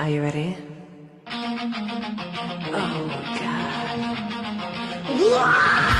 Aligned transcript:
Are 0.00 0.08
you 0.08 0.22
ready? 0.22 0.56
Oh, 2.72 3.06
God. 5.12 5.99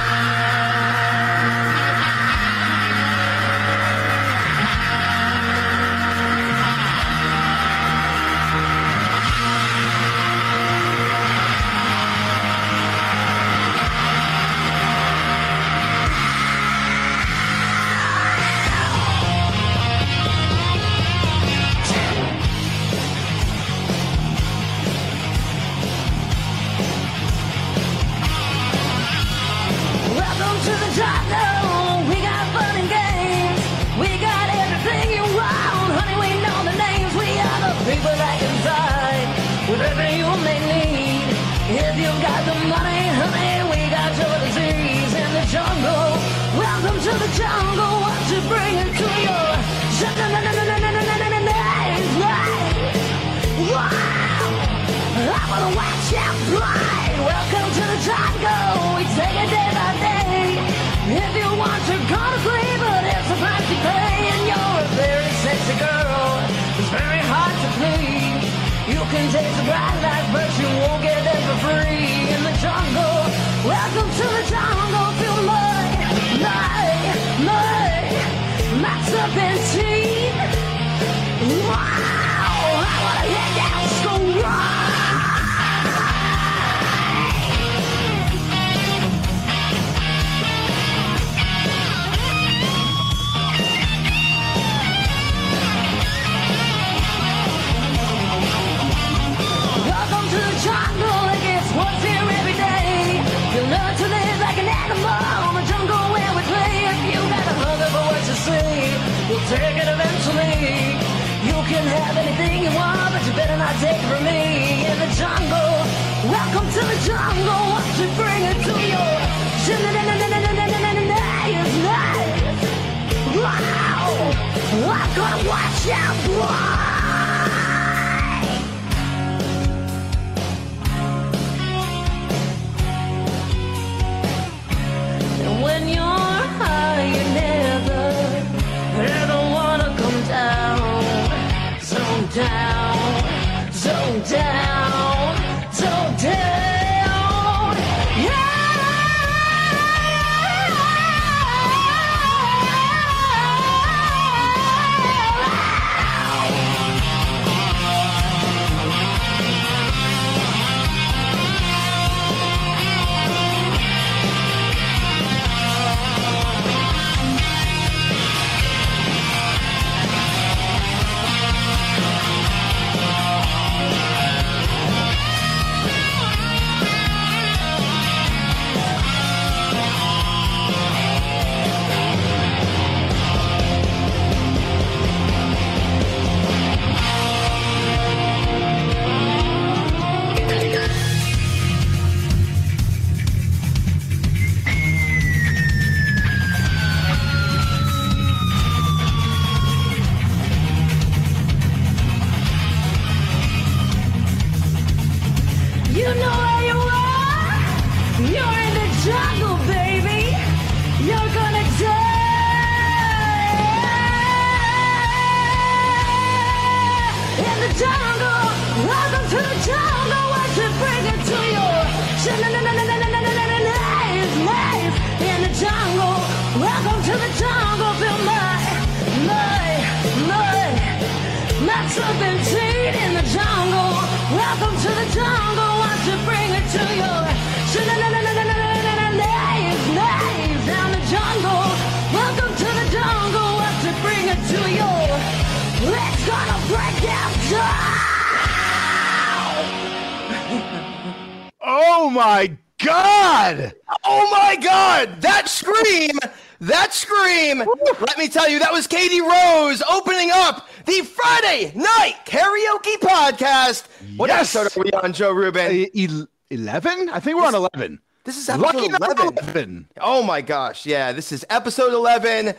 one, 265.11 265.15
Joe 265.15 265.33
Rubin? 265.33 265.87
Uh, 265.87 266.27
eleven? 266.51 267.09
I 267.11 267.19
think 267.21 267.37
we're 267.37 267.43
this, 267.43 267.55
on 267.55 267.69
eleven. 267.73 267.99
This 268.25 268.37
is 268.37 268.49
Lucky 268.49 268.87
11. 268.87 269.39
11. 269.43 269.89
Oh 270.01 270.23
my 270.23 270.41
gosh! 270.41 270.87
Yeah, 270.87 271.11
this 271.12 271.33
is 271.33 271.45
episode 271.51 271.93
eleven. 271.93 272.55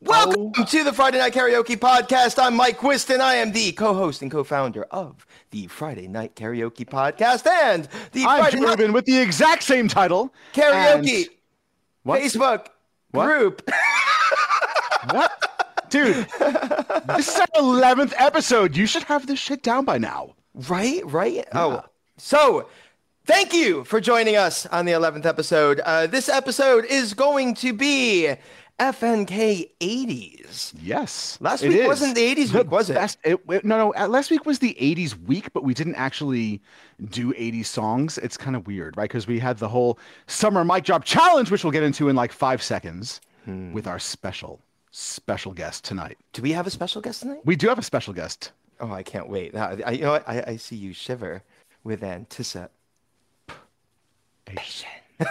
Welcome 0.00 0.52
oh. 0.56 0.64
to 0.64 0.84
the 0.84 0.92
Friday 0.92 1.18
Night 1.18 1.34
Karaoke 1.34 1.76
Podcast. 1.76 2.40
I'm 2.40 2.54
Mike 2.54 2.80
Wiston. 2.84 3.20
I 3.20 3.34
am 3.34 3.50
the 3.50 3.72
co-host 3.72 4.22
and 4.22 4.30
co-founder 4.30 4.84
of 4.92 5.26
the 5.50 5.66
Friday 5.66 6.06
Night 6.06 6.36
Karaoke 6.36 6.86
Podcast 6.86 7.48
and 7.48 7.88
the 8.12 8.24
I'm 8.24 8.42
Friday 8.42 8.60
Rubin 8.60 8.86
Night- 8.86 8.94
with 8.94 9.04
the 9.06 9.18
exact 9.18 9.64
same 9.64 9.88
title. 9.88 10.32
Karaoke 10.54 11.26
Facebook 12.06 12.68
what? 13.10 13.26
group. 13.26 13.68
what? 15.10 15.90
Dude, 15.90 16.28
this 17.16 17.28
is 17.28 17.40
our 17.40 17.48
eleventh 17.56 18.14
episode. 18.16 18.76
You 18.76 18.86
should 18.86 19.04
have 19.04 19.26
this 19.26 19.40
shit 19.40 19.64
down 19.64 19.84
by 19.84 19.98
now. 19.98 20.36
Right, 20.68 21.02
right. 21.06 21.46
Oh, 21.54 21.84
so 22.16 22.68
thank 23.24 23.52
you 23.52 23.84
for 23.84 24.00
joining 24.00 24.36
us 24.36 24.66
on 24.66 24.86
the 24.86 24.92
11th 24.92 25.24
episode. 25.26 25.80
Uh, 25.80 26.06
this 26.08 26.28
episode 26.28 26.84
is 26.86 27.14
going 27.14 27.54
to 27.56 27.72
be 27.72 28.34
FNK 28.80 29.70
80s. 29.80 30.72
Yes. 30.82 31.38
Last 31.40 31.62
week 31.62 31.76
is. 31.76 31.86
wasn't 31.86 32.14
the 32.16 32.34
80s 32.34 32.52
week, 32.52 32.70
was 32.70 32.90
it? 32.90 32.94
best- 32.94 33.18
it- 33.24 33.40
it- 33.48 33.64
no, 33.64 33.78
no. 33.78 33.94
uh, 33.94 34.08
Last 34.08 34.30
week 34.30 34.46
was 34.46 34.58
the 34.58 34.76
80s 34.80 35.14
week, 35.26 35.52
but 35.52 35.62
we 35.62 35.74
didn't 35.74 35.94
actually 35.96 36.60
do 37.10 37.32
80s 37.34 37.66
songs. 37.66 38.18
It's 38.18 38.36
kind 38.36 38.56
of 38.56 38.66
weird, 38.66 38.96
right? 38.96 39.08
Because 39.08 39.26
we 39.28 39.38
had 39.38 39.58
the 39.58 39.68
whole 39.68 39.98
summer 40.26 40.64
mic 40.64 40.84
drop 40.84 41.04
challenge, 41.04 41.50
which 41.52 41.62
we'll 41.62 41.72
get 41.72 41.82
into 41.84 42.08
in 42.08 42.16
like 42.16 42.32
five 42.32 42.62
seconds 42.62 43.20
Hmm. 43.44 43.72
with 43.72 43.86
our 43.86 43.98
special, 44.00 44.60
special 44.90 45.52
guest 45.52 45.84
tonight. 45.84 46.18
Do 46.32 46.42
we 46.42 46.50
have 46.52 46.66
a 46.66 46.70
special 46.70 47.00
guest 47.00 47.22
tonight? 47.22 47.40
We 47.44 47.54
do 47.56 47.68
have 47.68 47.78
a 47.78 47.82
special 47.82 48.12
guest. 48.12 48.50
Oh, 48.80 48.92
I 48.92 49.02
can't 49.02 49.28
wait. 49.28 49.54
I, 49.56 49.78
I- 49.86 49.90
you 49.92 50.02
know 50.02 50.12
what? 50.12 50.28
I, 50.28 50.42
I 50.46 50.56
see 50.56 50.76
you 50.76 50.92
shiver 50.92 51.42
with 51.84 52.02
anticipation. 52.02 52.70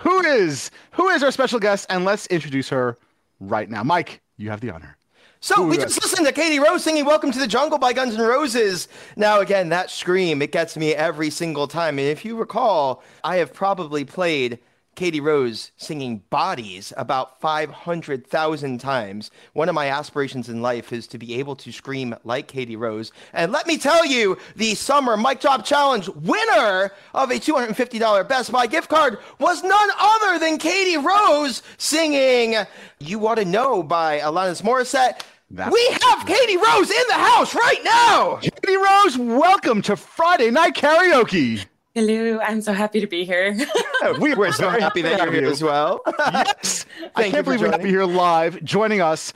Who 0.00 0.20
is 0.22 0.70
who 0.92 1.08
is 1.10 1.22
our 1.22 1.30
special 1.30 1.58
guest? 1.58 1.86
And 1.90 2.04
let's 2.04 2.26
introduce 2.28 2.68
her 2.70 2.96
right 3.40 3.68
now. 3.68 3.82
Mike, 3.82 4.20
you 4.36 4.50
have 4.50 4.60
the 4.60 4.70
honor. 4.70 4.96
So 5.40 5.66
we 5.66 5.76
just 5.76 6.02
listened 6.02 6.26
to 6.26 6.32
Katie 6.32 6.58
Rose 6.58 6.82
singing 6.82 7.04
"Welcome 7.04 7.30
to 7.32 7.38
the 7.38 7.46
Jungle" 7.46 7.78
by 7.78 7.92
Guns 7.92 8.14
N' 8.14 8.20
Roses. 8.22 8.88
Now, 9.16 9.40
again, 9.40 9.68
that 9.70 9.90
scream 9.90 10.40
it 10.42 10.52
gets 10.52 10.76
me 10.76 10.94
every 10.94 11.28
single 11.30 11.68
time. 11.68 11.98
And 11.98 12.08
if 12.08 12.24
you 12.24 12.36
recall, 12.36 13.02
I 13.22 13.36
have 13.36 13.52
probably 13.52 14.04
played 14.04 14.58
Katie 14.94 15.20
Rose 15.20 15.72
singing 15.76 16.22
"Bodies" 16.30 16.92
about 16.96 17.40
five 17.40 17.70
hundred 17.70 18.26
thousand 18.26 18.78
times. 18.78 19.30
One 19.52 19.68
of 19.68 19.74
my 19.74 19.88
aspirations 19.88 20.48
in 20.48 20.62
life 20.62 20.92
is 20.92 21.06
to 21.08 21.18
be 21.18 21.34
able 21.34 21.56
to 21.56 21.72
scream 21.72 22.14
like 22.24 22.48
Katie 22.48 22.76
Rose. 22.76 23.12
And 23.32 23.52
let 23.52 23.66
me 23.66 23.76
tell 23.78 24.06
you, 24.06 24.38
the 24.56 24.74
Summer 24.74 25.16
Mic 25.16 25.40
Drop 25.40 25.64
Challenge 25.64 26.08
winner 26.08 26.92
of 27.14 27.30
a 27.30 27.38
two 27.38 27.54
hundred 27.54 27.74
fifty 27.76 27.98
dollar 27.98 28.24
Best 28.24 28.52
Buy 28.52 28.66
gift 28.66 28.88
card 28.88 29.18
was 29.38 29.62
none 29.62 29.90
other 29.98 30.38
than 30.38 30.58
Katie 30.58 30.98
Rose 30.98 31.62
singing 31.76 32.56
"You 33.00 33.26
Ought 33.26 33.36
to 33.36 33.44
Know" 33.44 33.82
by 33.82 34.20
Alanis 34.20 34.62
Morissette. 34.62 35.22
That's- 35.50 35.72
we 35.72 35.86
have 36.08 36.26
Katie 36.26 36.56
Rose 36.56 36.90
in 36.90 37.06
the 37.08 37.14
house 37.14 37.54
right 37.54 37.80
now. 37.84 38.36
Katie 38.36 38.76
Rose, 38.76 39.18
welcome 39.18 39.82
to 39.82 39.94
Friday 39.94 40.50
Night 40.50 40.74
Karaoke. 40.74 41.64
Hello, 41.94 42.40
I'm 42.40 42.60
so 42.60 42.72
happy 42.72 43.00
to 43.00 43.06
be 43.06 43.24
here. 43.24 43.56
We 44.20 44.34
We're 44.34 44.52
so 44.52 44.68
happy 44.68 45.00
that 45.02 45.18
you're 45.22 45.32
here 45.32 45.46
as 45.46 45.62
well. 45.62 46.00
Yes. 46.18 46.84
I 47.16 47.22
Thank 47.22 47.26
you 47.28 47.32
can't 47.32 47.34
for 47.36 47.42
believe 47.44 47.60
we 47.60 47.66
have 47.66 47.74
joining. 47.76 47.86
you 47.86 47.92
here 47.92 48.04
live 48.04 48.62
joining 48.64 49.00
us 49.00 49.32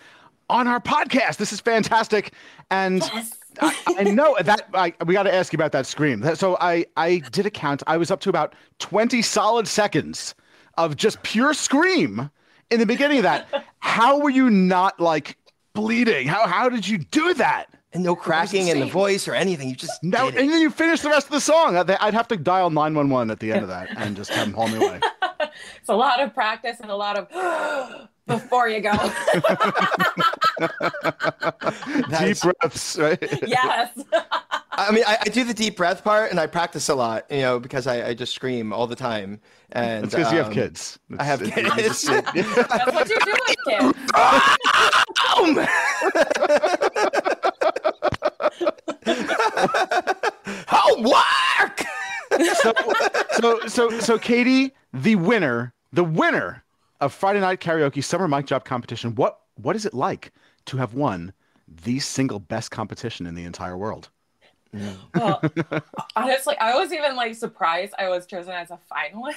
on 0.50 0.66
our 0.66 0.80
podcast. 0.80 1.36
This 1.36 1.52
is 1.52 1.60
fantastic. 1.60 2.32
And 2.70 3.00
Yes. 3.14 3.32
I, 3.60 3.74
I 3.98 4.02
know 4.04 4.36
that 4.42 4.68
I, 4.74 4.92
we 5.06 5.14
got 5.14 5.22
to 5.22 5.34
ask 5.34 5.52
you 5.52 5.56
about 5.56 5.72
that 5.72 5.86
scream. 5.86 6.22
So 6.34 6.56
I, 6.60 6.84
I 6.96 7.18
did 7.30 7.46
a 7.46 7.50
count. 7.50 7.82
I 7.86 7.96
was 7.96 8.10
up 8.10 8.20
to 8.20 8.28
about 8.28 8.54
20 8.80 9.22
solid 9.22 9.66
seconds 9.68 10.34
of 10.76 10.96
just 10.96 11.22
pure 11.22 11.54
scream 11.54 12.28
in 12.70 12.78
the 12.80 12.86
beginning 12.86 13.18
of 13.18 13.22
that. 13.22 13.48
How 13.78 14.18
were 14.20 14.30
you 14.30 14.50
not 14.50 15.00
like 15.00 15.36
bleeding? 15.74 16.26
How, 16.26 16.46
how 16.46 16.68
did 16.68 16.86
you 16.86 16.98
do 16.98 17.34
that? 17.34 17.66
And 17.94 18.02
no 18.04 18.14
cracking 18.14 18.68
in 18.68 18.80
the 18.80 18.86
voice 18.86 19.26
or 19.26 19.34
anything. 19.34 19.70
You 19.70 19.74
just 19.76 20.02
No, 20.04 20.30
did 20.30 20.40
and 20.40 20.50
then 20.52 20.60
you 20.60 20.68
finish 20.70 21.00
the 21.00 21.08
rest 21.08 21.26
of 21.26 21.32
the 21.32 21.40
song. 21.40 21.74
I'd 21.76 21.90
I'd 21.90 22.12
have 22.14 22.28
to 22.28 22.36
dial 22.36 22.68
911 22.68 23.30
at 23.30 23.40
the 23.40 23.50
end 23.52 23.62
of 23.62 23.68
that 23.68 23.88
and 23.96 24.14
just 24.14 24.30
have 24.30 24.46
them 24.46 24.54
haul 24.54 24.68
me 24.68 24.76
away. 24.76 25.00
It's 25.80 25.88
a 25.88 25.96
lot 25.96 26.20
of 26.20 26.34
practice 26.34 26.78
and 26.80 26.90
a 26.90 26.94
lot 26.94 27.16
of 27.18 28.08
before 28.28 28.68
you 28.68 28.80
go. 28.80 28.92
Deep 32.20 32.40
breaths, 32.40 32.96
right? 32.98 33.18
yes. 33.46 33.90
I 34.72 34.92
mean, 34.92 35.02
I, 35.06 35.18
I 35.22 35.28
do 35.30 35.42
the 35.44 35.54
deep 35.54 35.76
breath 35.76 36.04
part, 36.04 36.30
and 36.30 36.38
I 36.38 36.46
practice 36.46 36.88
a 36.88 36.94
lot. 36.94 37.24
You 37.30 37.40
know, 37.40 37.58
because 37.58 37.86
I, 37.88 38.08
I 38.08 38.14
just 38.14 38.32
scream 38.34 38.72
all 38.72 38.86
the 38.86 38.94
time. 38.94 39.40
And 39.72 40.04
It's 40.04 40.14
because 40.14 40.30
you 40.32 40.38
have 40.38 40.46
um, 40.48 40.52
kids. 40.54 40.98
I 41.18 41.24
have 41.24 41.42
it- 41.42 41.52
kids. 41.52 42.04
That's 42.04 42.26
what 42.92 43.08
you 43.08 43.18
do 43.18 43.32
with 43.32 43.56
kids. 43.66 43.98
Homework. 50.68 51.84
so, 52.54 52.72
so, 53.32 53.60
so, 53.66 54.00
so, 54.00 54.18
Katie, 54.18 54.72
the 54.92 55.16
winner, 55.16 55.72
the 55.92 56.04
winner 56.04 56.64
of 57.00 57.12
Friday 57.12 57.40
Night 57.40 57.60
Karaoke 57.60 58.02
Summer 58.02 58.28
Mic 58.28 58.46
Drop 58.46 58.64
Competition. 58.64 59.14
What, 59.14 59.40
what 59.56 59.76
is 59.76 59.86
it 59.86 59.94
like 59.94 60.32
to 60.66 60.76
have 60.76 60.94
won 60.94 61.32
the 61.84 61.98
single 61.98 62.38
best 62.38 62.70
competition 62.70 63.26
in 63.26 63.34
the 63.34 63.44
entire 63.44 63.76
world? 63.76 64.10
Well, 65.14 65.42
honestly, 66.16 66.56
I 66.58 66.74
was 66.74 66.92
even 66.92 67.16
like 67.16 67.34
surprised 67.34 67.94
I 67.98 68.08
was 68.08 68.26
chosen 68.26 68.52
as 68.52 68.70
a 68.70 68.78
finalist. 68.92 69.34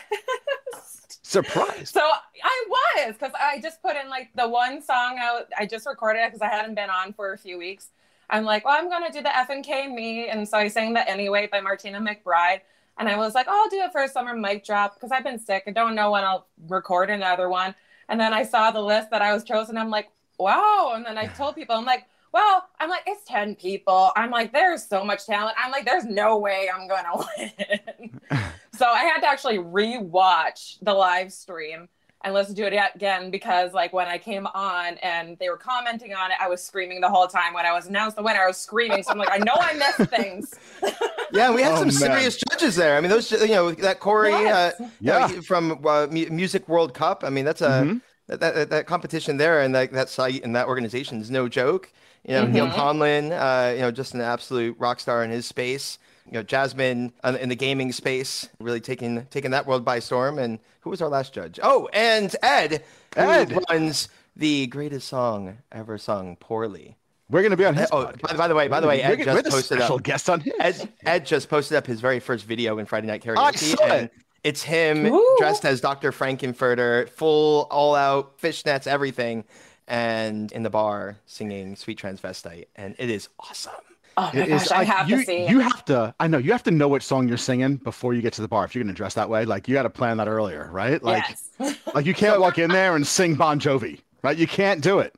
Surprise! 1.24 1.90
So 1.90 2.02
I 2.02 2.66
was 2.70 3.14
because 3.14 3.34
I 3.40 3.60
just 3.62 3.82
put 3.82 3.96
in 3.96 4.10
like 4.10 4.30
the 4.36 4.48
one 4.48 4.82
song 4.82 5.18
I, 5.20 5.44
I 5.58 5.66
just 5.66 5.86
recorded 5.86 6.20
it 6.20 6.32
because 6.32 6.42
I 6.42 6.48
hadn't 6.48 6.76
been 6.76 6.90
on 6.90 7.14
for 7.14 7.34
a 7.34 7.38
few 7.38 7.58
weeks. 7.58 7.90
I'm 8.32 8.46
like, 8.46 8.66
well, 8.66 8.78
I'm 8.78 8.90
gonna 8.90 9.12
do 9.12 9.22
the 9.22 9.36
F 9.36 9.50
and 9.50 9.64
K 9.64 9.88
me, 9.88 10.30
and 10.30 10.48
so 10.48 10.58
I 10.58 10.68
sang 10.70 10.94
the 10.94 11.08
anyway 11.08 11.48
by 11.52 11.62
Martina 11.62 12.00
McBride, 12.00 12.62
and 12.98 13.10
I 13.10 13.18
was 13.18 13.36
like, 13.36 13.48
oh, 13.50 13.64
I'll 13.64 13.70
do 13.70 13.84
it 13.84 13.92
for 13.92 14.02
a 14.02 14.08
summer 14.08 14.36
mic 14.36 14.66
drop 14.66 14.96
because 14.96 15.12
I've 15.12 15.24
been 15.24 15.40
sick. 15.40 15.64
I 15.68 15.72
don't 15.72 15.96
know 15.96 16.12
when 16.12 16.24
I'll 16.24 16.48
record 16.68 17.10
another 17.10 17.50
one. 17.50 17.76
And 18.10 18.20
then 18.20 18.34
I 18.34 18.44
saw 18.44 18.72
the 18.72 18.82
list 18.82 19.10
that 19.12 19.22
I 19.22 19.34
was 19.34 19.44
chosen. 19.44 19.78
I'm 19.78 19.90
like, 19.90 20.10
wow. 20.38 20.92
And 20.96 21.06
then 21.06 21.18
I 21.18 21.28
told 21.28 21.56
people, 21.56 21.76
I'm 21.76 21.86
like, 21.86 22.06
well, 22.34 22.68
I'm 22.80 22.90
like, 22.90 23.04
it's 23.08 23.24
10 23.26 23.56
people. 23.56 24.12
I'm 24.16 24.32
like, 24.32 24.54
there's 24.54 24.86
so 24.86 25.04
much 25.04 25.26
talent. 25.26 25.56
I'm 25.58 25.72
like, 25.72 25.86
there's 25.86 26.06
no 26.06 26.38
way 26.38 26.70
I'm 26.74 26.88
gonna 26.88 27.26
win. 27.38 28.20
so 28.74 28.86
I 28.86 29.04
had 29.04 29.22
to 29.22 29.28
actually 29.28 29.58
rewatch 29.58 30.78
the 30.82 30.94
live 30.94 31.34
stream 31.34 31.90
and 32.24 32.34
listen 32.34 32.56
to 32.56 32.64
it 32.64 32.80
again 32.96 33.32
because 33.32 33.74
like 33.74 33.94
when 33.94 34.08
I 34.08 34.18
came 34.18 34.48
on 34.48 34.98
and 34.98 35.38
they 35.40 35.50
were 35.50 35.58
commenting 35.58 36.14
on 36.14 36.32
it, 36.32 36.38
I 36.40 36.48
was 36.48 36.64
screaming 36.64 37.02
the 37.02 37.10
whole 37.10 37.28
time. 37.28 37.54
When 37.54 37.66
I 37.66 37.74
was 37.74 37.88
announced 37.88 38.16
the 38.18 38.24
winner, 38.24 38.40
I 38.42 38.48
was 38.48 38.58
screaming. 38.58 39.04
So 39.04 39.12
I'm 39.12 39.18
like, 39.18 39.32
I 39.32 39.38
know 39.38 39.54
I 39.56 39.74
missed 39.74 40.10
things. 40.10 40.54
Yeah, 41.34 41.54
we 41.54 41.62
had 41.62 41.72
Oh, 41.72 41.76
some 41.78 41.86
man. 41.88 41.94
serious 41.94 42.36
judges 42.50 42.76
there. 42.76 42.98
I 42.98 43.00
mean, 43.00 43.10
those 43.10 43.32
you 43.32 43.48
know 43.48 43.72
that 43.72 44.02
Corey 44.02 44.32
Yes. 44.32 44.78
uh, 44.82 44.90
Yeah. 45.00 45.16
uh, 45.18 45.42
from 45.44 45.80
uh, 45.88 46.08
Mu- 46.12 46.30
Music 46.30 46.68
World 46.68 46.94
Cup. 46.94 47.24
I 47.24 47.30
mean, 47.30 47.46
that's 47.46 47.62
a 47.62 47.84
Mhm. 47.86 48.02
that, 48.28 48.40
that 48.42 48.70
that 48.70 48.86
competition 48.86 49.38
there 49.38 49.62
and 49.62 49.74
that 49.74 49.94
that 49.94 50.10
site 50.10 50.44
and 50.44 50.54
that 50.58 50.68
organization 50.68 51.22
is 51.22 51.32
no 51.32 51.48
joke. 51.48 51.90
You 52.28 52.34
know, 52.36 52.46
Neil 52.48 52.68
Mhm. 52.68 52.74
Conlon, 52.74 53.32
uh, 53.32 53.74
you 53.76 53.80
know, 53.80 53.92
just 53.92 54.14
an 54.14 54.20
absolute 54.20 54.76
rock 54.78 55.00
star 55.00 55.24
in 55.24 55.32
his 55.32 55.46
space. 55.46 55.98
You 56.32 56.38
know, 56.40 56.44
Jasmine 56.44 57.12
uh, 57.24 57.38
in 57.40 57.50
the 57.50 57.56
gaming 57.56 57.92
space, 57.92 58.48
really 58.60 58.80
taking 58.80 59.26
taking 59.30 59.52
that 59.52 59.68
world 59.68 59.84
by 59.86 60.00
storm. 60.00 60.40
And 60.40 60.60
who 60.80 60.90
was 60.90 61.02
our 61.02 61.10
last 61.10 61.34
judge? 61.34 61.60
Oh, 61.62 61.90
and 61.94 62.34
Ed, 62.42 62.84
who 63.16 63.22
Ed. 63.22 63.58
runs 63.70 64.08
the 64.36 64.68
greatest 64.68 65.10
song 65.10 65.58
ever 65.74 65.98
sung 65.98 66.38
poorly. 66.38 66.96
We're 67.30 67.44
gonna 67.44 67.58
be 67.58 67.66
on 67.66 67.76
his. 67.76 67.90
Oh, 67.92 68.06
podcast. 68.06 68.22
by, 68.22 68.38
by 68.38 68.48
the 68.48 68.56
way, 68.56 68.68
by 68.70 68.80
the 68.80 68.88
way, 68.88 69.00
We're 69.00 69.12
Ed 69.12 69.18
just 69.18 69.28
we're 69.28 69.42
the 69.42 69.50
posted 69.52 69.78
special 69.80 69.96
up. 69.98 70.04
guest 70.04 70.30
on 70.30 70.40
his. 70.40 70.54
Ed, 70.60 70.90
Ed 71.06 71.26
just 71.26 71.50
posted 71.50 71.78
up 71.78 71.86
his 71.86 72.00
very 72.00 72.20
first 72.22 72.46
video 72.46 72.78
in 72.78 72.86
Friday 72.86 73.08
Night 73.08 73.26
I 73.28 73.30
Karaoke, 73.52 73.58
saw 73.58 73.84
and 73.86 74.06
it. 74.06 74.14
it's 74.46 74.64
him 74.64 75.06
Ooh. 75.08 75.36
dressed 75.38 75.66
as 75.66 75.82
Dr. 75.82 76.12
Frank-N-Furter, 76.14 77.10
full 77.10 77.68
all-out 77.72 78.38
fishnets, 78.40 78.88
everything, 78.88 79.44
and 79.88 80.50
in 80.54 80.64
the 80.64 80.70
bar 80.70 81.18
singing 81.26 81.76
"Sweet 81.76 82.00
Transvestite," 82.00 82.68
and 82.78 82.96
it 82.98 83.10
is 83.10 83.28
awesome. 83.40 83.74
Oh 84.18 84.30
my 84.34 84.40
It 84.42 84.50
is- 84.50 84.64
gosh, 84.64 84.72
I 84.72 84.84
have 84.84 85.10
you, 85.10 85.18
to 85.18 85.24
see. 85.24 85.48
You 85.48 85.60
have 85.60 85.86
to. 85.86 86.14
I 86.20 86.28
know 86.28 86.38
you 86.38 86.52
have 86.52 86.64
to 86.64 86.72
know 86.72 86.88
what 86.88 87.02
song 87.04 87.28
you're 87.28 87.38
singing 87.38 87.78
before 87.78 88.14
you 88.14 88.22
get 88.22 88.34
to 88.34 88.42
the 88.42 88.48
bar. 88.48 88.66
If 88.66 88.76
you're 88.76 88.84
gonna 88.84 88.94
dress 88.94 89.14
that 89.16 89.30
way, 89.30 89.46
like 89.46 89.68
you 89.68 89.74
got 89.74 89.84
to 89.84 89.90
plan 89.90 90.18
that 90.18 90.28
earlier, 90.28 90.70
right? 90.72 91.02
Like, 91.02 91.24
yes. 91.60 91.78
like 91.96 92.06
you 92.06 92.14
can't 92.14 92.40
walk 92.42 92.58
in 92.58 92.70
there 92.72 92.96
and 92.96 93.06
sing 93.08 93.36
Bon 93.36 93.60
Jovi, 93.60 94.02
right? 94.22 94.38
You 94.38 94.48
can't 94.48 94.82
do 94.82 95.00
it. 95.00 95.14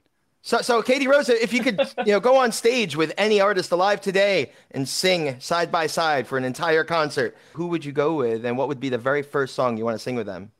So, 0.45 0.59
so 0.61 0.81
Katie 0.81 1.07
Rosa, 1.07 1.41
if 1.41 1.53
you 1.53 1.63
could, 1.63 1.79
you 2.05 2.11
know, 2.11 2.19
go 2.19 2.35
on 2.37 2.51
stage 2.51 2.97
with 2.97 3.13
any 3.17 3.39
artist 3.39 3.71
alive 3.71 4.01
today 4.01 4.51
and 4.71 4.87
sing 4.87 5.39
side 5.39 5.71
by 5.71 5.87
side 5.87 6.27
for 6.27 6.37
an 6.37 6.43
entire 6.43 6.83
concert, 6.83 7.35
who 7.53 7.67
would 7.67 7.85
you 7.85 7.93
go 7.93 8.15
with, 8.15 8.45
and 8.45 8.57
what 8.57 8.67
would 8.67 8.81
be 8.81 8.89
the 8.89 8.97
very 8.97 9.21
first 9.21 9.55
song 9.55 9.77
you 9.77 9.85
want 9.85 9.95
to 9.95 9.99
sing 10.03 10.15
with 10.15 10.25
them? 10.27 10.51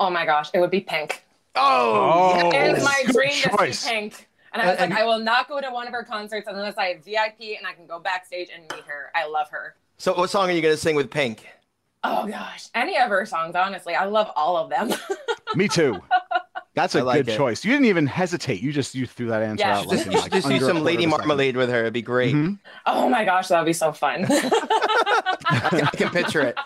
oh 0.00 0.10
my 0.10 0.26
gosh, 0.26 0.50
it 0.52 0.58
would 0.58 0.70
be 0.72 0.80
Pink. 0.80 1.22
Oh, 1.54 2.40
Oh. 2.42 2.50
yes. 2.52 2.78
It's 2.78 2.84
my 2.84 3.02
good 3.06 3.12
dream 3.14 3.30
to 3.68 3.72
see 3.72 3.88
Pink. 3.90 4.28
And 4.52 4.60
I 4.62 4.66
was 4.66 4.76
And- 4.78 4.90
like, 4.90 5.00
I 5.00 5.04
will 5.04 5.18
not 5.18 5.48
go 5.48 5.60
to 5.60 5.70
one 5.70 5.86
of 5.86 5.92
her 5.92 6.04
concerts 6.04 6.46
unless 6.48 6.76
I 6.76 6.86
have 6.88 7.04
VIP 7.04 7.56
and 7.56 7.66
I 7.66 7.72
can 7.72 7.86
go 7.86 7.98
backstage 7.98 8.48
and 8.54 8.62
meet 8.62 8.84
her. 8.86 9.10
I 9.14 9.26
love 9.26 9.48
her. 9.50 9.76
So, 9.98 10.14
what 10.14 10.30
song 10.30 10.48
are 10.50 10.52
you 10.52 10.60
going 10.62 10.74
to 10.74 10.80
sing 10.80 10.94
with 10.96 11.10
Pink? 11.10 11.46
Oh 12.04 12.26
gosh, 12.26 12.66
any 12.74 12.98
of 12.98 13.08
her 13.10 13.24
songs, 13.24 13.54
honestly, 13.54 13.94
I 13.94 14.06
love 14.06 14.28
all 14.34 14.56
of 14.56 14.68
them. 14.70 14.92
Me 15.54 15.68
too. 15.68 16.00
That's 16.74 16.94
a 16.96 17.04
like 17.04 17.26
good 17.26 17.34
it. 17.34 17.36
choice. 17.36 17.64
You 17.64 17.70
didn't 17.70 17.86
even 17.86 18.06
hesitate. 18.08 18.60
You 18.60 18.72
just 18.72 18.94
you 18.96 19.06
threw 19.06 19.28
that 19.28 19.40
answer 19.42 19.64
Yeah. 19.64 19.78
out. 19.78 19.86
Like 19.86 19.96
Just, 19.98 20.06
in, 20.06 20.12
just, 20.12 20.22
like, 20.24 20.32
just 20.32 20.48
do 20.48 20.58
some 20.60 20.82
Lady 20.82 21.04
of 21.04 21.10
second. 21.12 21.28
Marmalade 21.28 21.56
with 21.56 21.70
her. 21.70 21.80
It'd 21.82 21.92
be 21.92 22.02
great. 22.02 22.34
Mhm. 22.34 22.58
oh 22.86 23.08
my 23.08 23.24
gosh, 23.24 23.48
that 23.48 23.60
would 23.60 23.66
be 23.66 23.72
so 23.72 23.92
fun. 23.92 24.24
I, 24.28 24.28
can, 25.70 25.80
I 25.86 25.90
can 25.96 26.10
picture 26.10 26.40
it. 26.40 26.58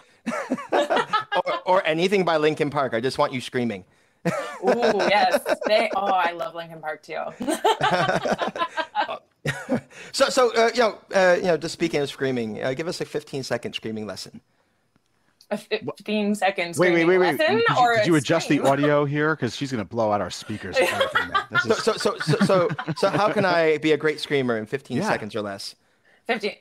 or, 1.45 1.59
or 1.67 1.87
anything 1.87 2.25
by 2.25 2.37
Linkin 2.39 2.71
Park. 2.71 2.95
I 2.95 3.01
just 3.01 3.19
want 3.19 3.33
you 3.35 3.41
screaming. 3.43 3.85
Ooh, 4.27 4.99
yes. 5.09 5.41
They 5.67 5.91
oh, 5.95 6.07
I 6.07 6.33
love 6.33 6.55
Linkin 6.55 6.81
Park 6.81 7.03
too. 7.03 7.23
So, 10.13 10.29
so 10.29 10.55
uh, 10.55 10.71
you 10.75 10.81
know, 10.81 10.99
uh, 11.15 11.37
you 11.37 11.45
know, 11.45 11.57
just 11.57 11.73
speaking 11.75 12.01
of 12.01 12.09
screaming, 12.09 12.63
uh, 12.63 12.73
give 12.73 12.89
us 12.89 13.01
a 13.01 13.05
15 13.05 13.43
second 13.43 13.75
screaming 13.75 14.07
lesson. 14.07 14.41
A 15.51 15.59
15 15.59 16.35
seconds. 16.35 16.79
Wait, 16.79 16.93
wait, 16.93 17.05
wait, 17.05 17.19
wait. 17.19 17.39
Lesson 17.39 17.57
Did 17.59 17.65
you, 17.69 17.77
or 17.79 17.97
did 17.97 18.07
you 18.07 18.15
adjust 18.17 18.49
the 18.49 18.61
audio 18.61 19.05
here? 19.05 19.37
Because 19.37 19.55
she's 19.55 19.71
gonna 19.71 19.85
blow 19.85 20.11
out 20.11 20.21
our 20.21 20.31
speakers. 20.31 20.77
And 20.77 20.89
everything, 20.89 21.29
man. 21.31 21.43
This 21.51 21.63
So, 21.63 21.75
so, 21.75 21.93
so, 21.93 22.17
so, 22.19 22.37
so, 22.45 22.69
so, 22.97 23.11
how 23.11 23.33
can 23.33 23.45
I 23.45 23.79
be 23.79 23.93
a 23.93 23.97
great 23.97 24.21
screamer 24.21 24.57
in 24.57 24.67
15 24.67 24.97
Yeah. 24.97 25.09
seconds 25.09 25.37
or 25.37 25.43
less? 25.43 25.77
15. 26.27 26.53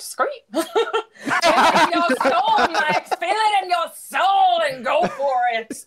Scream. 0.00 0.28
feel 0.52 0.62
it 0.64 1.84
in 1.84 1.90
your 1.92 2.08
soul, 2.22 2.58
Max. 2.72 3.10
Feel 3.10 3.28
it 3.30 3.64
in 3.64 3.70
your 3.70 3.86
soul 3.94 4.60
and 4.70 4.84
go 4.84 5.06
for 5.08 5.40
it. 5.52 5.84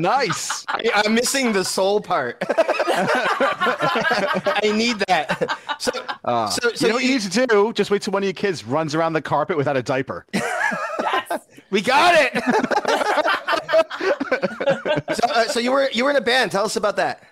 nice. 0.00 0.64
I- 0.68 1.02
I'm 1.04 1.14
missing 1.14 1.52
the 1.52 1.64
soul 1.64 2.00
part. 2.00 2.42
I 2.48 4.60
need 4.74 4.98
that. 5.08 5.58
So, 5.78 5.90
Uh, 6.24 6.48
so, 6.48 6.70
so 6.74 6.86
you 6.86 6.90
know 6.90 6.94
what 6.96 7.04
you 7.04 7.10
need 7.10 7.22
to 7.22 7.46
do? 7.46 7.72
Just 7.72 7.90
wait 7.90 8.02
till 8.02 8.12
one 8.12 8.22
of 8.22 8.26
your 8.26 8.32
kids 8.34 8.64
runs 8.64 8.94
around 8.94 9.12
the 9.14 9.22
carpet 9.22 9.56
without 9.56 9.76
a 9.76 9.82
diaper. 9.82 10.26
Yes. 10.32 11.40
we 11.70 11.80
got 11.80 12.14
it. 12.16 12.32
so, 15.16 15.26
uh, 15.28 15.44
so 15.48 15.60
you 15.60 15.72
were 15.72 15.88
you 15.92 16.04
were 16.04 16.10
in 16.10 16.16
a 16.16 16.20
band. 16.20 16.50
Tell 16.52 16.64
us 16.64 16.76
about 16.76 16.96
that. 16.96 17.22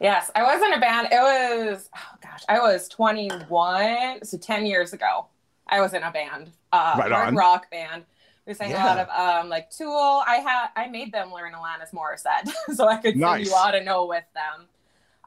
Yes, 0.00 0.30
I 0.34 0.42
was 0.42 0.62
in 0.64 0.72
a 0.72 0.80
band. 0.80 1.08
It 1.10 1.20
was, 1.20 1.88
oh 1.94 2.16
gosh, 2.22 2.42
I 2.48 2.58
was 2.60 2.88
21, 2.88 4.24
so 4.24 4.38
10 4.38 4.66
years 4.66 4.92
ago. 4.92 5.26
I 5.68 5.80
was 5.80 5.92
in 5.94 6.02
a 6.02 6.10
band, 6.10 6.52
uh, 6.72 6.96
Right 6.98 7.10
hard 7.12 7.28
on. 7.28 7.34
rock 7.36 7.70
band. 7.70 8.04
We 8.46 8.54
sang 8.54 8.70
Yeah. 8.70 8.84
a 8.84 8.86
lot 8.86 8.98
of 8.98 9.08
um, 9.44 9.48
like 9.50 9.70
Tool. 9.70 10.22
I 10.26 10.36
had 10.36 10.68
I 10.76 10.88
made 10.88 11.12
them 11.12 11.32
learn 11.32 11.52
Alanis 11.52 11.92
Morissette 11.92 12.50
so 12.74 12.88
I 12.88 12.96
could 12.96 13.16
Nice. 13.16 13.44
sing 13.46 13.52
"You 13.52 13.58
Ought 13.58 13.72
to 13.72 13.84
Know" 13.84 14.06
with 14.06 14.24
them. 14.34 14.66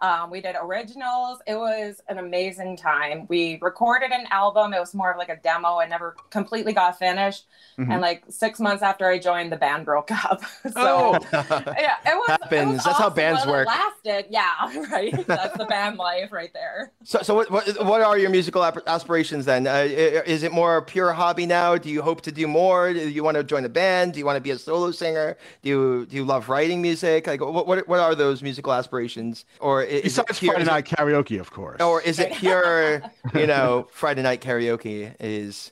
Um, 0.02 0.32
we 0.32 0.42
did 0.42 0.56
originals. 0.62 1.40
It 1.46 1.56
was 1.56 2.02
an 2.10 2.18
amazing 2.18 2.76
time. 2.78 3.26
We 3.30 3.60
recorded 3.62 4.12
an 4.12 4.26
album. 4.32 4.74
It 4.74 4.80
was 4.80 4.94
more 4.96 5.12
of 5.12 5.18
like 5.18 5.30
a 5.30 5.38
demo. 5.38 5.80
It 5.80 5.90
never 5.90 6.16
completely 6.32 6.74
got 6.74 6.98
finished. 6.98 7.46
Mhm. 7.78 7.92
And 7.92 8.02
like 8.02 8.24
six 8.30 8.60
months 8.60 8.82
after 8.84 9.08
I 9.08 9.20
joined, 9.20 9.52
the 9.52 9.58
band 9.58 9.86
broke 9.86 10.12
up. 10.12 10.42
so 10.72 10.72
Oh. 10.76 11.20
yeah, 11.32 11.96
it 12.06 12.16
was. 12.16 12.30
it 12.30 12.42
Happens. 12.42 12.74
was 12.74 12.84
That's 12.84 12.98
how 12.98 13.10
bands 13.10 13.44
it 13.44 13.48
work. 13.50 13.68
lasted. 13.68 14.26
Yeah, 14.30 14.52
right. 14.92 15.26
That's 15.28 15.58
the 15.58 15.66
band 15.66 15.98
life 15.98 16.32
right 16.32 16.52
there. 16.54 16.92
So, 17.04 17.20
so 17.22 17.36
what, 17.36 17.52
what, 17.52 17.86
what 17.86 18.02
are 18.02 18.18
your 18.18 18.30
musical 18.30 18.64
aspirations 18.66 19.46
then? 19.46 19.68
Uh, 19.68 19.88
is 20.26 20.44
it 20.44 20.52
more 20.52 20.78
a 20.78 20.82
pure 20.82 21.14
hobby 21.14 21.46
now? 21.46 21.78
Do 21.78 21.90
you 21.90 22.02
hope 22.02 22.22
to 22.22 22.32
do 22.32 22.48
more? 22.48 22.92
Do 22.92 23.08
you 23.10 23.24
want 23.24 23.38
to 23.38 23.44
join 23.44 23.66
a 23.66 23.70
band? 23.70 24.14
Do 24.14 24.20
you 24.20 24.26
want 24.26 24.38
to 24.38 24.42
be 24.42 24.52
a 24.52 24.58
solo 24.58 24.92
singer? 24.92 25.38
Do 25.62 25.70
you 25.70 26.06
do 26.08 26.16
you 26.16 26.24
love 26.26 26.50
writing 26.50 26.82
music? 26.82 27.28
Like, 27.28 27.42
what 27.42 27.68
what, 27.68 27.88
what 27.88 28.00
are 28.00 28.16
those 28.16 28.42
musical 28.42 28.74
aspirations? 28.74 29.46
Or 29.60 29.84
is 29.92 30.18
it 30.18 30.26
Besides 30.28 30.40
pure, 30.40 30.52
Friday 30.54 30.62
is 30.64 30.68
it- 30.68 30.72
night 30.72 30.86
karaoke, 30.86 31.40
of 31.40 31.52
course. 31.52 31.82
or 31.82 32.02
is 32.02 32.20
it 32.20 32.34
pure? 32.34 33.02
you 33.36 33.48
know, 33.48 33.88
Friday 33.92 34.22
night 34.24 34.42
karaoke 34.42 35.16
is 35.20 35.72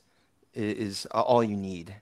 is 0.54 1.06
all 1.06 1.42
you 1.44 1.56
need. 1.56 1.94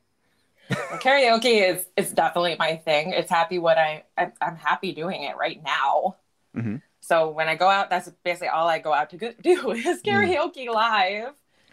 Karaoke 0.71 1.63
is 1.71 1.87
is 1.97 2.13
definitely 2.13 2.57
my 2.59 2.77
thing. 2.77 3.13
It's 3.13 3.31
happy 3.31 3.59
what 3.59 3.79
I 3.79 4.05
I'm, 4.17 4.33
I'm 4.41 4.57
happy 4.57 4.93
doing 4.93 5.23
it 5.23 5.37
right 5.37 5.63
now. 5.65 6.17
Mhm. 6.57 6.83
So 7.01 7.31
when 7.31 7.49
I 7.49 7.55
go 7.55 7.69
out, 7.69 7.89
that's 7.89 8.11
basically 8.23 8.49
all 8.49 8.69
I 8.69 8.79
go 8.79 8.93
out 8.93 9.11
to 9.11 9.17
go- 9.17 9.33
do 9.43 9.71
is 9.73 10.03
karaoke 10.03 10.69
live. 10.69 11.33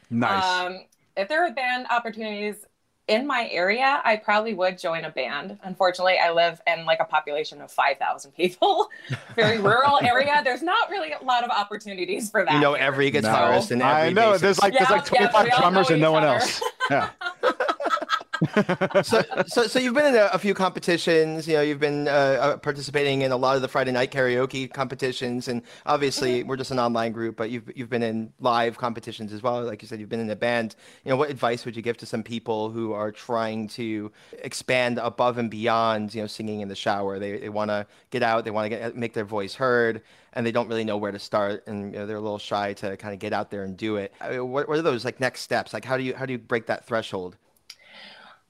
nice. 0.09 0.43
Um, 0.43 0.85
if 1.17 1.27
there 1.27 1.45
are 1.45 1.51
band 1.51 1.87
opportunities 1.89 2.63
in 3.07 3.27
my 3.27 3.47
area, 3.51 4.01
I 4.03 4.15
probably 4.15 4.53
would 4.55 4.79
join 4.79 5.05
a 5.05 5.11
band. 5.11 5.59
Unfortunately, 5.63 6.17
I 6.21 6.31
live 6.31 6.59
in 6.65 6.85
like 6.85 6.99
a 6.99 7.05
population 7.05 7.61
of 7.61 7.71
5,000 7.71 8.31
people, 8.31 8.89
very 9.35 9.59
rural 9.59 9.99
area. 10.01 10.41
There's 10.43 10.63
not 10.63 10.89
really 10.89 11.11
a 11.11 11.23
lot 11.23 11.43
of 11.43 11.51
opportunities 11.51 12.31
for 12.31 12.43
that. 12.43 12.53
You 12.53 12.59
know 12.59 12.73
here. 12.73 12.83
every 12.83 13.11
No. 13.11 13.19
guitarist 13.21 13.69
and 13.71 13.81
every 13.81 13.93
I 13.93 14.09
know. 14.11 14.31
bassist. 14.33 14.39
There's 14.39 14.59
like 14.59 14.73
there's 14.73 14.89
like 14.89 15.05
25 15.05 15.45
we 15.45 15.51
all 15.51 15.59
drummers 15.59 15.89
and 15.91 16.01
no 16.01 16.11
one 16.11 16.23
other. 16.23 16.37
else. 16.39 16.61
Yeah. 16.89 17.09
so, 19.03 19.21
so, 19.47 19.67
so 19.67 19.79
you've 19.79 19.93
been 19.93 20.07
in 20.07 20.15
a, 20.15 20.29
a 20.33 20.39
few 20.39 20.53
competitions. 20.53 21.47
You 21.47 21.55
know, 21.55 21.61
you've 21.61 21.79
been 21.79 22.07
uh, 22.07 22.11
uh, 22.11 22.57
participating 22.57 23.21
in 23.21 23.31
a 23.31 23.37
lot 23.37 23.55
of 23.55 23.61
the 23.61 23.67
Friday 23.67 23.91
night 23.91 24.11
karaoke 24.11 24.71
competitions, 24.71 25.47
and 25.47 25.61
obviously 25.85 26.43
we're 26.43 26.57
just 26.57 26.71
an 26.71 26.79
online 26.79 27.11
group. 27.11 27.35
But 27.35 27.49
you've 27.49 27.71
you've 27.75 27.89
been 27.89 28.03
in 28.03 28.33
live 28.39 28.77
competitions 28.77 29.33
as 29.33 29.41
well. 29.41 29.63
Like 29.63 29.81
you 29.81 29.87
said, 29.87 29.99
you've 29.99 30.09
been 30.09 30.19
in 30.19 30.29
a 30.29 30.35
band. 30.35 30.75
You 31.03 31.11
know, 31.11 31.17
what 31.17 31.29
advice 31.29 31.65
would 31.65 31.75
you 31.75 31.81
give 31.81 31.97
to 31.97 32.05
some 32.05 32.23
people 32.23 32.69
who 32.69 32.93
are 32.93 33.11
trying 33.11 33.67
to 33.69 34.11
expand 34.43 34.97
above 34.97 35.37
and 35.37 35.49
beyond? 35.49 36.13
You 36.13 36.21
know, 36.21 36.27
singing 36.27 36.61
in 36.61 36.67
the 36.67 36.75
shower. 36.75 37.19
They 37.19 37.37
they 37.37 37.49
want 37.49 37.69
to 37.69 37.85
get 38.09 38.23
out. 38.23 38.45
They 38.45 38.51
want 38.51 38.65
to 38.65 38.69
get 38.69 38.95
make 38.95 39.13
their 39.13 39.25
voice 39.25 39.55
heard. 39.55 40.01
And 40.33 40.45
they 40.45 40.51
don't 40.51 40.67
really 40.67 40.83
know 40.83 40.97
where 40.97 41.13
to 41.13 41.19
start, 41.19 41.65
and 41.65 41.93
you 41.93 41.99
know, 41.99 42.05
they're 42.05 42.17
a 42.17 42.21
little 42.21 42.37
shy 42.37 42.73
to 42.73 42.97
kind 42.97 43.13
of 43.13 43.21
get 43.21 43.31
out 43.31 43.51
there 43.51 43.63
and 43.63 43.77
do 43.77 43.95
it. 43.95 44.13
I 44.19 44.31
mean, 44.31 44.49
what, 44.49 44.67
what 44.67 44.77
are 44.77 44.81
those 44.81 45.05
like 45.05 45.21
next 45.21 45.41
steps? 45.41 45.73
Like, 45.73 45.85
how 45.85 45.95
do 45.95 46.03
you 46.03 46.13
how 46.13 46.25
do 46.25 46.33
you 46.33 46.39
break 46.39 46.65
that 46.65 46.85
threshold? 46.85 47.37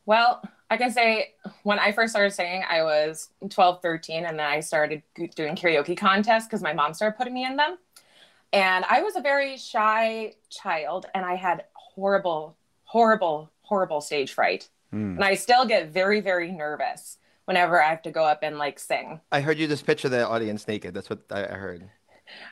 Well, 0.05 0.41
I 0.69 0.77
can 0.77 0.91
say 0.91 1.33
when 1.63 1.79
I 1.79 1.91
first 1.91 2.11
started 2.11 2.31
singing, 2.31 2.63
I 2.69 2.83
was 2.83 3.29
12, 3.49 3.81
13, 3.81 4.25
and 4.25 4.39
then 4.39 4.45
I 4.45 4.59
started 4.59 5.03
doing 5.35 5.55
karaoke 5.55 5.97
contests 5.97 6.45
because 6.45 6.61
my 6.61 6.73
mom 6.73 6.93
started 6.93 7.17
putting 7.17 7.33
me 7.33 7.45
in 7.45 7.55
them. 7.55 7.77
And 8.53 8.85
I 8.85 9.01
was 9.01 9.15
a 9.15 9.21
very 9.21 9.57
shy 9.57 10.33
child, 10.49 11.07
and 11.13 11.25
I 11.25 11.35
had 11.35 11.65
horrible, 11.73 12.55
horrible, 12.83 13.51
horrible 13.61 14.01
stage 14.01 14.33
fright. 14.33 14.69
Hmm. 14.91 15.15
And 15.15 15.23
I 15.23 15.35
still 15.35 15.65
get 15.65 15.89
very, 15.89 16.21
very 16.21 16.51
nervous 16.51 17.17
whenever 17.45 17.81
I 17.81 17.89
have 17.89 18.01
to 18.03 18.11
go 18.11 18.23
up 18.23 18.39
and 18.43 18.57
like 18.57 18.79
sing. 18.79 19.21
I 19.31 19.41
heard 19.41 19.57
you 19.57 19.67
just 19.67 19.85
picture 19.85 20.09
the 20.09 20.27
audience 20.27 20.67
naked. 20.67 20.93
That's 20.93 21.09
what 21.09 21.19
I 21.29 21.43
heard. 21.43 21.89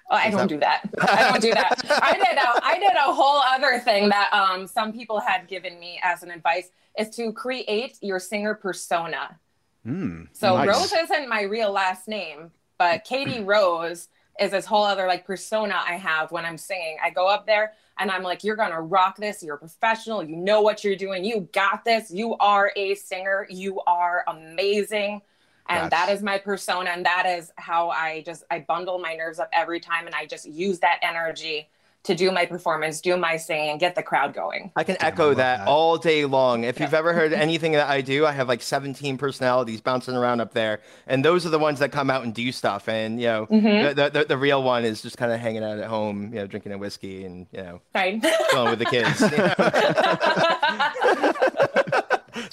Oh, 0.10 0.16
I 0.16 0.30
don't 0.30 0.48
do 0.48 0.60
that. 0.60 0.90
I 1.02 1.30
don't 1.30 1.42
do 1.42 1.54
that. 1.54 1.82
I 1.90 2.14
did 2.18 2.38
a 2.38 2.66
I 2.66 2.80
did 2.80 2.94
a 2.96 3.14
whole 3.14 3.42
other 3.42 3.80
thing 3.80 4.10
that 4.10 4.32
um 4.34 4.68
some 4.68 4.94
people 4.94 5.20
had 5.20 5.48
given 5.48 5.80
me 5.80 6.00
as 6.04 6.24
an 6.24 6.32
advice 6.32 6.70
is 6.98 7.10
to 7.16 7.32
create 7.34 7.98
your 8.02 8.20
singer 8.20 8.54
persona. 8.54 9.40
Hmm, 9.84 10.24
So 10.34 10.56
nice. 10.56 10.68
Rose 10.68 10.94
isn't 10.94 11.28
my 11.28 11.42
real 11.42 11.72
last 11.72 12.08
name, 12.08 12.52
but 12.78 13.04
Katie 13.06 13.42
Rose 13.42 14.10
is 14.40 14.52
this 14.52 14.66
whole 14.66 14.84
other 14.84 15.08
like 15.08 15.26
persona 15.26 15.76
I 15.88 15.94
have 15.94 16.32
when 16.32 16.46
I'm 16.46 16.58
singing. 16.58 16.98
I 17.04 17.10
go 17.10 17.28
up 17.28 17.46
there 17.46 17.74
and 18.00 18.10
I'm 18.10 18.24
like, 18.24 18.44
you're 18.44 18.56
gonna 18.56 18.82
rock 18.82 19.18
this. 19.18 19.44
You're 19.44 19.56
a 19.56 19.60
professional. 19.60 20.24
You 20.24 20.36
know 20.36 20.62
what 20.62 20.84
you're 20.84 20.96
doing. 20.96 21.24
You 21.24 21.48
got 21.54 21.84
this. 21.86 22.10
You 22.12 22.36
are 22.38 22.72
a 22.76 22.96
singer. 22.96 23.46
You 23.50 23.82
are 23.82 24.24
amazing. 24.28 25.22
And 25.70 25.92
That's- 25.92 26.08
that 26.08 26.14
is 26.14 26.22
my 26.22 26.38
persona. 26.38 26.90
And 26.92 27.06
that 27.06 27.26
is 27.26 27.52
how 27.56 27.90
I 27.90 28.22
just 28.26 28.44
I 28.52 28.60
bundle 28.60 29.00
my 29.00 29.16
nerves 29.16 29.40
up 29.40 29.50
every 29.54 29.80
time 29.80 30.06
and 30.06 30.16
I 30.16 30.26
just 30.26 30.46
use 30.46 30.80
that 30.80 31.00
energy 31.02 31.70
to 32.04 32.14
do 32.16 32.32
my 32.32 32.46
performance, 32.46 33.00
do 33.00 33.16
my 33.16 33.38
singing, 33.38 33.70
and 33.70 33.80
get 33.80 33.96
the 33.96 34.04
crowd 34.04 34.34
going. 34.34 34.70
I 34.76 34.84
can 34.84 34.98
Damn, 35.00 35.08
echo 35.14 35.28
love 35.30 35.38
that, 35.38 35.60
that. 35.60 35.68
all 35.70 35.96
day 35.98 36.26
long. 36.26 36.66
If 36.66 36.78
you've 36.82 36.94
ever 36.94 37.14
heard 37.14 37.32
anything 37.32 37.72
that 37.72 37.88
I 37.90 38.02
do, 38.02 38.26
I 38.26 38.34
have 38.34 38.50
like 38.50 38.62
17 38.62 39.18
personalities 39.18 39.80
bouncing 39.80 40.14
around 40.14 40.42
up 40.42 40.54
there, 40.54 40.82
and 41.08 41.24
those 41.24 41.46
are 41.46 41.50
the 41.50 41.60
ones 41.60 41.80
that 41.80 41.94
come 41.94 42.10
out 42.10 42.26
and 42.26 42.34
do 42.34 42.52
stuff. 42.52 42.90
And 42.90 43.22
you 43.22 43.28
know, 43.28 43.46
Mhm. 43.46 43.96
the, 43.96 44.10
the 44.10 44.26
the 44.26 44.38
real 44.38 44.62
one 44.62 44.84
is 44.84 45.02
just 45.02 45.16
kind 45.18 45.32
of 45.32 45.40
hanging 45.40 45.64
out 45.64 45.80
at 45.80 45.86
home, 45.86 46.24
you 46.34 46.42
know, 46.42 46.46
drinking 46.48 46.74
a 46.74 46.78
whiskey 46.78 47.24
and 47.24 47.48
you 47.54 47.62
know, 47.64 47.80
Right. 47.96 48.22
chilling 48.52 48.72
with 48.72 48.80
the 48.80 48.86
kids. 48.86 49.22
you 49.22 49.38
know? 49.38 49.54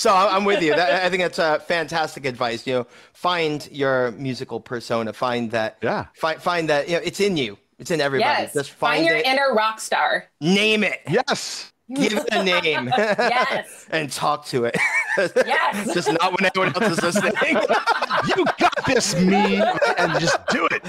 so 0.01 0.13
I- 0.15 0.35
I'm 0.35 0.45
with 0.45 0.63
you. 0.63 0.75
That, 0.75 1.05
I 1.05 1.11
think 1.11 1.23
that's 1.23 1.39
uh, 1.39 1.59
fantastic 1.59 2.25
advice. 2.25 2.67
You 2.67 2.75
know, 2.75 2.87
find 3.13 3.69
your 3.71 4.13
musical 4.13 4.59
persona. 4.61 5.13
Find 5.13 5.51
that. 5.51 5.77
Yeah. 5.83 6.07
Find 6.15 6.41
find 6.41 6.69
that. 6.71 6.89
You 6.89 6.97
know, 6.97 7.03
it's 7.05 7.21
in 7.21 7.37
you. 7.37 7.59
It's 7.79 7.91
in 7.91 8.01
everybody. 8.01 8.43
yes. 8.43 8.55
Just 8.55 8.71
Find 8.71 8.97
find, 8.97 9.07
your 9.07 9.17
it. 9.17 9.27
inner 9.27 9.55
rock 9.55 9.79
star. 9.81 10.25
name 10.41 10.85
it. 10.85 11.01
Yes. 11.09 11.73
Give 11.93 12.13
it 12.19 12.29
a 12.31 12.45
name. 12.45 12.89
Yes. 12.97 13.87
and 13.91 14.11
talk 14.13 14.47
to 14.47 14.65
it. 14.65 14.77
Yes. 15.19 15.93
just 15.95 16.09
not 16.13 16.31
when 16.39 16.49
anyone 16.55 16.73
else 16.83 16.99
is 16.99 17.03
listening. 17.03 17.57
You 18.37 18.45
got 18.59 18.85
this, 18.87 19.15
me, 19.17 19.63
and 19.97 20.21
just 20.21 20.37
do 20.49 20.69
it. 20.71 20.83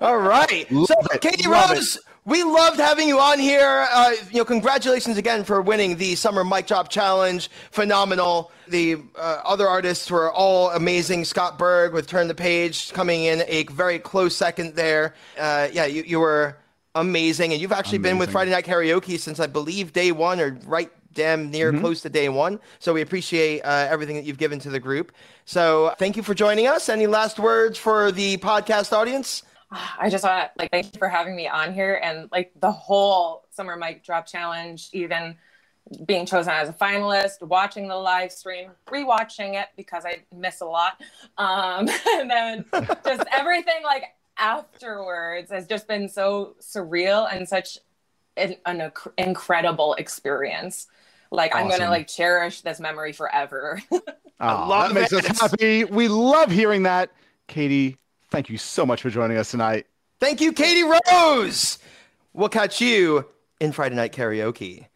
All 0.00 0.18
right. 0.18 0.66
so, 0.68 0.74
Love 0.76 0.90
it. 1.14 1.20
Katie 1.22 1.48
Love 1.48 1.70
Rose, 1.70 1.98
we 2.30 2.44
loved 2.44 2.78
having 2.78 3.08
you 3.08 3.18
on 3.18 3.40
here. 3.40 3.88
Uh, 3.90 4.12
you 4.30 4.38
know, 4.38 4.44
congratulations 4.44 5.18
again 5.18 5.42
for 5.42 5.60
winning 5.60 5.96
the 5.96 6.14
Summer 6.14 6.44
Mic 6.44 6.68
Drop 6.68 6.88
Challenge. 6.88 7.50
Phenomenal. 7.72 8.52
The 8.68 8.98
uh, 9.18 9.40
other 9.44 9.66
artists 9.66 10.08
were 10.08 10.30
all 10.30 10.70
amazing. 10.70 11.24
Scott 11.24 11.58
Berg 11.58 11.92
with 11.92 12.06
Turn 12.06 12.28
the 12.28 12.34
Page 12.36 12.92
coming 12.92 13.24
in 13.24 13.42
a 13.48 13.64
very 13.64 13.98
close 13.98 14.36
second 14.36 14.76
there. 14.76 15.16
Uh, 15.36 15.70
yeah, 15.72 15.86
you, 15.86 16.04
you 16.04 16.20
were 16.20 16.56
amazing. 16.94 17.52
And 17.52 17.60
you've 17.60 17.72
actually 17.72 17.98
been 17.98 18.16
with 18.16 18.30
Friday 18.30 18.52
Night 18.52 18.64
Karaoke 18.64 19.18
since 19.18 19.40
I 19.40 19.48
believe 19.48 19.92
day 19.92 20.12
one 20.12 20.38
or 20.38 20.56
right 20.66 20.92
damn 21.12 21.50
near 21.50 21.72
close 21.80 22.02
to 22.02 22.08
day 22.08 22.28
one. 22.28 22.60
So 22.78 22.94
we 22.94 23.00
appreciate 23.02 23.62
uh, 23.62 23.88
everything 23.90 24.14
that 24.14 24.24
you've 24.24 24.38
given 24.38 24.60
to 24.60 24.70
the 24.70 24.78
group. 24.78 25.10
So 25.46 25.96
thank 25.98 26.16
you 26.16 26.22
for 26.22 26.34
joining 26.34 26.68
us. 26.68 26.88
Any 26.88 27.08
last 27.08 27.40
words 27.40 27.76
for 27.76 28.12
the 28.12 28.36
podcast 28.36 28.92
audience? 28.92 29.42
I 29.70 30.10
just 30.10 30.24
want 30.24 30.44
to 30.44 30.50
like 30.58 30.70
thank 30.70 30.92
you 30.92 30.98
for 30.98 31.08
having 31.08 31.36
me 31.36 31.46
on 31.46 31.72
here 31.72 32.00
and 32.02 32.28
like 32.32 32.52
the 32.60 32.72
whole 32.72 33.46
summer 33.50 33.76
mic 33.76 34.04
drop 34.04 34.26
challenge, 34.26 34.88
even 34.92 35.36
being 36.06 36.26
chosen 36.26 36.52
as 36.52 36.68
a 36.68 36.72
finalist, 36.72 37.42
watching 37.42 37.88
the 37.88 37.96
live 37.96 38.32
stream, 38.32 38.70
rewatching 38.86 39.60
it 39.60 39.68
because 39.76 40.04
I 40.04 40.22
miss 40.34 40.60
a 40.60 40.66
lot, 40.66 41.00
um, 41.38 41.88
and 42.14 42.30
then 42.30 42.64
just 43.04 43.22
everything 43.32 43.82
like 43.84 44.04
afterwards 44.38 45.50
has 45.50 45.66
just 45.66 45.86
been 45.86 46.08
so 46.08 46.56
surreal 46.60 47.28
and 47.32 47.48
such 47.48 47.78
an, 48.36 48.56
an 48.66 48.78
inc- 48.78 49.12
incredible 49.18 49.94
experience. 49.94 50.88
Like 51.30 51.54
I'm 51.54 51.68
gonna 51.68 51.90
like 51.90 52.08
cherish 52.08 52.62
this 52.62 52.80
memory 52.80 53.12
forever. 53.12 53.80
Oh, 54.42 54.66
love 54.70 54.94
that 54.94 54.94
makes 54.94 55.12
it. 55.12 55.28
us 55.28 55.38
happy. 55.38 55.84
We 55.84 56.08
love 56.08 56.50
hearing 56.50 56.84
that. 56.84 57.10
Katie, 57.46 57.98
thank 58.30 58.48
you 58.48 58.58
so 58.58 58.84
much 58.86 59.02
for 59.02 59.10
joining 59.10 59.36
us 59.36 59.50
tonight. 59.50 59.86
Thank 60.20 60.40
you, 60.40 60.52
Katie 60.52 60.84
Rose. 60.84 61.78
We'll 62.32 62.48
catch 62.48 62.80
you 62.80 63.26
in 63.60 63.72
Friday 63.72 63.94
Night 63.96 64.12
Karaoke. 64.12 64.86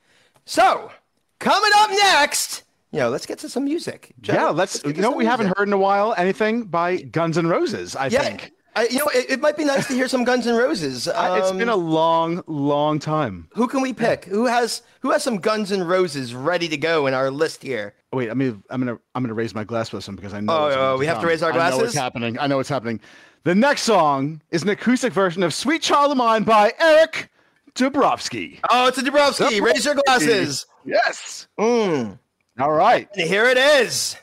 So, 0.44 0.90
coming 1.38 1.70
up 1.76 1.90
next, 1.90 2.62
you 2.92 3.00
know, 3.00 3.08
let's 3.08 3.26
get 3.26 3.38
to 3.40 3.48
some 3.48 3.64
music. 3.64 4.12
Joe, 4.20 4.34
yeah, 4.34 4.48
let's. 4.50 4.80
get 4.80 4.96
You 4.96 5.02
know, 5.02 5.10
we 5.10 5.24
haven't 5.24 5.52
heard 5.56 5.66
in 5.66 5.72
a 5.72 5.78
while 5.78 6.14
anything 6.16 6.64
by 6.64 6.98
Guns 6.98 7.38
N' 7.38 7.46
Roses. 7.46 7.96
I 7.96 8.06
Yeah, 8.08 8.20
think 8.22 8.52
I, 8.76 8.86
you 8.88 8.98
know, 8.98 9.06
it, 9.14 9.30
it 9.30 9.40
might 9.40 9.56
be 9.56 9.64
nice 9.64 9.86
to 9.88 9.94
hear 9.94 10.08
some 10.08 10.24
Guns 10.24 10.46
N' 10.46 10.56
Roses. 10.56 11.06
I- 11.08 11.38
it's 11.38 11.50
Um, 11.50 11.58
been 11.58 11.68
a 11.68 11.76
long, 11.76 12.42
long 12.46 12.98
time. 12.98 13.48
Who 13.54 13.68
can 13.68 13.80
we 13.82 13.92
pick? 13.92 14.24
Who 14.24 14.46
has 14.46 14.82
who 15.00 15.10
has 15.12 15.22
some 15.22 15.36
Guns 15.38 15.70
N' 15.72 15.84
Roses 15.84 16.34
ready 16.34 16.68
to 16.68 16.76
go 16.76 17.06
in 17.06 17.14
our 17.14 17.30
list 17.30 17.62
here? 17.62 17.94
Wait, 18.12 18.30
I 18.30 18.34
mean, 18.34 18.62
I'm 18.70 18.80
gonna 18.80 18.98
I'm 19.14 19.22
gonna 19.22 19.34
raise 19.34 19.54
my 19.54 19.64
glass 19.64 19.92
with 19.92 20.04
some 20.04 20.16
because 20.16 20.34
I 20.34 20.40
know. 20.40 20.52
Oh, 20.52 20.92
oh, 20.94 20.98
we 20.98 21.06
have 21.06 21.20
to 21.20 21.26
raise 21.26 21.42
our 21.42 21.52
glasses. 21.52 21.74
I 21.74 21.78
know 21.78 21.82
what's 21.84 21.94
happening. 21.96 22.38
I 22.38 22.46
know 22.46 22.56
what's 22.56 22.68
happening. 22.68 23.00
The 23.44 23.54
next 23.54 23.82
song 23.82 24.40
is 24.50 24.62
an 24.62 24.68
acoustic 24.70 25.12
version 25.12 25.42
of 25.42 25.52
"Sweet 25.52 25.82
Child 25.82 26.12
of 26.12 26.16
Mine" 26.16 26.44
by 26.44 26.72
Eric 26.78 27.28
Dubrofsky. 27.74 28.60
Oh, 28.70 28.88
it's 28.88 28.98
a 28.98 29.02
Dabrowski. 29.02 29.60
Raise 29.60 29.84
your 29.84 29.94
glasses. 29.96 30.66
Yes. 30.84 31.48
Mm. 31.58 32.18
All 32.60 32.70
right. 32.72 33.08
And 33.16 33.28
here 33.28 33.46
it 33.46 33.58
is. 33.58 34.16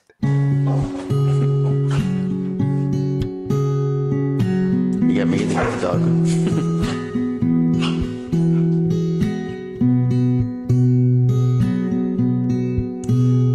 You 5.11 5.25
got 5.25 5.27
the 5.27 5.81
dog. 5.81 5.99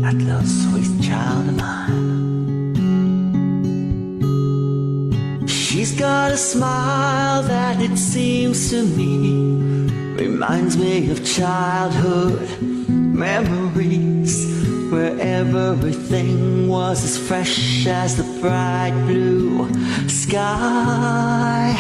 that 0.03 0.17
little 0.17 0.43
sweet 0.45 0.93
child 1.03 1.49
of 1.49 1.57
mine. 1.57 1.97
She's 5.49 5.93
got 5.99 6.33
a 6.33 6.37
smile 6.37 7.43
that 7.45 7.81
it 7.81 7.97
seems 7.97 8.69
to 8.71 8.85
me 8.85 9.41
reminds 10.15 10.77
me 10.77 11.11
of 11.11 11.25
childhood 11.25 12.61
memories 12.89 14.45
where 14.91 15.19
everything 15.21 16.69
was 16.69 17.05
as 17.05 17.19
fresh 17.19 17.87
as 17.87 18.17
the 18.17 18.41
bright 18.41 18.95
blue 19.07 19.69
sky. 20.09 21.75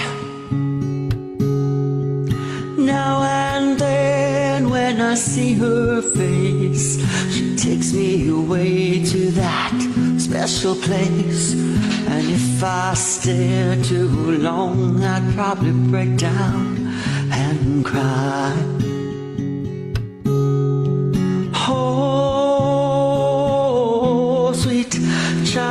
Now 2.78 3.22
and 3.22 3.78
then, 3.78 4.70
when 4.70 5.00
I 5.00 5.14
see 5.14 5.54
her 5.54 6.02
face, 6.02 6.98
she 7.34 7.56
takes 7.56 7.92
me 7.92 8.28
away 8.28 9.04
to 9.04 9.30
that 9.32 10.18
special 10.18 10.75
place. 10.75 11.54
And 12.08 12.28
if 12.30 12.62
I 12.62 12.94
stare 12.94 13.76
too 13.82 14.38
long, 14.38 15.02
I'd 15.02 15.34
probably 15.34 15.72
break 15.90 16.16
down 16.16 16.76
and 17.30 17.84
cry. 17.84 18.95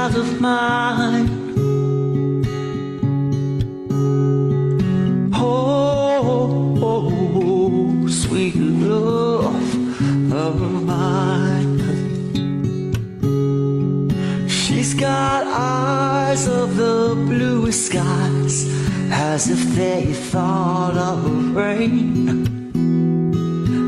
Child 0.05 0.17
of 0.17 0.41
mine. 0.41 1.27
Oh, 5.33 6.79
oh, 6.81 7.11
oh, 7.33 8.07
sweet 8.07 8.55
love 8.55 9.73
of 10.31 10.61
mine. 10.83 11.79
She's 14.47 14.93
got 14.93 15.47
eyes 15.47 16.47
of 16.47 16.75
the 16.75 17.15
bluest 17.27 17.87
skies, 17.87 18.67
as 19.11 19.49
if 19.49 19.61
they 19.75 20.13
thought 20.13 20.97
of 20.97 21.55
rain. 21.55 22.45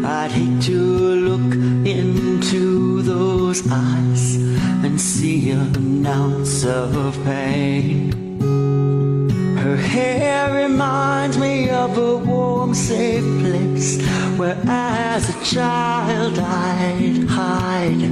I'd 0.06 0.32
hate 0.32 0.62
to 0.64 0.82
look 1.30 1.54
into 1.86 3.02
those 3.04 3.62
eyes 3.70 4.36
and 4.84 5.00
see 5.00 5.52
an 5.52 5.87
ounce 6.08 6.64
of 6.66 7.14
pain. 7.26 8.40
Her 9.58 9.76
hair 9.76 10.64
reminds 10.64 11.38
me 11.38 11.70
of 11.70 11.98
a 11.98 12.16
warm, 12.18 12.74
safe 12.74 13.24
place 13.42 14.02
where, 14.38 14.58
as 14.68 15.30
a 15.30 15.44
child, 15.44 16.40
I'd 16.40 17.26
hide 17.28 18.04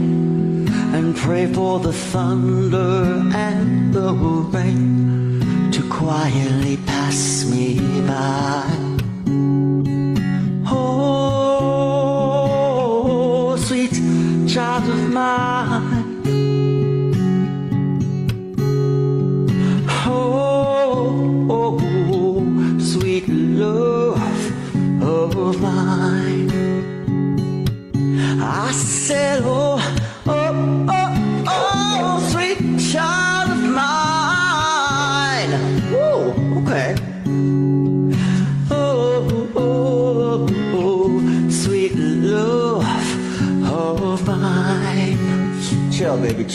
and 0.96 1.16
pray 1.16 1.46
for 1.52 1.80
the 1.80 1.94
thunder 1.94 3.24
and 3.34 3.94
the 3.94 4.12
rain 4.12 5.72
to 5.72 5.82
quietly 5.90 6.78
pass 6.86 7.46
me 7.50 7.80
by. 8.08 8.75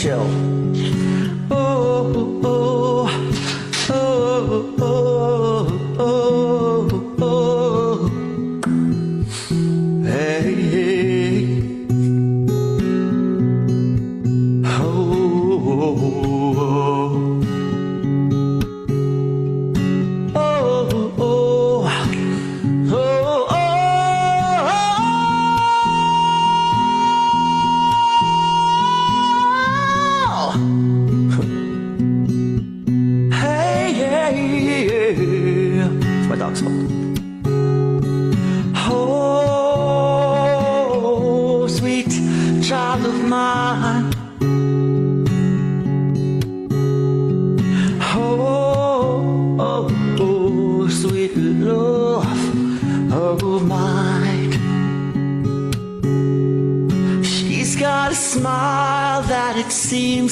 Chill, 0.01 0.50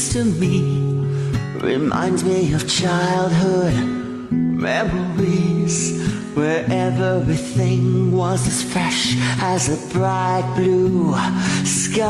seems 0.08 0.34
to 0.34 0.40
me 0.40 0.62
reminds 1.60 2.24
me 2.24 2.52
of 2.54 2.68
childhood 2.68 3.74
memories 4.30 6.00
where 6.34 6.64
everything 6.70 8.12
was 8.12 8.46
as 8.46 8.62
fresh 8.62 9.14
as 9.40 9.68
a 9.68 9.76
bright 9.92 10.50
blue 10.56 11.14
sky. 11.64 12.08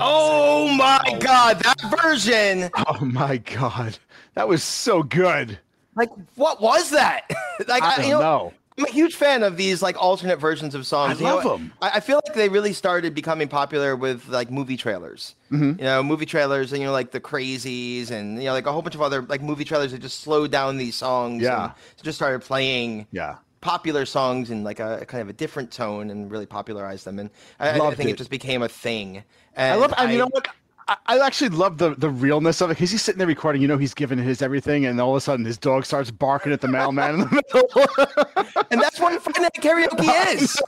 Oh 0.00 0.68
my 0.76 1.18
God, 1.20 1.60
that 1.60 1.80
version! 2.02 2.70
Oh 2.88 3.04
my 3.04 3.38
God, 3.38 3.96
that 4.34 4.48
was 4.48 4.62
so 4.62 5.02
good. 5.02 5.58
Like, 5.96 6.10
what 6.34 6.60
was 6.60 6.90
that? 6.90 7.30
like, 7.68 7.82
I 7.82 7.96
don't 7.96 8.06
you 8.06 8.12
know, 8.14 8.20
know. 8.20 8.52
I'm 8.76 8.84
a 8.86 8.90
huge 8.90 9.14
fan 9.14 9.42
of 9.44 9.56
these 9.56 9.82
like 9.82 10.00
alternate 10.02 10.40
versions 10.40 10.74
of 10.74 10.84
songs. 10.86 11.18
I 11.18 11.20
You 11.20 11.24
know, 11.28 11.36
love 11.48 11.60
'em. 11.60 11.72
I, 11.80 11.90
I 11.90 12.00
feel 12.00 12.20
like 12.24 12.34
they 12.34 12.48
really 12.48 12.72
started 12.72 13.14
becoming 13.14 13.46
popular 13.46 13.94
with 13.94 14.26
like 14.28 14.50
movie 14.50 14.76
trailers. 14.76 15.36
Mm-hmm. 15.52 15.78
You 15.78 15.84
know, 15.84 16.02
movie 16.02 16.26
trailers, 16.26 16.72
and 16.72 16.80
you 16.80 16.86
know, 16.88 16.92
like 16.92 17.12
the 17.12 17.20
Crazies, 17.20 18.10
and 18.10 18.38
you 18.38 18.44
know, 18.46 18.52
like 18.52 18.66
a 18.66 18.72
whole 18.72 18.82
bunch 18.82 18.96
of 18.96 19.02
other 19.02 19.22
like 19.22 19.42
movie 19.42 19.64
trailers 19.64 19.92
that 19.92 19.98
just 20.00 20.20
slowed 20.20 20.50
down 20.50 20.76
these 20.76 20.96
songs. 20.96 21.42
Yeah. 21.42 21.64
and 21.66 21.72
just 22.02 22.18
started 22.18 22.40
playing. 22.42 23.06
Yeah. 23.12 23.36
Popular 23.60 24.04
songs 24.04 24.50
in 24.50 24.62
like 24.62 24.78
a, 24.78 25.06
kind 25.06 25.22
of 25.22 25.30
a 25.30 25.32
different 25.32 25.70
tone 25.70 26.10
and 26.10 26.30
really 26.30 26.44
popularized 26.44 27.06
them, 27.06 27.18
and 27.18 27.30
I, 27.58 27.80
I 27.80 27.94
think 27.94 28.10
it. 28.10 28.12
it. 28.12 28.18
just 28.18 28.28
became 28.28 28.62
a 28.62 28.68
thing. 28.68 29.24
I 29.56 29.76
love, 29.76 29.94
and 29.96 30.12
you 30.12 30.18
know 30.18 30.26
what? 30.26 30.48
I, 30.86 30.96
I 31.06 31.18
actually 31.26 31.50
love 31.50 31.78
the 31.78 31.94
the 31.94 32.10
realness 32.10 32.60
of 32.60 32.70
it 32.70 32.74
because 32.74 32.90
he's 32.90 33.02
sitting 33.02 33.18
there 33.18 33.26
recording. 33.26 33.62
You 33.62 33.68
know, 33.68 33.78
he's 33.78 33.94
giving 33.94 34.18
his 34.18 34.42
everything, 34.42 34.84
and 34.86 35.00
all 35.00 35.10
of 35.10 35.16
a 35.16 35.20
sudden, 35.20 35.44
his 35.44 35.56
dog 35.58 35.86
starts 35.86 36.10
barking 36.10 36.52
at 36.52 36.60
the 36.60 36.68
mailman 36.68 37.14
in 37.14 37.20
the 37.20 37.42
middle. 37.54 38.64
and 38.70 38.80
that's 38.80 39.00
what 39.00 39.20
Friday 39.22 39.40
Night 39.40 39.54
Karaoke 39.60 40.34
is. 40.34 40.60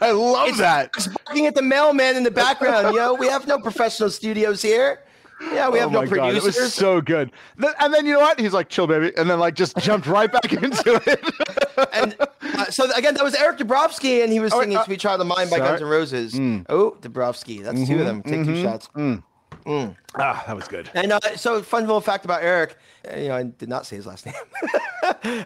I 0.00 0.10
love 0.12 0.48
It's 0.48 0.58
that. 0.58 0.90
it's 0.96 1.08
barking 1.08 1.46
at 1.46 1.54
the 1.54 1.62
mailman 1.62 2.16
in 2.16 2.22
the 2.22 2.30
background. 2.30 2.94
You 2.94 3.00
know, 3.00 3.14
we 3.14 3.26
have 3.28 3.46
no 3.46 3.58
professional 3.58 4.10
studios 4.10 4.62
here. 4.62 5.00
Yeah, 5.52 5.68
we 5.68 5.78
have 5.78 5.90
oh 5.90 5.92
no 5.92 6.00
my 6.04 6.16
God, 6.16 6.34
it 6.34 6.42
was 6.42 6.74
so 6.74 7.00
good. 7.00 7.30
And 7.78 7.94
then 7.94 8.06
you 8.06 8.14
know 8.14 8.18
what? 8.20 8.40
He's 8.40 8.52
like, 8.52 8.68
"Chill, 8.68 8.88
baby," 8.88 9.12
and 9.16 9.30
then 9.30 9.38
like 9.38 9.54
just 9.54 9.76
jumped 9.76 10.08
right 10.08 10.32
back 10.32 10.52
into 10.52 11.00
it. 11.06 11.88
and 11.92 12.16
uh, 12.58 12.64
so 12.70 12.90
again, 12.96 13.14
that 13.14 13.22
was 13.22 13.36
Eric 13.36 13.58
Dabrowski, 13.58 14.24
and 14.24 14.32
he 14.32 14.40
was 14.40 14.52
Oh, 14.52 14.60
singing 14.60 14.78
uh, 14.78 14.84
"Sweet 14.84 14.98
Child 14.98 15.20
of 15.20 15.28
Mine" 15.28 15.48
by 15.48 15.58
sorry. 15.58 15.68
Guns 15.68 15.82
N' 15.82 15.86
Roses. 15.88 16.34
Mm. 16.34 16.66
Oh, 16.68 16.96
Dabrowski, 17.02 17.62
that's 17.62 17.86
two 17.86 18.00
of 18.00 18.06
them. 18.06 18.20
Take 18.24 18.44
two 18.46 18.60
shots. 18.62 18.88
Ah, 19.68 20.44
that 20.46 20.56
was 20.56 20.66
good. 20.68 20.90
And 20.94 21.12
uh, 21.12 21.20
so, 21.36 21.62
fun 21.62 21.82
little 21.82 22.00
fact 22.00 22.24
about 22.24 22.42
Eric, 22.42 22.76
uh, 23.12 23.16
you 23.16 23.28
know, 23.28 23.36
I 23.36 23.42
did 23.44 23.68
not 23.68 23.86
say 23.86 23.96
his 23.96 24.06
last 24.06 24.26
name. 24.26 24.34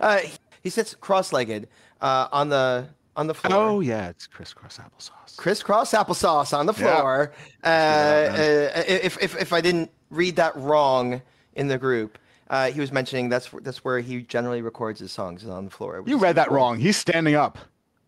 uh, 0.01 0.19
he, 0.19 0.33
he 0.63 0.71
sits 0.71 0.95
cross-legged 0.95 1.69
uh, 2.01 2.29
on 2.33 2.49
the 2.49 2.87
on 3.17 3.27
the 3.27 3.35
floor. 3.35 3.55
Oh 3.57 3.81
yeah, 3.81 4.09
it's 4.09 4.27
crisscross 4.27 4.79
applesauce. 4.79 5.37
crisscross 5.37 5.93
applesauce 5.93 6.57
on 6.57 6.67
the 6.67 6.73
Yeah. 6.73 6.79
floor. 7.01 7.33
Uh, 7.63 7.67
uh, 7.67 8.83
if, 8.89 9.21
if 9.23 9.37
if 9.41 9.53
I 9.53 9.61
didn't 9.61 9.91
read 10.11 10.37
that 10.37 10.57
wrong 10.57 11.21
in 11.55 11.69
the 11.69 11.77
group, 11.79 12.17
uh, 12.49 12.71
he 12.71 12.81
was 12.81 12.91
mentioning 12.93 13.29
that's 13.29 13.51
that's 13.63 13.85
where 13.85 14.01
he 14.01 14.23
generally 14.23 14.63
records 14.63 15.01
his 15.01 15.13
songs 15.13 15.43
is 15.43 15.49
on 15.51 15.65
the 15.67 15.71
floor. 15.71 16.03
You 16.07 16.17
read 16.19 16.37
that 16.37 16.49
cool. 16.49 16.59
wong. 16.59 16.79
He's 16.79 16.97
standing 16.97 17.35
up. 17.35 17.59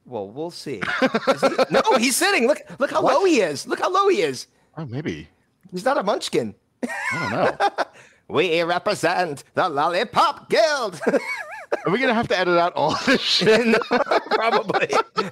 Well, 0.06 0.28
we'll 0.28 0.50
see. 0.50 0.80
He- 1.00 1.48
no, 1.70 1.82
he's 1.98 2.16
sitting. 2.16 2.46
Look 2.46 2.60
look 2.78 2.90
how 2.90 3.00
low 3.02 3.24
he 3.24 3.40
is. 3.40 3.66
Look 3.66 3.80
how 3.80 3.90
low 3.90 4.08
he 4.08 4.20
is. 4.22 4.46
Oh, 4.76 4.84
maybe. 4.86 5.28
He's 5.72 5.84
not 5.84 5.98
a 5.98 6.02
munchkin. 6.02 6.54
I 6.82 7.18
don't 7.20 7.30
know. 7.32 7.84
We 8.26 8.62
represent 8.62 9.44
the 9.52 9.68
Lollipop 9.68 10.48
Guild. 10.48 10.98
Are 11.06 11.92
we 11.92 11.98
gonna 11.98 12.14
have 12.14 12.28
to 12.28 12.38
edit 12.38 12.56
out 12.56 12.72
all 12.74 12.96
this 13.04 13.20
shit? 13.20 13.76
Probably. 14.30 14.88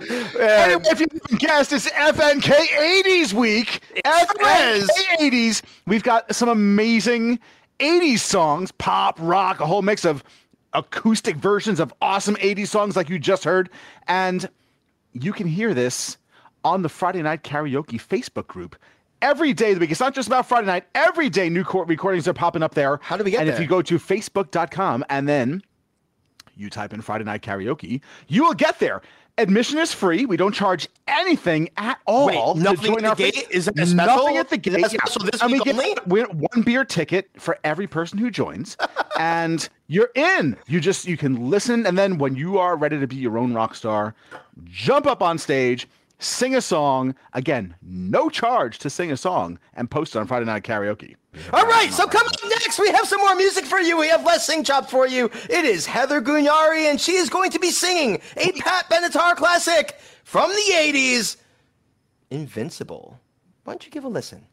Anyway, 0.00 0.82
if 0.90 0.98
you 0.98 1.06
haven't 1.12 1.40
guessed, 1.40 1.72
it's 1.72 1.88
FNK 1.88 2.50
80s 2.50 3.32
week. 3.32 3.80
FNK 4.04 4.86
80s. 5.20 5.62
We've 5.86 6.02
got 6.02 6.34
some 6.34 6.48
amazing 6.48 7.38
80s 7.78 8.18
songs, 8.18 8.72
pop, 8.72 9.16
rock, 9.20 9.60
a 9.60 9.66
whole 9.66 9.82
mix 9.82 10.04
of 10.04 10.24
acoustic 10.72 11.36
versions 11.36 11.78
of 11.78 11.94
awesome 12.02 12.34
80s 12.36 12.66
songs 12.66 12.96
like 12.96 13.08
you 13.08 13.20
just 13.20 13.44
heard. 13.44 13.70
And 14.08 14.48
you 15.12 15.32
can 15.32 15.46
hear 15.46 15.72
this 15.72 16.16
on 16.64 16.82
the 16.82 16.88
Friday 16.88 17.22
Night 17.22 17.44
Karaoke 17.44 18.00
Facebook 18.04 18.48
group. 18.48 18.74
Every 19.22 19.52
day 19.52 19.70
of 19.70 19.76
the 19.76 19.80
week. 19.80 19.90
It's 19.92 20.00
not 20.00 20.14
just 20.14 20.26
about 20.26 20.46
Friday 20.46 20.66
night. 20.66 20.84
Every 20.96 21.30
day 21.30 21.48
new 21.48 21.64
court 21.64 21.88
recordings 21.88 22.26
are 22.26 22.32
popping 22.34 22.62
up 22.62 22.74
there. 22.74 22.98
How 23.02 23.16
do 23.16 23.22
we 23.24 23.30
get 23.30 23.40
And 23.40 23.48
if 23.48 23.60
you 23.60 23.66
go 23.66 23.80
to 23.80 23.98
facebook.com 23.98 25.04
and 25.08 25.28
then 25.28 25.62
you 26.56 26.68
type 26.68 26.92
in 26.92 27.00
Friday 27.00 27.24
Night 27.24 27.40
Karaoke, 27.40 28.00
you 28.26 28.42
will 28.44 28.52
get 28.54 28.78
there. 28.80 29.00
Admission 29.38 29.78
is 29.78 29.94
free. 29.94 30.26
We 30.26 30.36
don't 30.36 30.52
charge 30.52 30.88
anything 31.08 31.70
at 31.78 31.98
all. 32.06 32.26
Wait, 32.54 32.62
nothing 32.62 32.96
at 32.96 33.04
our 33.04 33.14
the 33.14 33.30
gate? 33.30 33.46
Is 33.50 33.64
that 33.64 33.78
a 33.78 33.86
special? 33.86 34.16
Nothing 34.16 34.36
at 34.36 34.50
the 34.50 34.56
Is 34.56 34.62
gate. 34.62 34.82
that 34.82 34.90
special 34.90 35.22
this 35.22 35.40
and 35.40 35.50
we 35.50 35.58
week 35.58 35.64
give 35.64 35.78
only? 35.78 36.22
one 36.24 36.62
beer 36.62 36.84
ticket 36.84 37.30
for 37.38 37.58
every 37.64 37.86
person 37.86 38.18
who 38.18 38.30
joins, 38.30 38.76
and 39.18 39.70
you're 39.86 40.10
in. 40.14 40.54
You 40.66 40.80
just 40.80 41.06
you 41.06 41.16
can 41.16 41.48
listen, 41.48 41.86
and 41.86 41.96
then 41.96 42.18
when 42.18 42.36
you 42.36 42.58
are 42.58 42.76
ready 42.76 43.00
to 43.00 43.06
be 43.06 43.16
your 43.16 43.38
own 43.38 43.54
rock 43.54 43.74
star, 43.74 44.14
jump 44.64 45.06
up 45.06 45.22
on 45.22 45.38
stage, 45.38 45.88
sing 46.22 46.54
a 46.54 46.60
song. 46.60 47.14
Again, 47.32 47.74
no 47.82 48.28
charge 48.28 48.78
to 48.78 48.90
sing 48.90 49.12
a 49.12 49.16
song, 49.16 49.58
and 49.74 49.90
post 49.90 50.14
it 50.14 50.18
on 50.18 50.26
Friday 50.26 50.46
Night 50.46 50.62
Karaoke. 50.62 51.16
All 51.52 51.66
right, 51.66 51.90
so 51.92 52.06
coming 52.06 52.28
up 52.28 52.50
next, 52.60 52.78
we 52.78 52.90
have 52.90 53.06
some 53.06 53.20
more 53.20 53.34
music 53.34 53.64
for 53.64 53.78
you. 53.80 53.96
We 53.96 54.08
have 54.08 54.24
less 54.24 54.46
sing 54.46 54.64
chops 54.64 54.90
for 54.90 55.06
you. 55.06 55.30
It 55.48 55.64
is 55.64 55.86
Heather 55.86 56.20
Gunyari, 56.20 56.90
and 56.90 57.00
she 57.00 57.12
is 57.12 57.30
going 57.30 57.50
to 57.52 57.58
be 57.58 57.70
singing 57.70 58.20
a 58.36 58.52
Pat 58.52 58.88
Benatar 58.90 59.34
classic 59.36 59.98
from 60.24 60.50
the 60.50 60.72
80s, 60.74 61.36
Invincible. 62.30 63.20
Why 63.64 63.74
don't 63.74 63.84
you 63.84 63.90
give 63.90 64.04
a 64.04 64.08
listen? 64.08 64.46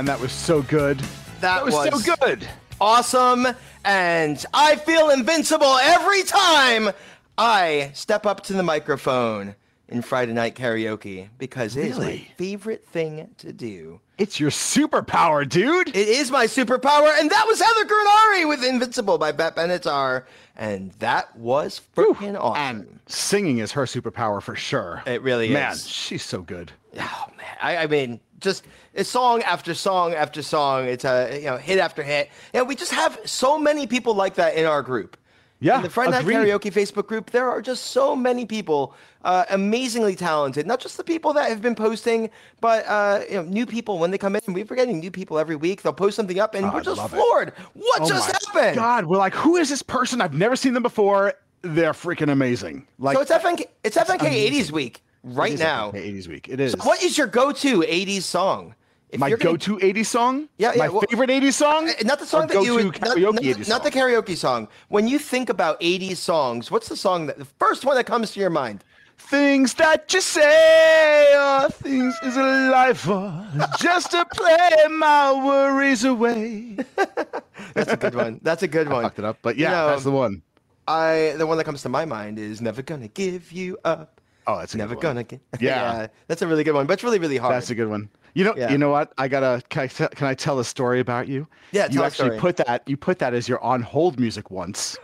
Man, 0.00 0.06
that 0.06 0.20
was 0.20 0.32
so 0.32 0.62
good. 0.62 0.98
That, 1.40 1.40
That 1.40 1.64
was, 1.66 1.74
so 1.74 2.16
good. 2.16 2.48
awesome, 2.80 3.46
and 3.84 4.44
I 4.54 4.76
feel 4.76 5.10
invincible 5.10 5.76
every 5.76 6.22
time 6.22 6.90
I 7.36 7.90
step 7.92 8.24
up 8.24 8.42
to 8.44 8.54
the 8.54 8.62
microphone 8.62 9.54
in 9.88 10.00
Friday 10.00 10.32
night 10.32 10.54
karaoke 10.54 11.28
because 11.36 11.76
it 11.76 11.86
is 11.86 11.98
my 11.98 12.16
favorite 12.36 12.86
thing 12.86 13.28
to 13.38 13.52
do. 13.52 14.00
It's 14.16 14.40
your 14.40 14.50
superpower, 14.50 15.46
dude. 15.46 15.88
It 15.88 16.08
is 16.08 16.30
my 16.30 16.46
superpower, 16.46 17.18
and 17.18 17.30
that 17.30 17.44
was 17.46 17.60
Heather 17.60 17.84
Gurnari 17.84 18.48
with 18.48 18.64
"Invincible" 18.64 19.18
by 19.18 19.32
Bette 19.32 19.56
Benatar, 19.56 20.24
and 20.56 20.92
that 20.98 21.36
was 21.36 21.80
freaking 21.94 22.38
awesome. 22.40 22.62
And 22.62 23.00
singing 23.06 23.58
is 23.58 23.72
her 23.72 23.84
superpower 23.84 24.42
for 24.42 24.54
sure. 24.56 25.02
It 25.06 25.20
really 25.20 25.50
Man, 25.50 25.72
is. 25.72 25.84
Man, 25.84 25.90
she's 25.90 26.22
so 26.24 26.40
good. 26.40 26.72
Oh 26.98 27.26
man, 27.36 27.56
I, 27.62 27.76
I 27.78 27.86
mean, 27.86 28.20
just 28.40 28.64
it's 28.94 29.08
song 29.10 29.42
after 29.42 29.74
song 29.74 30.14
after 30.14 30.42
song. 30.42 30.84
It's 30.86 31.04
a 31.04 31.38
you 31.38 31.46
know 31.46 31.56
hit 31.56 31.78
after 31.78 32.02
hit, 32.02 32.30
and 32.54 32.66
we 32.66 32.74
just 32.74 32.92
have 32.92 33.18
so 33.24 33.58
many 33.58 33.86
people 33.86 34.14
like 34.14 34.34
that 34.34 34.54
in 34.54 34.66
our 34.66 34.82
group. 34.82 35.16
Yeah, 35.62 35.76
in 35.76 35.82
the 35.82 35.90
Friday 35.90 36.12
Night. 36.12 36.24
Karaoke 36.24 36.72
Facebook 36.72 37.06
group, 37.06 37.30
there 37.32 37.46
are 37.50 37.60
just 37.60 37.88
so 37.88 38.16
many 38.16 38.46
people, 38.46 38.94
uh, 39.26 39.44
amazingly 39.50 40.16
talented. 40.16 40.66
Not 40.66 40.80
just 40.80 40.96
the 40.96 41.04
people 41.04 41.34
that 41.34 41.50
have 41.50 41.60
been 41.60 41.74
posting, 41.74 42.30
but 42.62 42.86
uh, 42.86 43.20
you 43.28 43.34
know, 43.36 43.42
new 43.42 43.66
people 43.66 43.98
when 43.98 44.10
they 44.10 44.16
come 44.16 44.34
in. 44.36 44.40
We're 44.48 44.64
getting 44.64 45.00
new 45.00 45.10
people 45.10 45.38
every 45.38 45.56
week. 45.56 45.82
They'll 45.82 45.92
post 45.92 46.16
something 46.16 46.38
up, 46.40 46.54
and 46.54 46.64
Oh, 46.64 46.70
we're 46.72 46.80
just 46.80 46.96
love 46.96 47.12
it. 47.12 47.16
floored. 47.16 47.52
What 47.74 48.00
Oh 48.00 48.08
just 48.08 48.32
my 48.54 48.60
happened? 48.60 48.76
God, 48.76 49.04
we're 49.04 49.18
like, 49.18 49.34
who 49.34 49.56
is 49.56 49.68
this 49.68 49.82
person? 49.82 50.22
I've 50.22 50.32
never 50.32 50.56
seen 50.56 50.72
them 50.72 50.82
before. 50.82 51.34
They're 51.60 51.92
freaking 51.92 52.30
amazing. 52.32 52.86
Like 52.98 53.16
so 53.16 53.20
it's 53.20 53.30
FNK. 53.30 53.64
It's 53.84 53.98
FNK 53.98 54.20
amazing. 54.20 54.64
80s 54.64 54.70
week 54.72 55.02
right 55.22 55.58
now. 55.58 55.92
80s 55.92 56.28
week. 56.28 56.48
It 56.48 56.60
is. 56.60 56.74
What 56.82 57.02
is 57.02 57.16
your 57.18 57.26
go-to 57.26 57.80
80s 57.82 58.22
song? 58.22 58.74
If 59.10 59.18
my 59.18 59.30
gonna- 59.30 59.42
go-to 59.42 59.78
80s 59.78 60.06
song? 60.06 60.48
Yeah, 60.58 60.72
yeah, 60.72 60.78
My 60.78 60.88
well- 60.88 61.02
favorite 61.10 61.30
80s 61.30 61.54
song? 61.56 61.88
Uh, 61.88 61.92
Not 62.04 62.20
the 62.20 62.26
song 62.26 62.46
that 62.46 62.62
you 62.62 62.74
would, 62.74 62.84
not, 62.86 63.16
karaoke 63.16 63.32
not, 63.34 63.42
80s 63.42 63.68
not 63.68 63.82
the 63.82 63.90
karaoke 63.90 64.36
song. 64.36 64.68
When 64.88 65.08
you 65.08 65.18
think 65.18 65.48
about 65.48 65.80
80s 65.80 66.16
songs, 66.18 66.70
what's 66.70 66.88
the 66.88 66.96
song 66.96 67.26
that 67.26 67.38
the 67.38 67.44
first 67.44 67.84
one 67.84 67.96
that 67.96 68.04
comes 68.04 68.30
to 68.32 68.40
your 68.40 68.50
mind? 68.50 68.84
Things 69.18 69.74
that 69.74 70.12
you 70.14 70.20
say 70.20 71.34
are 71.34 71.68
things 71.70 72.14
is 72.22 72.36
a 72.36 72.70
lie 72.70 72.94
for 72.94 73.46
just 73.80 74.12
to 74.12 74.24
play 74.32 74.70
my 74.90 75.32
worries 75.44 76.04
away. 76.04 76.76
That's 77.74 77.92
a 77.92 77.96
good 77.96 78.14
one. 78.14 78.40
That's 78.42 78.62
a 78.62 78.68
good 78.68 78.88
one. 78.88 79.02
Fucked 79.02 79.18
it 79.18 79.24
up, 79.24 79.38
but 79.42 79.56
yeah, 79.56 79.68
You 79.70 79.76
know, 79.76 79.86
that's 79.88 80.04
the 80.04 80.10
one. 80.10 80.42
I 80.88 81.34
the 81.36 81.46
one 81.46 81.58
that 81.58 81.64
comes 81.64 81.82
to 81.82 81.88
my 81.88 82.04
mind 82.06 82.38
is 82.38 82.60
"Never 82.62 82.80
Gonna 82.82 83.08
Give 83.08 83.52
You 83.52 83.76
Up." 83.84 84.19
Oh, 84.50 84.58
that's 84.58 84.74
a 84.74 84.78
Never 84.78 84.94
good 84.94 85.04
one. 85.04 85.14
gonna 85.16 85.24
get. 85.24 85.40
Yeah. 85.60 86.08
that's 86.26 86.42
a 86.42 86.46
really 86.46 86.64
good 86.64 86.74
one, 86.74 86.86
but 86.86 86.94
it's 86.94 87.04
really 87.04 87.18
really 87.18 87.36
hard. 87.36 87.54
That's 87.54 87.70
a 87.70 87.74
good 87.74 87.88
one. 87.88 88.08
You 88.34 88.44
know, 88.44 88.54
Yeah. 88.56 88.70
you 88.70 88.78
know 88.78 88.90
what? 88.90 89.12
I 89.18 89.28
gotta. 89.28 89.62
Can 89.70 89.82
I, 89.82 89.86
can 89.88 90.26
I 90.28 90.34
tell 90.34 90.58
a 90.60 90.64
story 90.64 91.00
about 91.00 91.26
you? 91.28 91.46
Yeah, 91.72 91.88
you 91.90 92.02
actually 92.02 92.38
put 92.38 92.56
that. 92.58 92.82
You 92.86 92.96
put 92.96 93.18
that 93.18 93.34
as 93.34 93.48
your 93.48 93.62
on 93.62 93.82
hold 93.82 94.18
music 94.20 94.50
once. 94.50 94.96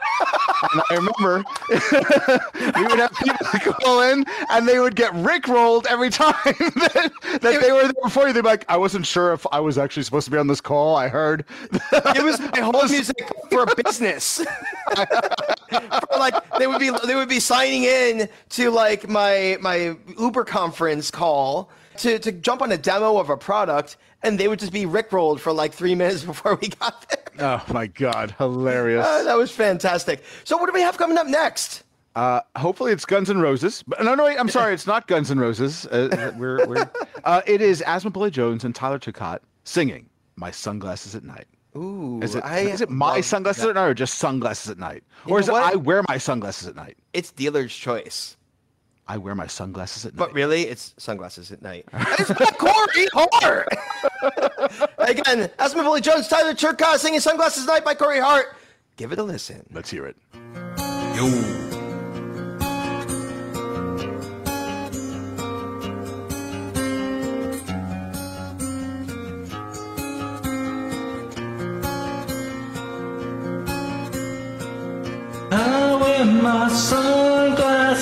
and 0.72 0.82
I 0.90 0.94
remember 0.94 1.44
we 1.68 2.82
would 2.86 2.98
have 2.98 3.12
people 3.22 3.72
call 3.82 4.02
in, 4.02 4.24
and 4.50 4.66
they 4.68 4.78
would 4.78 4.94
get 4.96 5.12
rickrolled 5.12 5.86
every 5.86 6.10
time 6.10 6.34
that, 6.44 7.12
that 7.42 7.60
they 7.60 7.72
were 7.72 7.82
there 7.82 7.92
before 8.02 8.26
you. 8.28 8.32
They'd 8.32 8.42
be 8.42 8.48
like, 8.48 8.64
"I 8.68 8.76
wasn't 8.76 9.06
sure 9.06 9.32
if 9.32 9.46
I 9.52 9.60
was 9.60 9.76
actually 9.78 10.04
supposed 10.04 10.24
to 10.26 10.30
be 10.30 10.38
on 10.38 10.46
this 10.46 10.60
call. 10.60 10.96
I 10.96 11.08
heard." 11.08 11.44
it 11.72 12.24
was 12.24 12.38
my 12.40 12.60
whole 12.60 12.84
music 12.88 13.16
for 13.50 13.62
a 13.64 13.74
business. 13.82 14.44
for 14.94 16.18
like 16.18 16.34
they 16.58 16.66
would 16.66 16.78
be 16.78 16.90
they 17.06 17.14
would 17.16 17.28
be 17.28 17.40
signing 17.40 17.84
in 17.84 18.28
to 18.50 18.70
like 18.70 19.08
my 19.08 19.58
my 19.60 19.96
Uber 20.18 20.44
conference 20.44 21.10
call 21.10 21.70
to 21.98 22.18
to 22.18 22.32
jump 22.32 22.62
on 22.62 22.72
a 22.72 22.78
demo 22.78 23.18
of 23.18 23.30
a 23.30 23.36
product, 23.36 23.96
and 24.22 24.38
they 24.38 24.48
would 24.48 24.58
just 24.58 24.72
be 24.72 24.84
rickrolled 24.84 25.40
for 25.40 25.52
like 25.52 25.72
three 25.72 25.94
minutes 26.02 26.24
before 26.24 26.56
we 26.56 26.68
got 26.68 27.08
there. 27.08 27.58
oh 27.58 27.72
my 27.72 27.86
god, 27.86 28.34
hilarious. 28.38 29.06
Uh, 29.06 29.24
that 29.24 29.36
was 29.36 29.50
fantastic. 29.50 30.22
So 30.44 30.56
what 30.56 30.66
do 30.66 30.72
we 30.72 30.80
have 30.82 30.98
coming 30.98 31.18
up 31.18 31.26
next? 31.26 31.82
Uh, 32.14 32.40
hopefully 32.56 32.92
it's 32.92 33.04
Guns 33.04 33.28
N' 33.28 33.40
Roses. 33.40 33.84
But 33.86 34.02
no, 34.02 34.14
no, 34.14 34.24
wait, 34.24 34.38
I'm 34.38 34.48
sorry, 34.48 34.72
it's 34.72 34.86
not 34.86 35.06
Guns 35.06 35.30
N' 35.30 35.38
Roses. 35.38 35.84
Uh, 35.86 36.32
we're, 36.38 36.66
we're, 36.66 36.90
uh, 37.24 37.42
it 37.46 37.60
is 37.60 37.82
AsthmaBully 37.86 38.30
Jones 38.30 38.64
and 38.64 38.74
Tyler 38.74 38.98
Turcotte 38.98 39.40
singing 39.64 40.08
"My 40.36 40.50
Sunglasses 40.50 41.14
at 41.14 41.24
Night." 41.24 41.46
Ooh, 41.76 42.20
Is 42.22 42.34
it 42.34 42.42
I 42.42 42.60
is 42.60 42.80
it 42.80 42.88
my 42.88 43.20
sunglasses 43.20 43.64
that. 43.64 43.68
at 43.68 43.74
night 43.74 43.86
or 43.88 43.92
just 43.92 44.14
sunglasses 44.14 44.70
at 44.70 44.78
night? 44.78 45.04
Or 45.26 45.38
is 45.40 45.48
it 45.48 45.52
what? 45.52 45.62
I 45.62 45.76
wear 45.76 46.02
my 46.08 46.16
sunglasses 46.16 46.66
at 46.68 46.74
night? 46.74 46.96
It's 47.12 47.30
dealer's 47.30 47.74
choice. 47.74 48.38
I 49.08 49.18
wear 49.18 49.34
my 49.34 49.46
sunglasses 49.46 50.04
at 50.04 50.14
night. 50.14 50.18
But 50.18 50.32
really, 50.32 50.62
it's 50.62 50.94
sunglasses 50.98 51.52
at 51.52 51.62
night. 51.62 51.86
it's 51.92 52.32
by 52.32 52.46
Corey 52.46 53.06
Hart. 53.12 53.68
Again, 54.98 55.48
AsthmaBully 55.58 56.02
Jones, 56.02 56.26
Tyler 56.28 56.54
Turcotte 56.54 56.98
singing 56.98 57.20
"Sunglasses 57.20 57.68
at 57.68 57.72
Night" 57.72 57.84
by 57.84 57.94
Corey 57.94 58.20
Hart. 58.20 58.56
Give 58.96 59.12
it 59.12 59.18
a 59.18 59.22
listen. 59.22 59.64
Let's 59.72 59.90
hear 59.90 60.06
it. 60.06 60.16
I 75.52 75.98
wear 76.00 76.24
my 76.24 76.68
sunglasses 76.68 77.25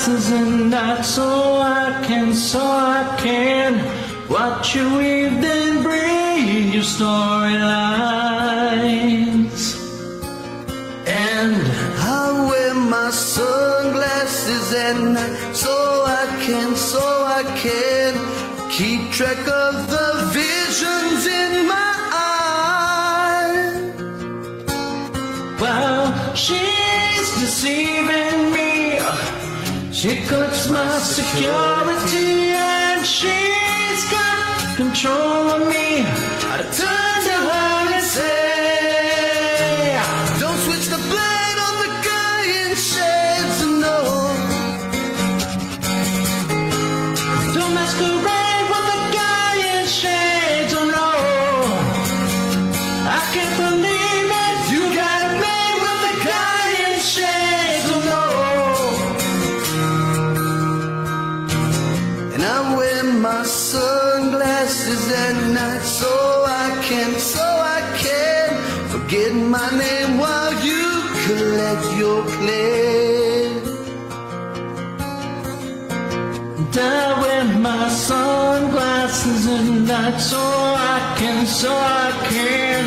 and 0.07 0.71
night 0.71 1.03
so 1.03 1.57
I 1.63 2.05
can, 2.07 2.35
so 2.35 2.61
I 2.61 3.17
can 3.19 3.81
watch 4.29 4.75
you 4.75 4.99
weave 4.99 5.41
then 5.41 5.83
bring 5.83 6.73
your 6.75 6.83
storylines. 6.83 7.55
And 11.07 11.57
I 12.03 12.47
wear 12.49 12.75
my 12.75 13.09
sunglasses 13.11 14.75
at 14.75 14.97
night 15.01 15.55
so 15.55 15.73
I 16.07 16.27
can, 16.45 16.77
so 16.77 17.01
I 17.01 17.43
can 17.57 18.15
keep 18.71 19.11
track 19.11 19.49
of 19.49 19.89
the 19.89 20.29
visions 20.35 21.27
in 21.27 21.67
my 21.67 21.95
eyes. 23.33 23.81
Well, 25.59 26.35
she's 26.35 26.74
She 30.05 30.17
cuts 30.17 30.69
my 30.69 30.99
security 30.99 32.53
and 32.53 33.07
she's 33.07 34.05
got 34.11 34.77
control 34.77 35.49
of 35.49 35.67
me. 35.67 36.05
Night 79.95 80.19
so 80.19 80.41
I 80.41 80.99
can, 81.19 81.47
so 81.47 81.71
I 81.73 82.11
can 82.33 82.83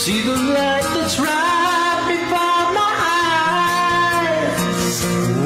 see 0.00 0.20
the 0.28 0.36
light 0.56 0.88
that's 0.94 1.16
right 1.18 2.02
before 2.12 2.64
my 2.80 2.94
eyes. 4.24 4.96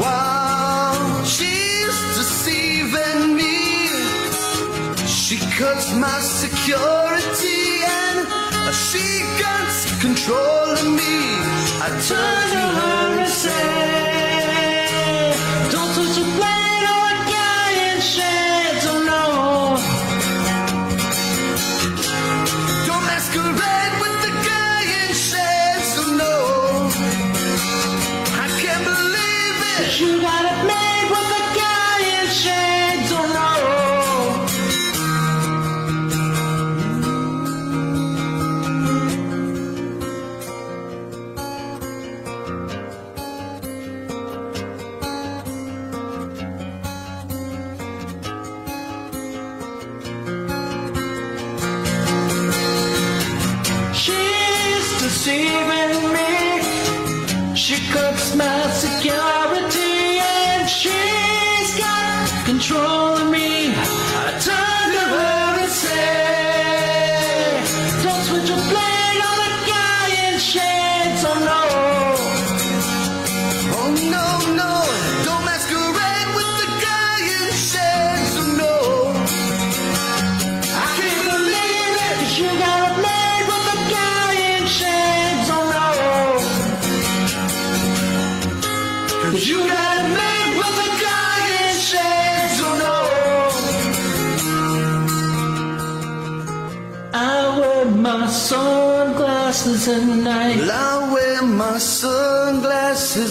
Wow, 0.02 1.22
she's 1.34 1.96
deceiving 2.18 3.22
me. 3.40 3.58
She 5.06 5.36
cuts 5.58 5.86
my 5.94 6.18
security 6.42 7.62
and 8.02 8.18
she 8.74 9.04
control 10.06 10.66
of 10.76 10.84
me. 11.00 11.16
I 11.86 11.88
turn 12.08 12.46
to 12.54 12.64
her 12.78 13.20
and 13.22 13.30
say, 13.42 14.13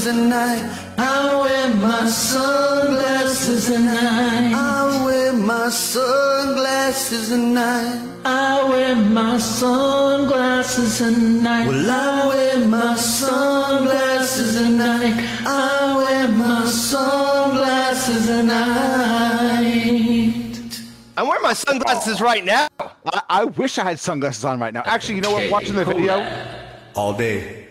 sunglasses 0.03 0.07
at 0.07 0.15
night. 0.15 0.93
I 0.93 1.41
wear 1.41 1.73
my 1.73 2.07
sunglasses 2.07 3.71
at 3.71 3.79
night. 3.79 4.53
I 4.53 5.03
wear 5.05 5.33
my 5.33 5.69
sunglasses 5.69 7.31
at 7.31 7.39
night. 7.39 8.09
I 8.25 8.63
wear 8.69 8.95
my 8.95 9.37
sunglasses 9.37 11.01
at 11.01 11.17
night. 11.17 11.67
Well, 11.67 11.91
I 11.91 12.27
wear 12.27 12.67
my 12.67 12.95
sunglasses 12.95 14.55
at 14.61 14.71
night. 14.71 15.13
I 15.45 15.97
wear 15.97 16.27
my 16.29 16.65
sunglasses 16.65 18.29
at 18.29 18.45
night. 18.45 19.83
I'm 21.15 21.27
wearing 21.27 21.43
my 21.43 21.53
sunglasses 21.53 22.19
right 22.21 22.43
now. 22.43 22.67
I, 22.79 23.21
I 23.29 23.45
wish 23.45 23.77
I 23.77 23.83
had 23.83 23.99
sunglasses 23.99 24.43
on 24.43 24.59
right 24.59 24.73
now. 24.73 24.81
Actually, 24.85 25.15
you 25.15 25.21
know 25.21 25.31
what? 25.31 25.51
Watching 25.51 25.75
the 25.75 25.85
video, 25.85 26.27
All 26.95 27.13
day. 27.13 27.62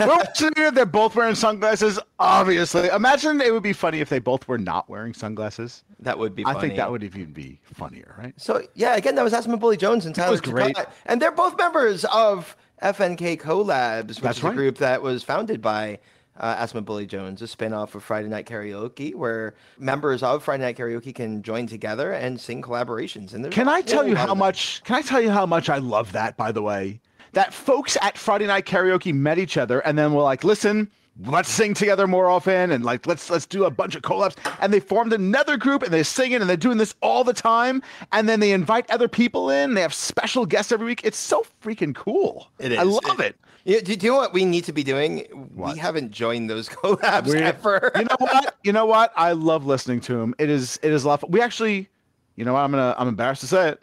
We're 0.00 0.06
watching 0.06 0.50
they're 0.72 0.86
both 0.86 1.16
wearing 1.16 1.34
sunglasses. 1.34 1.98
Obviously, 2.18 2.88
imagine 2.88 3.40
it 3.40 3.52
would 3.52 3.62
be 3.62 3.72
funny 3.72 4.00
if 4.00 4.08
they 4.08 4.18
both 4.18 4.46
were 4.48 4.58
not 4.58 4.88
wearing 4.88 5.14
sunglasses. 5.14 5.84
That 6.00 6.18
would 6.18 6.34
be. 6.34 6.44
I 6.46 6.58
think 6.60 6.76
that 6.76 6.90
would 6.90 7.02
even 7.02 7.32
be 7.32 7.60
funnier, 7.62 8.14
right? 8.18 8.34
So 8.36 8.62
yeah, 8.74 8.96
again, 8.96 9.14
that 9.14 9.22
was 9.22 9.32
AsthmaBully 9.32 9.78
Jones 9.78 10.06
and 10.06 10.14
Tyler. 10.14 10.32
was 10.32 10.40
great. 10.40 10.76
Takai. 10.76 10.90
and 11.06 11.20
they're 11.20 11.32
both 11.32 11.56
members 11.56 12.04
of 12.06 12.56
FNK 12.82 13.40
Collabs, 13.40 14.08
which 14.08 14.20
That's 14.20 14.38
is 14.38 14.44
a 14.44 14.50
group 14.50 14.78
that 14.78 15.02
was 15.02 15.22
founded 15.22 15.60
by 15.60 15.98
uh, 16.40 16.56
AsthmaBully 16.56 17.06
Jones, 17.06 17.42
a 17.42 17.46
spin-off 17.46 17.94
of 17.94 18.02
Friday 18.02 18.28
Night 18.28 18.46
Karaoke, 18.46 19.14
where 19.14 19.54
members 19.78 20.22
of 20.22 20.42
Friday 20.42 20.64
Night 20.64 20.76
Karaoke 20.76 21.14
can 21.14 21.42
join 21.42 21.66
together 21.66 22.12
and 22.12 22.40
sing 22.40 22.62
collaborations. 22.62 23.34
And 23.34 23.44
there's 23.44 23.54
Can 23.54 23.68
a 23.68 23.72
I 23.72 23.82
tell 23.82 24.06
you 24.06 24.16
how 24.16 24.34
much? 24.34 24.82
Can 24.84 24.96
I 24.96 25.02
tell 25.02 25.20
you 25.20 25.30
how 25.30 25.46
much 25.46 25.68
I 25.68 25.78
love 25.78 26.12
that? 26.12 26.36
By 26.36 26.50
the 26.50 26.62
way, 26.62 27.00
that 27.32 27.52
folks 27.54 27.96
at 28.00 28.18
Friday 28.18 28.46
Night 28.46 28.64
Karaoke 28.64 29.14
met 29.14 29.38
each 29.38 29.56
other 29.56 29.80
and 29.80 29.98
then 29.98 30.14
were 30.14 30.22
like, 30.22 30.42
"Listen, 30.42 30.90
let's 31.26 31.50
sing 31.50 31.74
together 31.74 32.06
more 32.06 32.28
often, 32.30 32.70
and 32.70 32.84
like 32.84 33.06
let's 33.06 33.28
let's 33.28 33.46
do 33.46 33.64
a 33.64 33.70
bunch 33.70 33.94
of 33.94 34.02
collabs." 34.02 34.36
And 34.60 34.72
they 34.72 34.80
formed 34.80 35.12
another 35.12 35.58
group 35.58 35.82
and 35.82 35.92
they're 35.92 36.04
singing 36.04 36.40
and 36.40 36.48
they're 36.48 36.56
doing 36.56 36.78
this 36.78 36.94
all 37.02 37.22
the 37.22 37.34
time. 37.34 37.82
And 38.12 38.28
then 38.28 38.40
they 38.40 38.52
invite 38.52 38.90
other 38.90 39.08
people 39.08 39.50
in. 39.50 39.74
They 39.74 39.82
have 39.82 39.94
special 39.94 40.46
guests 40.46 40.72
every 40.72 40.86
week. 40.86 41.02
It's 41.04 41.18
so 41.18 41.44
freaking 41.62 41.94
cool. 41.94 42.50
It 42.58 42.72
is. 42.72 42.78
I 42.78 42.84
love 42.84 43.20
it. 43.20 43.36
Yeah, 43.36 43.49
do, 43.66 43.80
do 43.80 43.92
you 44.06 44.12
know 44.12 44.16
what 44.18 44.32
we 44.32 44.44
need 44.44 44.64
to 44.64 44.72
be 44.72 44.82
doing? 44.82 45.20
What? 45.54 45.74
We 45.74 45.78
haven't 45.78 46.10
joined 46.10 46.48
those 46.50 46.68
collabs 46.68 47.26
We- 47.32 47.38
ever. 47.38 47.92
you 47.96 48.04
know 48.04 48.16
what? 48.18 48.56
You 48.64 48.72
know 48.72 48.86
what? 48.86 49.12
I 49.16 49.32
love 49.32 49.66
listening 49.66 50.00
to 50.02 50.20
him. 50.20 50.34
It 50.38 50.50
is 50.50 50.78
it 50.82 50.92
is 50.92 51.04
a 51.04 51.08
lot. 51.08 51.22
of. 51.22 51.30
We 51.30 51.40
actually, 51.40 51.88
you 52.36 52.44
know 52.44 52.52
what? 52.54 52.60
I'm 52.60 52.70
gonna 52.70 52.94
I'm 52.98 53.08
embarrassed 53.08 53.40
to 53.42 53.46
say 53.46 53.70
it. 53.70 53.82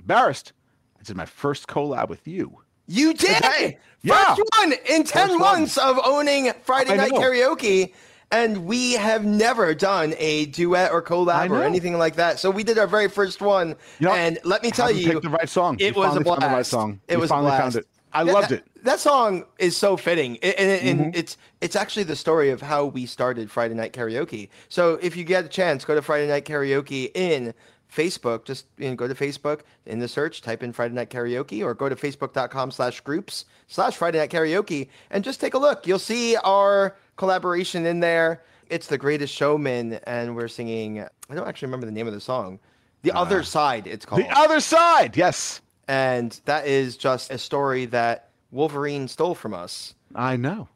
Embarrassed. 0.00 0.52
I 0.98 1.02
did 1.02 1.16
my 1.16 1.26
first 1.26 1.66
collab 1.66 2.08
with 2.08 2.26
you. 2.26 2.58
You 2.86 3.14
did. 3.14 3.36
First 3.42 3.74
Yeah. 4.02 4.36
one 4.58 4.72
in 4.88 5.04
10 5.04 5.04
First 5.04 5.30
one. 5.30 5.38
months 5.40 5.78
of 5.78 5.98
owning 6.04 6.52
Friday 6.64 6.92
I 6.92 6.96
Night 6.96 7.12
know. 7.12 7.20
Karaoke. 7.20 7.92
And 8.32 8.64
we 8.64 8.92
have 8.92 9.24
never 9.24 9.74
done 9.74 10.14
a 10.18 10.46
duet 10.46 10.92
or 10.92 11.02
collab 11.02 11.50
or 11.50 11.64
anything 11.64 11.98
like 11.98 12.14
that. 12.16 12.38
So 12.38 12.48
we 12.50 12.62
did 12.62 12.78
our 12.78 12.86
very 12.86 13.08
first 13.08 13.40
one. 13.40 13.70
You 13.98 14.06
know, 14.06 14.12
and 14.12 14.38
let 14.44 14.62
me 14.62 14.70
tell 14.70 14.88
you, 14.90 15.10
picked 15.10 15.22
the 15.22 15.28
right 15.30 15.48
song. 15.48 15.76
It 15.80 15.96
You 15.96 16.00
was 16.00 16.16
a 16.16 16.20
blast. 16.20 16.40
the 16.42 16.46
right 16.46 16.64
song. 16.66 17.00
It 17.08 17.14
You 17.14 17.20
was 17.20 17.30
finally 17.30 17.52
a 17.52 17.58
found 17.58 17.74
it. 17.76 17.86
I 18.12 18.22
That- 18.24 18.32
loved 18.32 18.48
that- 18.50 18.60
it. 18.60 18.66
That 18.82 19.00
song 19.00 19.44
is 19.58 19.76
so 19.76 19.96
fitting, 19.96 20.38
and, 20.42 20.54
and, 20.56 20.70
and 20.88 21.00
Mm-hmm. 21.00 21.10
it's 21.18 21.36
it's 21.60 21.76
actually 21.76 22.04
the 22.04 22.16
story 22.16 22.50
of 22.50 22.60
how 22.62 22.86
we 22.86 23.06
started 23.06 23.50
Friday 23.50 23.74
Night 23.74 23.92
Karaoke. 23.92 24.48
So 24.68 24.98
if 25.02 25.16
you 25.16 25.24
get 25.24 25.44
a 25.44 25.48
chance, 25.48 25.84
go 25.84 25.94
to 25.94 26.02
Friday 26.02 26.26
Night 26.28 26.44
Karaoke 26.44 27.10
in 27.14 27.52
Facebook. 27.94 28.44
Just 28.44 28.66
you 28.78 28.88
know, 28.88 28.94
go 28.96 29.06
to 29.08 29.14
Facebook 29.14 29.60
in 29.86 29.98
the 29.98 30.08
search, 30.08 30.40
type 30.42 30.62
in 30.62 30.72
Friday 30.72 30.94
Night 30.94 31.10
Karaoke, 31.10 31.62
or 31.62 31.74
go 31.74 31.88
to 31.88 31.96
facebook.com 31.96 32.70
slash 32.70 33.00
groups 33.00 33.44
slash 33.68 33.96
Friday 33.96 34.18
Night 34.18 34.30
Karaoke, 34.30 34.88
and 35.10 35.22
just 35.24 35.40
take 35.40 35.54
a 35.54 35.58
look. 35.58 35.86
You'll 35.86 35.98
see 35.98 36.36
our 36.36 36.96
collaboration 37.16 37.86
in 37.86 38.00
there. 38.00 38.42
It's 38.70 38.86
the 38.86 38.98
greatest 38.98 39.34
showman, 39.34 39.94
and 40.04 40.36
we're 40.36 40.48
singing. 40.48 41.00
I 41.02 41.34
don't 41.34 41.46
actually 41.46 41.66
remember 41.66 41.86
the 41.86 41.92
name 41.92 42.06
of 42.06 42.14
the 42.14 42.20
song. 42.20 42.58
The 43.02 43.12
other 43.12 43.42
side, 43.42 43.86
it's 43.86 44.06
called 44.06 44.22
The 44.22 44.30
other 44.38 44.60
side. 44.60 45.16
Yes. 45.16 45.60
and 45.88 46.38
that 46.44 46.66
is 46.66 46.96
just 46.96 47.30
a 47.32 47.38
story 47.38 47.86
that 47.86 48.29
Wolverine 48.50 49.08
stole 49.08 49.34
from 49.34 49.54
us. 49.54 49.94
I 50.14 50.36
know. 50.36 50.68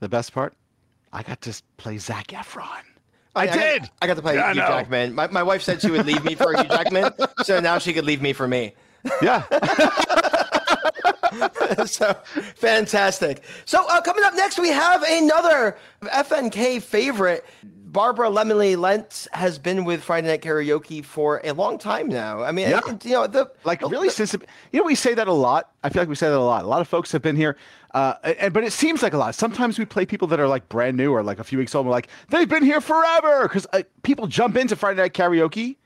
The 0.00 0.08
best 0.08 0.32
part, 0.32 0.54
I 1.12 1.22
got 1.22 1.40
to 1.42 1.62
play 1.76 1.98
Zac 1.98 2.28
Efron. 2.28 2.66
I 3.34 3.46
got- 3.46 3.54
did. 3.54 3.90
I 4.02 4.06
got 4.06 4.16
to 4.16 4.22
play 4.22 4.34
Yeah, 4.34 4.46
I 4.48 4.52
Hugh. 4.52 4.60
Jackman. 4.60 5.14
My, 5.14 5.26
my 5.28 5.42
wife 5.42 5.62
said 5.62 5.80
she 5.80 5.90
would 5.90 6.06
leave 6.06 6.24
me 6.24 6.34
for 6.34 6.52
Hugh 6.54 6.68
Jackman, 6.68 7.12
so 7.44 7.60
now 7.60 7.78
she 7.78 7.92
could 7.92 8.04
leave 8.04 8.20
me 8.20 8.32
for 8.32 8.46
me. 8.46 8.74
Yeah. 9.22 9.42
so 11.86 12.12
fantastic. 12.56 13.42
So 13.64 13.84
uh, 13.88 14.00
coming 14.02 14.24
up 14.24 14.34
next, 14.34 14.58
we 14.58 14.68
have 14.68 15.02
another 15.02 15.76
FNK 16.02 16.82
favorite. 16.82 17.44
Barbara 17.92 18.30
Lemley 18.30 18.76
Lentz 18.78 19.28
has 19.32 19.58
been 19.58 19.84
with 19.84 20.02
Friday 20.02 20.26
Night 20.28 20.40
Karaoke 20.40 21.04
for 21.04 21.42
a 21.44 21.52
long 21.52 21.76
time 21.76 22.08
now. 22.08 22.42
I 22.42 22.50
mean, 22.50 22.70
Yeah. 22.70 22.80
you 23.04 23.10
know, 23.12 23.26
the 23.26 23.50
like 23.64 23.80
the- 23.80 23.88
really 23.88 24.08
since 24.08 24.32
you 24.32 24.80
know 24.80 24.84
we 24.86 24.94
say 24.94 25.12
that 25.14 25.28
a 25.28 25.32
lot 25.32 25.70
i 25.84 25.88
feel 25.90 26.00
like 26.02 26.08
we 26.08 26.14
say 26.14 26.28
that 26.30 26.36
a 26.36 26.40
lot 26.40 26.64
a 26.64 26.66
lot 26.66 26.80
of 26.80 26.88
folks 26.88 27.12
have 27.12 27.20
been 27.22 27.36
here 27.36 27.56
uh 27.92 28.14
and 28.24 28.54
but 28.54 28.64
it 28.64 28.72
seems 28.72 29.02
like 29.02 29.12
a 29.12 29.18
lot 29.18 29.34
sometimes 29.34 29.78
we 29.78 29.84
play 29.84 30.06
people 30.06 30.26
that 30.28 30.40
are 30.40 30.48
like 30.48 30.68
brand 30.68 30.96
new 30.96 31.12
or 31.12 31.22
like 31.22 31.38
a 31.38 31.44
few 31.44 31.58
weeks 31.58 31.74
old 31.74 31.84
and 31.84 31.90
we're 31.90 31.94
like 31.96 32.08
they've 32.28 32.48
been 32.48 32.62
here 32.62 32.80
forever 32.80 33.42
because 33.42 33.66
uh, 33.72 33.82
people 34.02 34.26
jump 34.26 34.56
into 34.56 34.74
friday 34.76 35.00
night 35.02 35.12
karaoke 35.12 35.76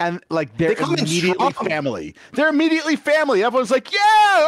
and 0.00 0.22
like 0.30 0.56
they're 0.56 0.74
They 0.74 0.82
immediately 0.82 1.50
strong. 1.50 1.52
family. 1.68 2.14
They're 2.32 2.48
immediately 2.48 2.96
family. 2.96 3.42
Everyone's 3.42 3.70
like 3.70 3.92
yeah 3.92 3.98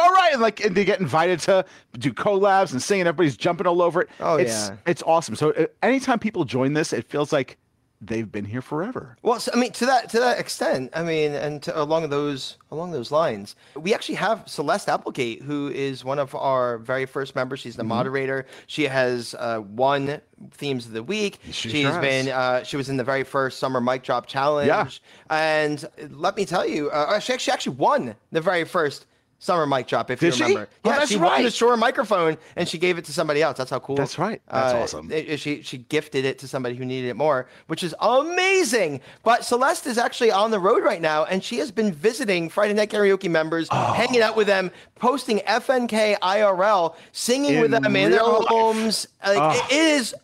all 0.01 0.11
right. 0.11 0.29
And 0.33 0.41
like 0.41 0.63
and 0.63 0.75
they 0.75 0.85
get 0.85 0.99
invited 0.99 1.39
to 1.41 1.65
do 1.97 2.13
collabs 2.13 2.71
and 2.71 2.81
sing 2.81 3.01
and 3.01 3.07
everybody's 3.07 3.37
jumping 3.37 3.67
all 3.67 3.81
over 3.81 4.01
it. 4.01 4.09
Oh, 4.19 4.35
it's 4.37 4.69
yeah. 4.69 4.75
it's 4.85 5.03
awesome. 5.03 5.35
So 5.35 5.51
uh, 5.51 5.65
anytime 5.83 6.19
people 6.19 6.45
join 6.45 6.73
this 6.73 6.93
it 6.93 7.07
feels 7.09 7.33
like 7.33 7.57
they've 8.01 8.31
been 8.31 8.45
here 8.45 8.61
forever 8.61 9.15
Well, 9.21 9.39
so, 9.39 9.51
I 9.53 9.57
mean, 9.57 9.71
to 9.73 9.85
that 9.85 10.09
to 10.09 10.19
that 10.19 10.39
extent, 10.39 10.89
I 10.93 11.03
mean, 11.03 11.33
and 11.33 11.61
to, 11.63 11.79
along 11.81 12.09
those 12.09 12.57
along 12.71 12.91
those 12.91 13.11
lines, 13.11 13.55
we 13.75 13.93
actually 13.93 14.15
have 14.15 14.43
Celeste 14.47 14.89
Applegate, 14.89 15.41
who 15.43 15.69
is 15.69 16.03
one 16.03 16.17
of 16.19 16.33
our 16.35 16.77
very 16.79 17.05
first 17.05 17.35
members. 17.35 17.59
She's 17.59 17.73
Mm-hmm. 17.73 17.77
the 17.79 17.83
moderator. 17.95 18.45
She 18.67 18.83
has 18.85 19.35
uh, 19.35 19.61
won 19.65 20.19
themes 20.51 20.85
of 20.87 20.93
the 20.93 21.03
week. 21.03 21.39
She 21.45 21.69
She's 21.69 21.81
sure 21.81 21.91
has. 21.91 22.01
been 22.01 22.27
uh, 22.29 22.63
she 22.63 22.75
was 22.77 22.89
in 22.89 22.97
the 22.97 23.03
very 23.03 23.23
first 23.23 23.59
summer 23.59 23.79
mic 23.79 24.03
drop 24.03 24.25
challenge. 24.25 24.67
Yeah. 24.67 24.87
And 25.29 25.85
let 26.09 26.35
me 26.35 26.45
tell 26.45 26.65
you, 26.65 26.89
uh, 26.89 27.19
she, 27.19 27.37
she 27.37 27.51
actually 27.51 27.75
won 27.75 28.15
the 28.31 28.41
very 28.41 28.63
first 28.65 29.05
summer 29.43 29.65
mic 29.65 29.87
drop. 29.87 30.09
If 30.11 30.19
Did 30.19 30.27
you 30.27 30.31
she? 30.33 30.43
remember, 30.43 30.69
Oh, 30.85 30.89
yeah, 30.91 30.97
that's 30.99 31.09
she 31.11 31.17
won 31.17 31.39
the 31.39 31.45
right. 31.45 31.53
Shure 31.53 31.75
microphone 31.75 32.37
and 32.55 32.69
she 32.69 32.77
gave 32.77 32.99
it 32.99 33.05
to 33.05 33.11
somebody 33.11 33.41
else. 33.41 33.57
That's 33.57 33.71
how 33.71 33.79
cool. 33.79 33.95
That's 33.95 34.19
right. 34.19 34.39
That's 34.47 34.73
uh, 34.73 34.77
awesome. 34.77 35.11
it- 35.11 35.39
she 35.39 35.63
she 35.63 35.79
gifted 35.79 36.23
it 36.25 36.37
to 36.39 36.47
somebody 36.47 36.75
who 36.75 36.85
needed 36.85 37.09
it 37.09 37.15
more, 37.15 37.47
which 37.67 37.81
is 37.83 37.95
amazing. 37.99 39.01
But 39.23 39.43
Celeste 39.43 39.87
is 39.87 39.97
actually 39.97 40.31
on 40.31 40.51
the 40.51 40.59
road 40.59 40.83
right 40.83 41.01
now, 41.01 41.25
and 41.25 41.43
she 41.43 41.57
has 41.57 41.71
been 41.71 41.91
visiting 41.91 42.49
Friday 42.49 42.73
Night 42.75 42.89
Karaoke 42.91 43.29
members, 43.29 43.67
Oh. 43.71 43.93
hanging 43.93 44.21
out 44.21 44.35
with 44.35 44.45
them, 44.47 44.71
posting 44.95 45.39
FNK 45.39 46.17
IRL, 46.21 46.95
singing 47.11 47.55
In 47.55 47.61
with 47.61 47.71
them 47.71 47.95
in 47.95 48.11
their 48.11 48.23
life. 48.23 48.45
homes. 48.47 49.07
Like 49.25 49.37
Oh. 49.39 49.49
it- 49.69 49.73
it 49.75 49.83
is 49.99 50.15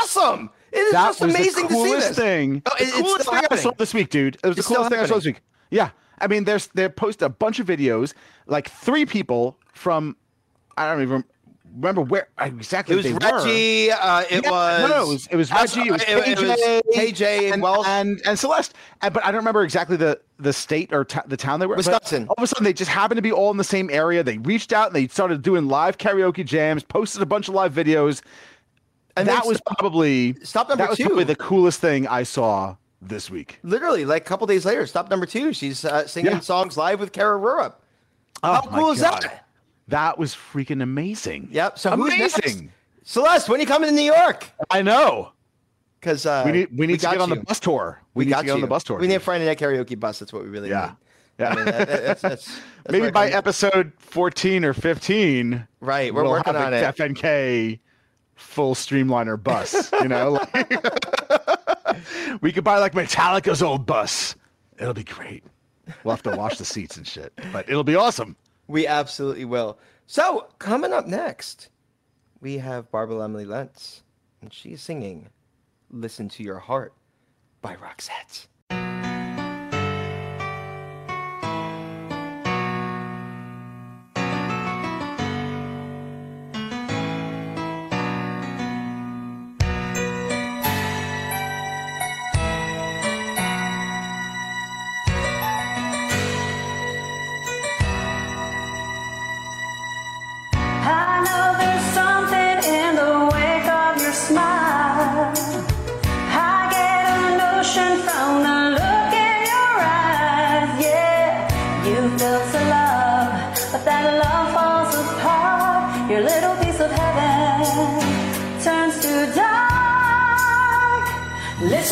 awesome. 0.00 0.50
It 0.70 0.78
is 0.78 0.92
that 0.92 1.08
just 1.08 1.20
amazing 1.20 1.66
the 1.66 1.74
to 1.74 1.84
see 1.84 1.94
this. 1.94 2.16
thing. 2.16 2.62
Oh, 2.64 2.70
the 2.78 2.84
it- 2.84 2.92
coolest 2.94 3.28
thing 3.28 3.42
I 3.50 3.56
saw 3.56 3.70
this 3.72 3.92
week, 3.92 4.08
dude. 4.10 4.36
It 4.36 4.46
was 4.46 4.58
It's 4.58 4.68
the 4.68 4.74
coolest 4.74 4.90
thing 4.92 5.00
I 5.00 5.06
saw 5.06 5.16
this 5.16 5.26
week. 5.26 5.40
Yeah, 5.70 5.90
I 6.22 6.26
mean, 6.28 6.44
there's 6.44 6.68
they 6.68 6.88
post 6.88 7.20
a 7.22 7.28
bunch 7.28 7.58
of 7.60 7.66
videos, 7.66 8.14
like 8.46 8.70
three 8.70 9.04
people 9.04 9.58
from, 9.74 10.16
I 10.76 10.86
don't 10.90 11.02
even 11.02 11.24
remember 11.74 12.02
where 12.02 12.28
exactly 12.38 12.94
It 12.94 12.96
was 12.96 13.04
they 13.06 13.12
were. 13.14 13.18
Reggie. 13.38 13.90
Uh, 13.90 14.20
it 14.30 14.44
Yeah, 14.44 14.50
was 14.50 14.80
no, 14.82 14.88
no, 14.88 15.02
it 15.04 15.08
was 15.08 15.26
it 15.28 15.36
was 15.36 15.50
Reggie, 15.52 15.80
it 15.88 15.90
was 15.92 16.02
it- 16.02 16.08
it 16.08 16.38
was 16.38 16.60
KJ, 16.60 17.12
KJ, 17.14 17.52
and, 17.52 17.62
Wells. 17.62 17.86
and 17.88 18.20
and 18.26 18.38
Celeste. 18.38 18.74
And, 19.00 19.12
but 19.12 19.24
I 19.24 19.28
don't 19.32 19.38
remember 19.40 19.62
exactly 19.64 19.96
the 19.96 20.20
the 20.38 20.52
state 20.52 20.92
or 20.92 21.04
ta- 21.04 21.22
the 21.26 21.36
town 21.36 21.60
they 21.60 21.66
were. 21.66 21.76
Wisconsin. 21.76 22.26
All 22.28 22.34
of 22.36 22.42
a 22.44 22.46
sudden, 22.46 22.64
they 22.64 22.72
just 22.72 22.90
happened 22.90 23.16
to 23.18 23.22
be 23.22 23.32
all 23.32 23.50
in 23.50 23.56
the 23.56 23.64
same 23.64 23.88
area. 23.90 24.22
They 24.22 24.38
reached 24.38 24.72
out 24.72 24.88
and 24.88 24.96
they 24.96 25.08
started 25.08 25.40
doing 25.42 25.66
live 25.68 25.98
karaoke 25.98 26.44
jams, 26.44 26.82
posted 26.84 27.22
a 27.22 27.26
bunch 27.26 27.48
of 27.48 27.54
live 27.54 27.72
videos, 27.72 28.20
and 29.16 29.26
And 29.26 29.28
that 29.28 29.46
was 29.46 29.56
stopped- 29.58 29.78
probably 29.78 30.34
stopped 30.42 30.68
number 30.68 30.84
that 30.84 30.90
was 30.90 30.98
two. 30.98 31.04
probably 31.06 31.24
the 31.24 31.36
coolest 31.36 31.80
thing 31.80 32.06
I 32.06 32.22
saw 32.24 32.76
this 33.04 33.28
week. 33.30 33.58
literally 33.62 34.04
like 34.04 34.22
a 34.22 34.24
couple 34.24 34.46
days 34.46 34.64
later. 34.64 34.86
Stop 34.86 35.10
number 35.10 35.26
two. 35.26 35.52
She's 35.52 35.84
uh, 35.84 36.06
singing 36.06 36.32
Yeah. 36.32 36.38
songs 36.40 36.76
live 36.76 37.00
with 37.00 37.12
Kara 37.12 37.38
Rurup. 37.38 37.74
How 38.42 38.62
Oh 38.64 38.70
my 38.70 38.78
cool 38.78 38.90
is 38.92 39.00
God. 39.00 39.22
that? 39.22 39.46
That 39.88 40.18
was 40.18 40.34
freaking 40.34 40.82
amazing. 40.82 41.48
Yep. 41.50 41.78
So 41.78 41.92
amazing. 41.92 42.72
Celeste, 43.04 43.48
when 43.48 43.58
are 43.58 43.62
you 43.62 43.66
coming 43.66 43.88
to 43.90 43.94
New 43.94 44.02
York? 44.12 44.48
I 44.70 44.80
know. 44.82 45.32
Because 46.00 46.24
uh, 46.26 46.42
We 46.46 46.52
need 46.52 46.68
we 46.78 46.86
need 46.86 47.00
to 47.00 47.02
got 47.06 47.12
get 47.12 47.20
on 47.20 47.30
the 47.30 47.36
bus 47.36 47.60
tour. 47.60 48.00
We, 48.14 48.24
We, 48.24 48.30
got 48.30 48.38
to 48.40 48.42
get 48.44 48.48
you. 48.50 48.54
on 48.54 48.60
the 48.60 48.66
bus 48.68 48.84
tour. 48.84 48.98
We 48.98 49.06
need 49.08 49.16
a. 49.16 49.20
Friday 49.20 49.46
night 49.46 49.58
karaoke 49.58 49.98
bus. 49.98 50.18
That's 50.20 50.32
what 50.32 50.42
we 50.44 50.48
really 50.48 50.68
Yeah. 50.70 50.86
need. 50.86 50.94
Yeah. 51.38 51.48
I 51.50 51.54
mean, 51.56 51.64
that- 51.64 51.88
that- 51.88 51.88
that's, 51.88 52.22
that's, 52.22 52.46
that's 52.46 52.60
Maybe 52.90 53.10
by 53.10 53.28
episode 53.30 53.92
14 53.98 54.64
or 54.64 54.74
15, 54.74 55.66
Right, 55.80 56.12
we're 56.14 56.22
we'll 56.22 56.32
working 56.32 56.54
on 56.56 56.72
a 56.72 56.76
it. 56.76 56.96
FNK 56.96 57.78
full 58.34 58.74
streamliner 58.74 59.40
bus. 59.42 59.90
You 59.92 60.08
know, 60.08 60.32
Like- 60.54 60.72
we 62.40 62.52
could 62.52 62.64
buy 62.64 62.78
like 62.78 62.92
Metallica's 62.92 63.62
old 63.62 63.86
bus. 63.86 64.34
It'll 64.78 64.94
be 64.94 65.04
great. 65.04 65.44
We'll 66.04 66.14
have 66.14 66.22
to 66.24 66.36
wash 66.36 66.58
the 66.58 66.64
seats 66.64 66.96
and 66.96 67.06
shit, 67.06 67.32
but 67.52 67.68
it'll 67.68 67.84
be 67.84 67.96
awesome. 67.96 68.36
We 68.68 68.86
absolutely 68.86 69.44
will. 69.44 69.78
So, 70.06 70.48
coming 70.58 70.92
up 70.92 71.06
next, 71.06 71.68
we 72.40 72.58
have 72.58 72.90
Barbara 72.90 73.16
Lemley 73.16 73.46
Lentz, 73.46 74.02
and 74.40 74.52
she's 74.52 74.80
singing 74.80 75.28
Listen 75.90 76.28
to 76.30 76.42
Your 76.42 76.58
Heart 76.58 76.94
by 77.60 77.76
Roxette. 77.76 78.46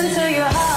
Listen 0.03 0.19
to 0.19 0.31
your 0.33 0.47
heart 0.47 0.70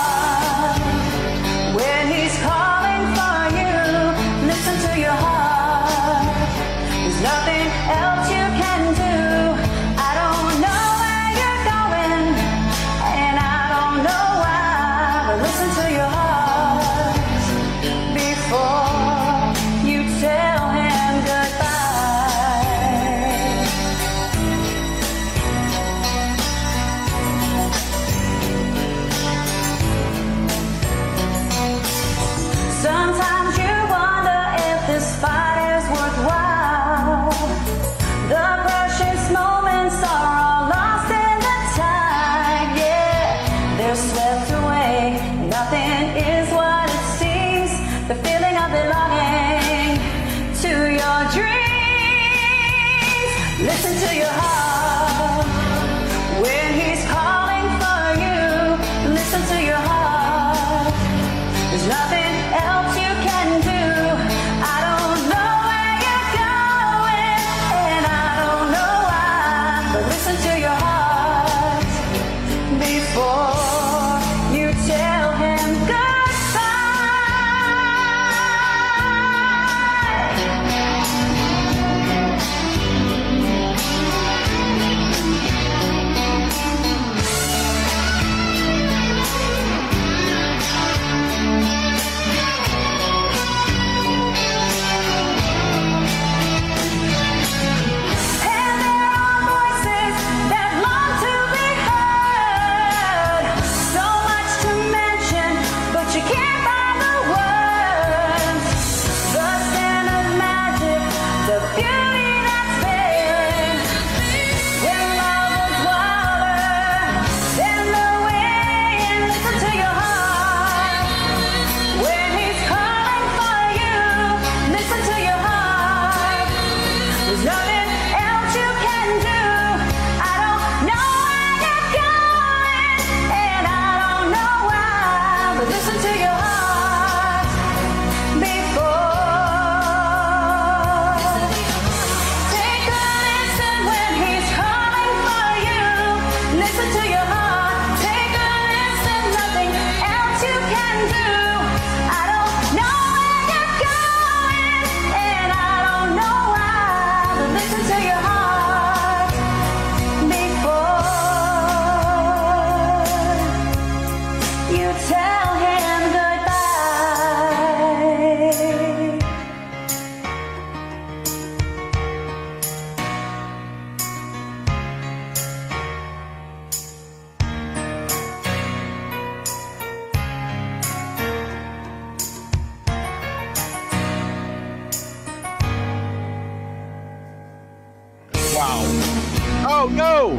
Oh 189.86 189.90
no! 189.90 190.38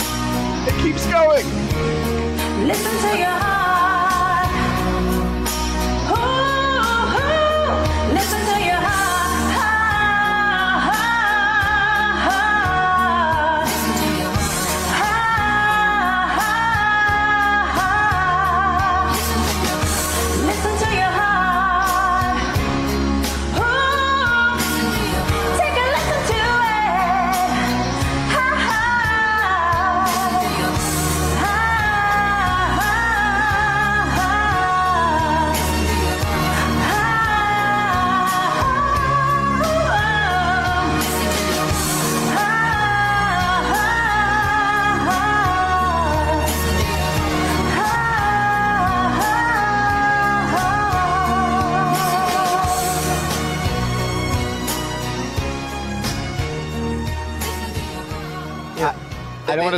It 0.66 0.82
keeps 0.82 1.07
going. 1.07 1.45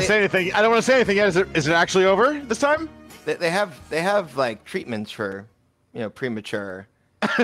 To 0.06 0.12
say 0.12 0.18
anything. 0.18 0.52
I 0.54 0.62
don't 0.62 0.70
want 0.70 0.82
to 0.84 0.86
say 0.90 0.94
anything 0.96 1.16
yet. 1.16 1.28
Is 1.28 1.36
it, 1.36 1.48
is 1.56 1.68
it 1.68 1.72
actually 1.72 2.04
over 2.04 2.38
this 2.40 2.58
time? 2.58 2.88
They, 3.24 3.34
they 3.34 3.50
have 3.50 3.78
they 3.90 4.02
have 4.02 4.36
like 4.36 4.64
treatments 4.64 5.10
for 5.10 5.46
you 5.92 6.00
know 6.00 6.10
premature. 6.10 6.86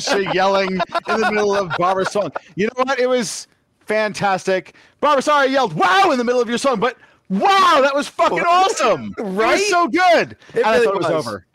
she 0.00 0.26
yelling 0.32 0.72
in 0.72 1.20
the 1.20 1.30
middle 1.32 1.54
of 1.54 1.70
Barbara's 1.78 2.10
song. 2.10 2.32
You 2.56 2.66
know 2.66 2.84
what? 2.84 2.98
It 2.98 3.08
was 3.08 3.46
fantastic. 3.86 4.74
Barbara, 5.00 5.22
sorry 5.22 5.48
I 5.48 5.50
yelled 5.50 5.74
"Wow" 5.74 6.10
in 6.12 6.18
the 6.18 6.24
middle 6.24 6.40
of 6.40 6.48
your 6.48 6.58
song, 6.58 6.80
but 6.80 6.96
wow, 7.28 7.80
that 7.82 7.94
was 7.94 8.08
fucking 8.08 8.40
awesome. 8.40 9.14
It 9.18 9.22
Right? 9.22 9.52
was 9.52 9.68
so 9.70 9.86
good. 9.88 10.36
and 10.54 10.64
I 10.64 10.78
really 10.78 10.86
thought 10.86 10.94
it 10.94 11.14
was, 11.14 11.26
was. 11.26 11.26
over. 11.26 11.46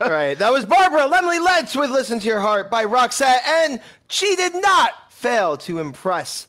Right, 0.10 0.38
that 0.38 0.52
was 0.52 0.66
Barbara 0.66 1.02
Lemley 1.02 1.42
Lentz 1.42 1.74
with 1.74 1.90
"Listen 1.90 2.18
to 2.18 2.26
Your 2.26 2.40
Heart" 2.40 2.70
by 2.70 2.84
Roxette, 2.84 3.46
and 3.46 3.80
she 4.08 4.36
did 4.36 4.54
not 4.54 5.10
fail 5.12 5.56
to 5.58 5.78
impress 5.78 6.48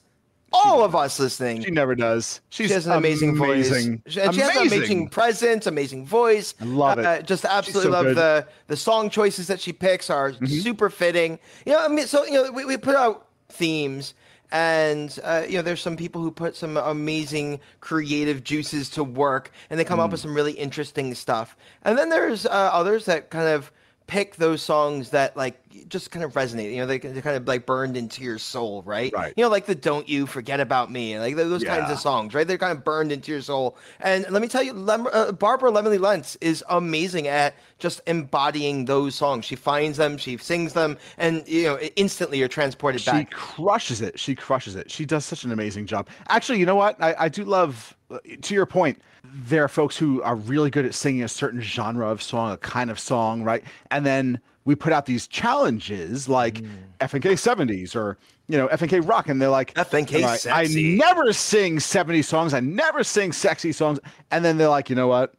all 0.64 0.84
of 0.84 0.95
us 0.95 1.20
listening. 1.20 1.64
She 1.64 1.72
never 1.72 1.95
does. 1.95 2.41
She's 2.49 2.68
She 2.68 2.74
has 2.74 2.88
an 2.88 2.93
amazing, 2.93 3.38
amazing. 3.38 4.01
voice. 4.06 4.14
She, 4.14 4.22
and 4.22 4.34
she 4.34 4.41
has 4.41 4.56
an 4.56 4.68
amazing 4.68 5.10
presence, 5.10 5.68
amazing 5.68 6.06
voice. 6.06 6.53
I 6.62 6.66
love 6.66 6.99
it. 6.99 7.06
Uh, 7.06 7.22
just 7.22 7.45
absolutely 7.45 7.84
so 7.84 7.89
love 7.91 8.06
good. 8.06 8.18
Mm-hmm. 8.18 8.47
the 8.47 8.74
the 8.74 8.78
song 8.78 9.10
choices 9.10 9.47
that 9.47 9.60
she 9.60 9.74
picks 9.74 10.10
are 10.10 10.34
super 10.45 10.89
fitting. 10.89 11.39
You 11.66 11.74
know, 11.74 11.84
I 11.84 11.88
mean, 11.89 12.08
so 12.08 12.24
you 12.26 12.32
know, 12.34 12.51
we, 12.51 12.66
we 12.66 12.78
put 12.78 12.95
out 12.95 13.28
themes. 13.49 14.14
And 14.51 15.18
uh, 15.24 15.43
you 15.47 15.58
know, 15.58 15.64
there's 15.64 15.82
some 15.82 15.97
people 15.97 16.22
who 16.22 16.32
put 16.32 16.56
some 16.56 16.78
amazing 16.78 17.60
creative 17.82 18.43
juices 18.43 18.89
to 18.91 19.03
work, 19.03 19.51
and 19.70 19.80
they 19.80 19.84
come 19.84 19.99
up 19.99 20.12
with 20.12 20.20
Mm. 20.20 20.24
some 20.24 20.36
really 20.36 20.53
interesting 20.53 21.14
stuff. 21.16 21.58
And 21.82 21.97
then 21.97 22.10
there's 22.10 22.45
uh, 22.45 22.49
others 22.49 23.06
that 23.06 23.32
kind 23.32 23.47
of 23.49 23.72
pick 24.08 24.36
those 24.36 24.62
songs 24.62 25.10
that 25.10 25.36
like 25.36 25.60
just 25.89 26.12
kind 26.12 26.24
of 26.24 26.34
resonate. 26.34 26.72
You 26.72 26.78
know, 26.78 26.86
they 26.86 26.99
kind 26.99 27.36
of 27.36 27.47
like 27.47 27.66
burned 27.66 27.97
into 27.97 28.24
your 28.24 28.38
soul, 28.38 28.84
right? 28.84 29.12
Right. 29.14 29.34
You 29.36 29.43
know, 29.43 29.49
like 29.49 29.66
the 29.66 29.76
"Don't 29.76 30.08
You 30.08 30.26
Forget 30.26 30.60
About 30.60 30.91
Me," 30.91 31.18
like 31.20 31.36
those 31.36 31.64
kinds 31.64 31.91
of 31.91 31.99
songs, 31.99 32.34
right? 32.34 32.47
They're 32.47 32.58
kind 32.58 32.78
of 32.78 32.84
burned 32.84 33.12
into 33.12 33.32
your 33.32 33.41
soul. 33.41 33.78
And 33.99 34.26
let 34.30 34.41
me 34.41 34.47
tell 34.47 34.64
you, 34.64 34.74
Lem- 34.74 35.08
uh, 35.12 35.32
Barbara 35.32 35.72
Lemley 35.72 35.99
Lentz 35.99 36.38
is 36.41 36.64
amazing 36.70 37.28
at 37.28 37.56
just 37.80 38.01
embodying 38.08 38.86
those 38.86 39.16
songs. 39.16 39.45
She 39.45 39.56
finds 39.56 39.97
them, 39.97 40.18
she 40.18 40.38
sings 40.38 40.74
them, 40.74 40.97
and 41.18 41.47
you 41.47 41.64
know, 41.64 41.80
instantly 41.95 42.39
you're 42.39 42.47
transported 42.47 43.01
She 43.01 43.12
back. 43.12 43.32
She 43.32 43.36
crushes 43.36 44.01
it. 44.01 44.20
She 44.20 44.36
crushes 44.36 44.76
it. 44.76 44.89
She 44.89 45.06
does 45.06 45.26
such 45.26 45.43
an 45.43 45.51
amazing 45.51 45.88
job. 45.88 46.08
Actually, 46.30 46.60
you 46.60 46.66
know 46.66 46.76
what? 46.76 47.01
I, 47.01 47.16
I 47.20 47.30
do 47.30 47.43
love, 47.43 47.95
uh, 48.12 48.20
to 48.43 48.53
your 48.53 48.66
point, 48.66 49.01
there 49.34 49.63
are 49.63 49.67
folks 49.67 49.97
who 49.97 50.21
are 50.23 50.36
really 50.36 50.69
good 50.69 50.86
at 50.86 50.93
singing 50.93 51.23
a 51.23 51.28
certain 51.28 51.61
genre 51.61 52.07
of 52.09 52.21
song, 52.21 52.51
a 52.51 52.57
kind 52.57 52.89
of 52.89 52.99
song, 52.99 53.43
right? 53.43 53.63
And 53.91 54.05
then 54.05 54.39
we 54.65 54.76
put 54.76 54.91
out 54.93 55.05
these 55.05 55.28
challenges 55.28 56.28
like 56.28 56.55
Mm. 56.55 56.69
FNK 56.99 57.36
70s 57.38 57.95
or, 57.95 58.17
you 58.47 58.57
know, 58.57 58.67
FNK 58.69 59.07
Rock. 59.07 59.30
And 59.30 59.41
they're 59.41 59.49
like, 59.49 59.73
FNK 59.76 60.23
"All 60.23 60.30
right, 60.30 60.39
sexy." 60.39 60.93
I 60.93 60.97
never 60.97 61.32
sing 61.34 61.80
70 61.80 62.21
songs. 62.21 62.53
I 62.53 62.59
never 62.61 63.03
sing 63.03 63.32
sexy 63.32 63.71
songs. 63.71 63.99
And 64.32 64.43
then 64.43 64.57
they're 64.57 64.69
like, 64.69 64.89
you 64.89 64.95
know 64.95 65.07
what? 65.07 65.34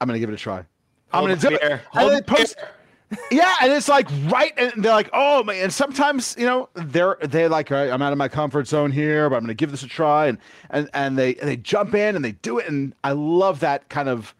I'm 0.00 0.08
going 0.08 0.16
to 0.16 0.20
give 0.20 0.28
it 0.30 0.34
a 0.34 0.36
try. 0.36 0.64
I'm 1.12 1.24
going 1.24 1.36
to 1.36 1.40
do 1.40 1.58
beer. 1.58 1.76
it. 1.76 1.80
Hold 1.90 2.04
And 2.04 2.10
then 2.10 2.16
the 2.18 2.22
post, 2.36 2.56
yeah, 3.30 3.54
and 3.62 3.72
it's 3.72 3.88
like 3.88 4.08
right, 4.26 4.52
and 4.56 4.84
they're 4.84 4.92
like, 4.92 5.10
oh 5.12 5.42
man. 5.44 5.64
And 5.64 5.72
sometimes 5.72 6.36
you 6.38 6.46
know 6.46 6.68
they're 6.74 7.16
they're 7.22 7.48
like, 7.48 7.70
all 7.70 7.76
right, 7.78 7.90
I'm 7.90 8.02
out 8.02 8.12
of 8.12 8.18
my 8.18 8.28
comfort 8.28 8.68
zone 8.68 8.92
here, 8.92 9.28
but 9.28 9.36
I'm 9.36 9.46
to 9.46 9.54
give 9.54 9.70
this 9.70 9.82
a 9.82 9.88
try, 9.88 10.26
and 10.26 10.38
and 10.70 10.88
and 10.94 11.18
they 11.18 11.34
and 11.36 11.48
they 11.48 11.56
jump 11.56 11.94
in 11.94 12.16
and 12.16 12.24
they 12.24 12.32
do 12.32 12.58
it, 12.58 12.68
and 12.68 12.94
I 13.02 13.12
love 13.12 13.60
that 13.60 13.88
kind 13.88 14.08
of 14.08 14.34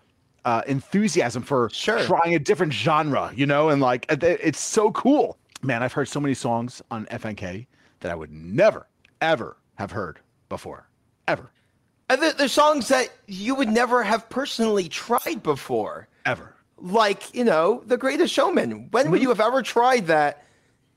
uh, 0.44 0.62
enthusiasm 0.66 1.42
for 1.42 1.68
Sure. 1.70 2.02
trying 2.04 2.34
a 2.34 2.38
different 2.38 2.72
genre, 2.72 3.32
you 3.34 3.46
know, 3.46 3.68
and 3.70 3.80
like 3.82 4.06
it's 4.08 4.60
so 4.60 4.90
cool. 4.92 5.36
Man, 5.62 5.82
I've 5.82 5.92
heard 5.92 6.08
so 6.08 6.20
many 6.20 6.34
songs 6.34 6.80
on 6.90 7.06
FNK 7.06 7.66
that 8.00 8.10
I 8.10 8.14
would 8.14 8.32
never 8.32 8.86
ever 9.20 9.56
have 9.74 9.90
heard 9.90 10.18
before, 10.48 10.88
ever, 11.28 11.50
there's 12.08 12.52
songs 12.52 12.88
that 12.88 13.10
you 13.26 13.54
would 13.54 13.68
never 13.68 14.02
have 14.02 14.28
personally 14.30 14.88
tried 14.88 15.42
before. 15.42 16.08
ever. 16.24 16.54
Like, 16.80 17.34
you 17.34 17.44
know, 17.44 17.82
The 17.86 17.96
Greatest 17.96 18.32
Showman. 18.32 18.88
When 18.90 19.04
Mm-hmm. 19.04 19.10
would 19.12 19.22
you 19.22 19.28
have 19.28 19.40
ever 19.40 19.62
tried 19.62 20.06
that? 20.08 20.44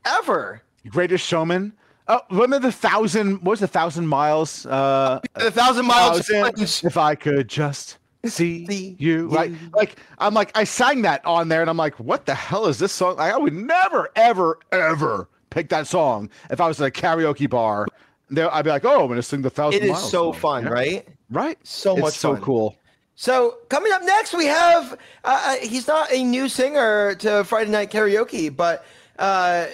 Ever? 0.05 0.61
Greatest 0.89 1.25
Showman. 1.25 1.73
Oh, 2.07 2.19
one 2.29 2.51
of 2.51 2.61
the 2.61 2.71
thousand. 2.71 3.35
What 3.43 3.51
was 3.51 3.59
the 3.61 3.67
thousand 3.67 4.07
miles? 4.07 4.65
Uh, 4.65 5.21
The 5.35 5.49
Thousand 5.51 5.85
miles. 5.85 6.27
thousand, 6.27 6.85
if 6.85 6.97
I 6.97 7.15
could 7.15 7.47
just 7.47 7.97
see 8.25 8.65
See 8.67 8.95
you, 8.99 9.27
right? 9.29 9.51
you. 9.51 9.57
Like 9.73 9.95
I'm 10.19 10.33
like 10.33 10.51
I 10.57 10.65
sang 10.65 11.01
that 11.03 11.25
on 11.25 11.47
there, 11.47 11.61
and 11.61 11.69
I'm 11.69 11.77
like, 11.77 11.97
what 12.01 12.25
the 12.25 12.35
hell 12.35 12.65
is 12.65 12.77
this 12.79 12.91
song? 12.91 13.15
Like, 13.15 13.33
I 13.33 13.37
would 13.37 13.53
never, 13.53 14.09
ever, 14.17 14.59
ever 14.73 15.29
pick 15.49 15.69
that 15.69 15.87
song 15.87 16.29
if 16.49 16.59
I 16.59 16.67
was 16.67 16.81
at 16.81 16.87
a 16.87 16.91
karaoke 16.91 17.49
bar. 17.49 17.87
There, 18.29 18.53
I'd 18.53 18.65
be 18.65 18.71
like, 18.71 18.83
oh, 18.83 19.03
I'm 19.03 19.07
gonna 19.07 19.21
sing 19.21 19.41
the 19.41 19.49
thousand. 19.49 19.81
It 19.83 19.89
is 19.89 19.97
so 19.97 20.31
song. 20.31 20.33
fun, 20.33 20.63
Yeah. 20.63 20.69
right? 20.71 21.07
Right? 21.29 21.57
So 21.63 21.93
It's 21.93 22.01
much 22.01 22.13
so 22.15 22.33
fun. 22.33 22.41
cool. 22.43 22.75
So 23.23 23.59
coming 23.69 23.93
up 23.93 24.03
next, 24.03 24.33
we 24.33 24.47
have 24.47 24.99
uh, 25.23 25.41
uh, 25.45 25.55
he's 25.65 25.87
not 25.87 26.11
a 26.11 26.21
new 26.21 26.49
singer 26.49 27.15
to 27.19 27.45
Friday 27.45 27.71
Night 27.71 27.89
Karaoke, 27.89 28.53
but 28.53 28.85
uh, 29.17 29.67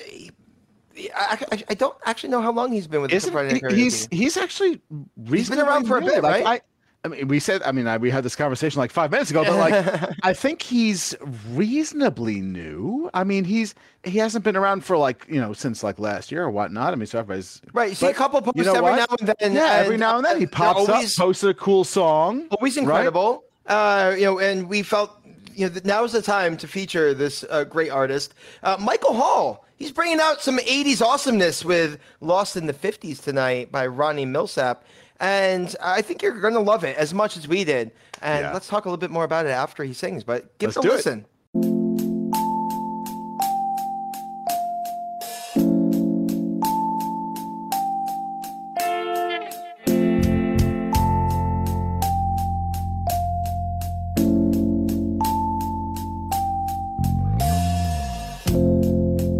I, 1.16 1.46
I, 1.52 1.64
I 1.70 1.74
don't 1.74 1.98
actually 2.06 2.30
know 2.30 2.44
how 2.44 2.52
long 2.52 2.72
he's 2.72 2.86
been 2.86 3.02
with 3.02 3.12
Isn't 3.12 3.32
Friday 3.32 3.54
Night 3.54 3.64
Karaoke. 3.64 3.76
he's 3.76 4.08
he's 4.12 4.38
actually 4.38 4.80
reasonably 5.18 5.66
around 5.66 5.88
for 5.88 5.98
a 5.98 6.02
bit, 6.02 6.22
right? 6.22 6.46
I 6.46 6.62
mean, 7.10 7.28
we 7.28 7.40
said, 7.40 7.62
I 7.64 7.72
mean, 7.72 7.88
I, 7.88 7.98
we 7.98 8.10
had 8.10 8.24
this 8.24 8.36
conversation 8.36 8.80
like 8.80 8.92
five 8.92 9.12
minutes 9.12 9.30
ago, 9.30 9.44
but 9.44 9.56
like, 9.56 10.12
I 10.24 10.34
think 10.34 10.62
he's 10.62 11.16
reasonably 11.50 12.42
new. 12.42 13.10
I 13.14 13.24
mean, 13.24 13.44
he's 13.44 13.76
he 14.04 14.18
hasn't 14.18 14.44
been 14.44 14.56
around 14.56 14.86
for 14.86 14.98
like 14.98 15.26
you 15.28 15.40
know 15.42 15.54
since 15.54 15.84
like 15.84 16.00
last 16.00 16.32
year 16.32 16.44
or 16.44 16.50
whatnot. 16.50 16.94
I 16.94 16.96
mean, 16.96 17.06
so 17.06 17.20
everybody's 17.20 17.62
right. 17.74 17.90
You 17.90 17.96
see 17.96 18.08
a 18.08 18.14
couple 18.14 18.42
posts 18.42 18.58
you 18.58 18.64
know 18.64 18.74
every 18.74 18.92
what? 18.92 19.10
now 19.10 19.16
and 19.20 19.36
then. 19.40 19.54
Yeah, 19.54 19.74
every 19.74 19.98
now 19.98 20.18
and 20.18 20.26
then 20.26 20.40
he 20.40 20.48
pops 20.48 20.90
always, 20.90 21.20
up, 21.20 21.26
posted 21.26 21.50
a 21.50 21.54
cool 21.54 21.84
song. 21.84 22.48
always 22.52 22.76
right? 22.78 22.84
incredible. 22.84 23.44
Uh, 23.66 24.16
you 24.18 24.26
know, 24.26 24.40
and 24.40 24.68
we 24.68 24.82
felt 24.82 25.12
you 25.54 25.66
know 25.66 25.70
that 25.70 25.86
now 25.86 26.04
is 26.04 26.14
the 26.14 26.22
time 26.22 26.56
to 26.58 26.68
feature 26.68 27.14
this 27.14 27.44
uh, 27.50 27.64
great 27.66 27.92
artist, 27.92 28.34
uh, 28.64 28.78
Michael 28.80 29.14
Hall. 29.14 29.66
He's 29.78 29.92
bringing 29.92 30.20
out 30.20 30.42
some 30.42 30.58
'80s 30.58 31.02
awesomeness 31.02 31.66
with 31.66 32.00
"Lost 32.22 32.56
in 32.56 32.66
the 32.66 32.74
'50s" 32.74 33.22
tonight 33.22 33.72
by 33.72 33.86
Ronnie 33.88 34.26
Milsap, 34.26 34.78
and 35.20 35.76
I 35.82 36.02
think 36.02 36.22
you're 36.22 36.40
going 36.40 36.54
to 36.54 36.60
love 36.60 36.84
it 36.84 36.98
as 36.98 37.14
much 37.14 37.38
as 37.38 37.48
we 37.48 37.64
did. 37.64 37.92
And 38.22 38.44
Yeah. 38.46 38.54
let's 38.54 38.68
talk 38.68 38.86
a 38.86 38.88
little 38.90 38.98
bit 38.98 39.12
more 39.12 39.24
about 39.24 39.46
it 39.46 39.50
after 39.50 39.84
he 39.84 39.94
sings. 39.94 40.24
But 40.24 40.58
give 40.60 40.76
Let's 40.76 40.78
it 40.78 40.80
a 40.80 40.88
do 40.88 40.94
it. 40.94 40.96
listen. 40.96 41.26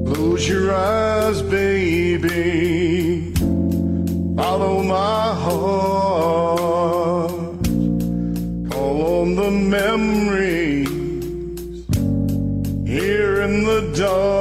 Close 0.06 0.48
your 0.48 0.74
eyes, 0.74 1.42
baby. 1.42 3.34
Follow 4.36 4.84
my 4.84 5.29
in 14.00 14.39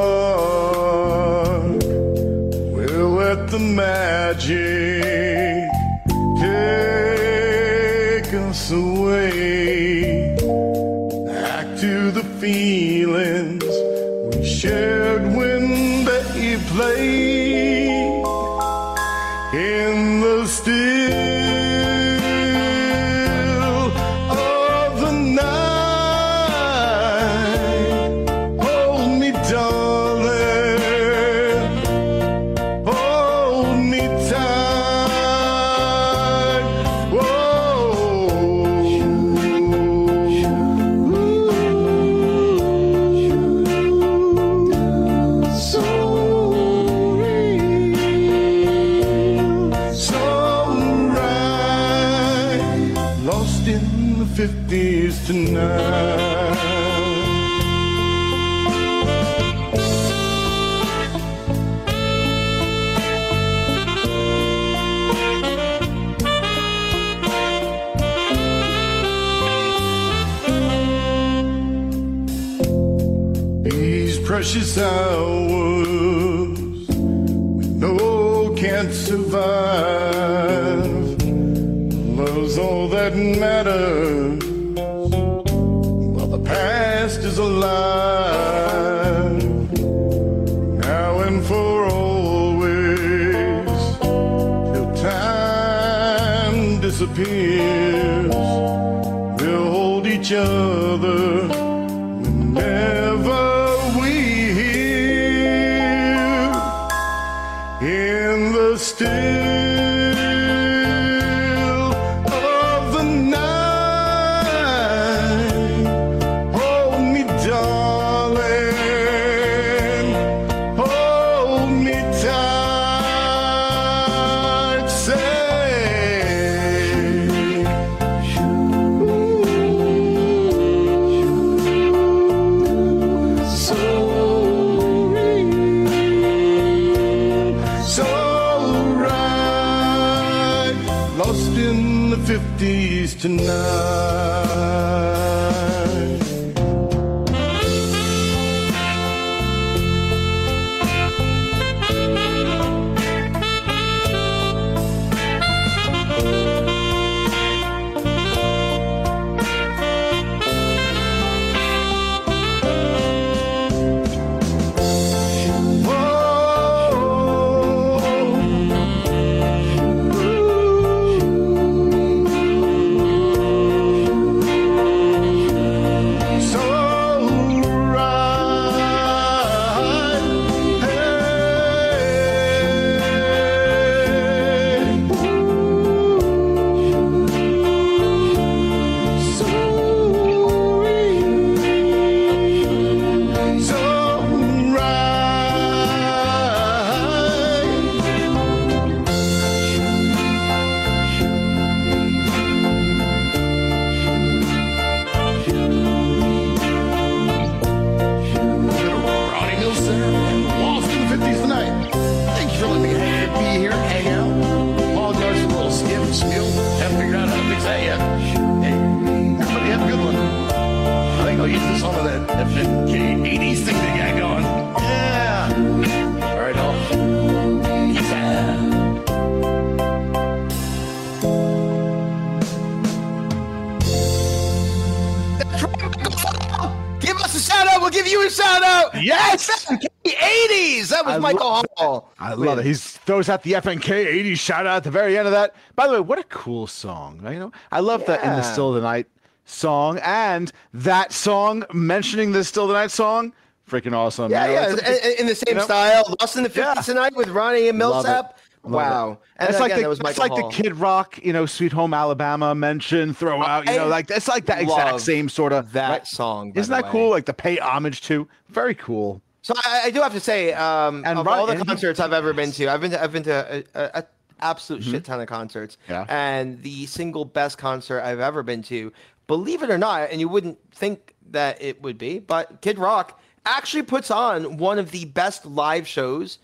I 242.42 242.44
love 242.46 242.58
it. 242.58 242.66
He 242.66 242.74
throws 242.74 243.28
out 243.28 243.42
the 243.42 243.52
FNK 243.52 243.90
80 243.90 244.34
shout 244.34 244.66
out 244.66 244.78
at 244.78 244.84
the 244.84 244.90
very 244.90 245.16
end 245.18 245.26
of 245.26 245.32
that. 245.32 245.54
By 245.76 245.86
the 245.86 245.94
way, 245.94 246.00
what 246.00 246.18
a 246.18 246.24
cool 246.24 246.66
song. 246.66 247.20
You 247.24 247.38
know, 247.38 247.52
I 247.72 247.80
love 247.80 248.04
that 248.06 248.22
in 248.22 248.30
the 248.30 248.42
Still 248.42 248.70
of 248.70 248.74
the 248.76 248.80
Night 248.82 249.06
song 249.44 249.98
and 250.02 250.52
that 250.74 251.12
song 251.12 251.64
mentioning 251.72 252.32
the 252.32 252.44
Still 252.44 252.64
of 252.64 252.68
the 252.68 252.74
Night 252.74 252.90
song. 252.90 253.32
Freaking 253.68 253.94
awesome. 253.94 254.30
Yeah, 254.30 254.46
You 254.46 254.52
know, 254.76 254.78
yeah, 254.82 254.96
in, 254.96 255.18
in 255.20 255.26
the 255.26 255.34
same 255.34 255.44
you 255.48 255.54
know? 255.56 255.64
style. 255.64 256.14
Lost 256.20 256.36
in 256.36 256.42
the 256.42 256.48
50s 256.48 256.56
Yeah. 256.76 256.80
tonight 256.82 257.14
with 257.16 257.28
Ronnie 257.28 257.68
and. 257.68 257.78
Milsap. 257.80 258.30
Wow. 258.64 259.12
it. 259.12 259.18
And 259.36 259.48
again, 259.50 259.60
like 259.60 259.74
the, 259.74 259.94
that 260.04 260.18
like 260.18 260.30
Hall. 260.32 260.48
the 260.50 260.54
Kid 260.54 260.74
Rock, 260.76 261.18
you 261.24 261.32
know, 261.32 261.46
Sweet 261.46 261.72
Home 261.72 261.94
Alabama 261.94 262.54
mention, 262.54 263.14
throw 263.14 263.42
out, 263.42 263.66
you 263.66 263.76
know, 263.76 263.86
like 263.86 264.10
it's 264.10 264.28
like 264.28 264.46
that 264.46 264.60
exact 264.62 265.00
same 265.00 265.28
sort 265.28 265.52
of 265.52 265.72
that 265.72 265.88
right? 265.90 266.06
song, 266.06 266.52
Isn't 266.54 266.70
that 266.72 266.84
way. 266.84 266.90
cool? 266.90 267.10
Like 267.10 267.26
to 267.26 267.32
pay 267.32 267.58
homage 267.58 268.00
to. 268.02 268.28
Very 268.48 268.74
cool. 268.74 269.22
So 269.48 269.54
I, 269.64 269.84
I 269.86 269.90
do 269.90 270.02
have 270.02 270.12
to 270.12 270.20
say, 270.20 270.52
um, 270.52 271.04
And 271.06 271.18
of 271.18 271.26
all 271.26 271.46
the 271.46 271.56
concerts 271.56 272.00
I've 272.00 272.12
ever 272.12 272.34
been 272.34 272.52
to, 272.52 272.68
I've 272.68 272.82
been 272.82 272.90
to, 272.90 273.02
I've 273.02 273.12
been 273.12 273.22
to 273.22 273.64
a, 273.74 273.98
a, 274.00 274.04
absolute 274.40 274.84
shit 274.84 275.06
ton 275.06 275.22
of 275.22 275.26
concerts. 275.26 275.78
Yeah. 275.88 276.04
And 276.06 276.62
the 276.62 276.84
single 276.84 277.24
best 277.24 277.56
concert 277.56 278.02
I've 278.02 278.20
ever 278.20 278.42
been 278.42 278.62
to, 278.64 278.92
believe 279.26 279.62
it 279.62 279.70
or 279.70 279.78
not, 279.78 280.10
and 280.10 280.20
you 280.20 280.28
wouldn't 280.28 280.58
think 280.74 281.14
that 281.30 281.62
it 281.62 281.80
would 281.80 281.96
be, 281.96 282.18
but 282.18 282.60
Kid 282.60 282.78
Rock 282.78 283.18
actually 283.46 283.84
puts 283.84 284.10
on 284.10 284.58
one 284.58 284.78
of 284.78 284.90
the 284.90 285.06
best 285.06 285.46
live 285.46 285.88
shows 285.88 286.38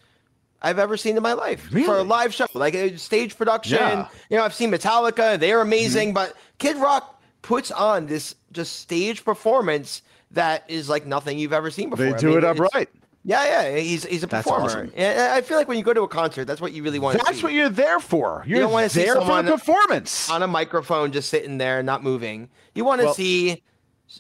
I've 0.63 0.79
ever 0.79 0.97
seen 0.97 1.15
in 1.19 1.23
my 1.23 1.35
life 1.35 1.69
really? 1.73 1.85
for 1.85 1.99
a 1.99 2.03
live 2.03 2.33
show, 2.33 2.47
like 2.55 2.75
a 2.75 2.97
stage 2.97 3.37
production. 3.37 3.77
Yeah. 3.77 4.09
You 4.31 4.39
know, 4.39 4.45
I've 4.45 4.55
seen 4.55 4.71
Metallica; 4.71 5.39
they're 5.39 5.61
amazing, 5.61 6.09
Mm-hmm. 6.09 6.15
but 6.15 6.35
Kid 6.57 6.79
Rock 6.79 7.23
puts 7.43 7.71
on 7.71 8.07
this 8.07 8.35
just 8.51 8.81
stage 8.81 9.27
performance 9.27 10.01
that 10.35 10.65
is 10.69 10.89
like 10.89 11.07
nothing 11.07 11.39
you've 11.39 11.53
ever 11.53 11.71
seen 11.71 11.91
before. 11.91 12.07
They 12.07 12.13
I 12.15 12.19
do 12.19 12.29
mean, 12.29 12.39
it 12.39 12.45
upright. 12.45 12.89
Yeah, 13.27 13.45
yeah, 13.71 13.77
he's 13.79 14.05
he's 14.05 14.23
a 14.23 14.27
That's 14.27 14.47
performer. 14.47 14.67
awesome. 14.67 14.93
I 14.99 15.41
feel 15.41 15.57
like 15.57 15.67
when 15.67 15.79
you 15.79 15.83
go 15.85 15.95
to 15.95 16.03
a 16.03 16.09
concert, 16.09 16.45
that's 16.45 16.61
what 16.61 16.73
you 16.73 16.83
really 16.83 16.99
want. 16.99 17.19
to 17.19 17.25
see. 17.25 17.31
That's 17.33 17.43
what 17.43 17.53
you're 17.55 17.71
there 17.71 17.99
for. 17.99 18.45
You're 18.47 18.61
don't 18.61 18.73
wanna 18.73 18.91
see 18.91 19.03
there 19.05 19.15
for 19.21 19.43
the 19.43 19.53
performance. 19.53 20.29
on 20.31 20.43
a 20.43 20.47
microphone, 20.47 21.11
just 21.11 21.31
sitting 21.31 21.57
there, 21.57 21.83
not 21.83 22.03
moving. 22.03 22.51
You 22.75 22.85
want 22.85 23.01
to 23.01 23.07
Well- 23.07 23.15
see. 23.15 23.63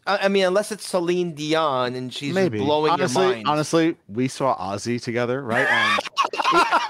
I 0.06 0.16
I 0.22 0.28
mean, 0.28 0.44
unless 0.46 0.72
it's 0.72 0.86
Celine 0.88 1.34
Dion 1.34 1.94
and 1.94 2.12
she's 2.12 2.34
Maybe 2.34 2.58
blowing 2.58 2.92
honestly, 2.92 3.22
your 3.26 3.34
mind. 3.34 3.46
honestly, 3.46 3.96
we 4.08 4.26
saw 4.28 4.56
Ozzy 4.56 5.00
together, 5.00 5.42
right? 5.42 5.66
And 5.68 5.98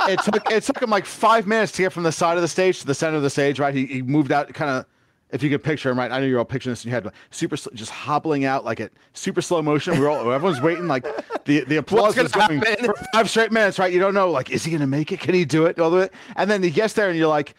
it, 0.08 0.10
it 0.12 0.20
took 0.22 0.50
it 0.52 0.62
took 0.62 0.80
him 0.80 0.90
like 0.90 1.04
five 1.06 1.48
minutes 1.48 1.72
to 1.72 1.82
get 1.82 1.92
from 1.92 2.04
the 2.04 2.12
side 2.12 2.36
of 2.36 2.42
the 2.42 2.48
stage 2.48 2.78
to 2.80 2.86
the 2.86 2.94
center 2.94 3.16
of 3.16 3.22
the 3.24 3.30
stage, 3.30 3.58
right? 3.58 3.74
He, 3.74 3.86
he 3.86 4.02
moved 4.02 4.30
out, 4.30 4.52
kind 4.54 4.70
of. 4.70 4.86
If 5.30 5.42
you 5.42 5.50
could 5.50 5.64
picture 5.64 5.90
him, 5.90 5.98
right? 5.98 6.12
I 6.12 6.20
know 6.20 6.26
you're 6.26 6.38
all 6.38 6.44
picturing 6.44 6.72
this 6.72 6.84
in 6.84 6.90
your 6.90 6.96
head, 6.96 7.04
but 7.04 7.14
super, 7.30 7.56
sl- 7.56 7.70
just 7.74 7.90
hobbling 7.90 8.44
out 8.44 8.64
like 8.64 8.78
at 8.78 8.92
super 9.14 9.42
slow 9.42 9.62
motion. 9.62 9.98
We're 9.98 10.08
all, 10.08 10.30
everyone's 10.30 10.60
waiting, 10.60 10.86
like 10.86 11.04
the 11.44 11.64
the 11.64 11.76
applause 11.76 12.16
is 12.16 12.30
going 12.30 12.60
happen? 12.60 12.84
for 12.84 12.94
five 13.12 13.28
straight 13.28 13.50
minutes, 13.50 13.78
right? 13.78 13.92
You 13.92 13.98
don't 13.98 14.14
know, 14.14 14.30
like, 14.30 14.50
is 14.50 14.64
he 14.64 14.70
gonna 14.70 14.86
make 14.86 15.10
it? 15.10 15.18
Can 15.20 15.34
he 15.34 15.44
do 15.44 15.66
it? 15.66 15.78
All 15.80 15.90
the 15.90 15.96
way, 15.96 16.08
and 16.36 16.48
then 16.50 16.62
he 16.62 16.70
gets 16.70 16.94
there, 16.94 17.08
and 17.08 17.18
you're 17.18 17.28
like, 17.28 17.54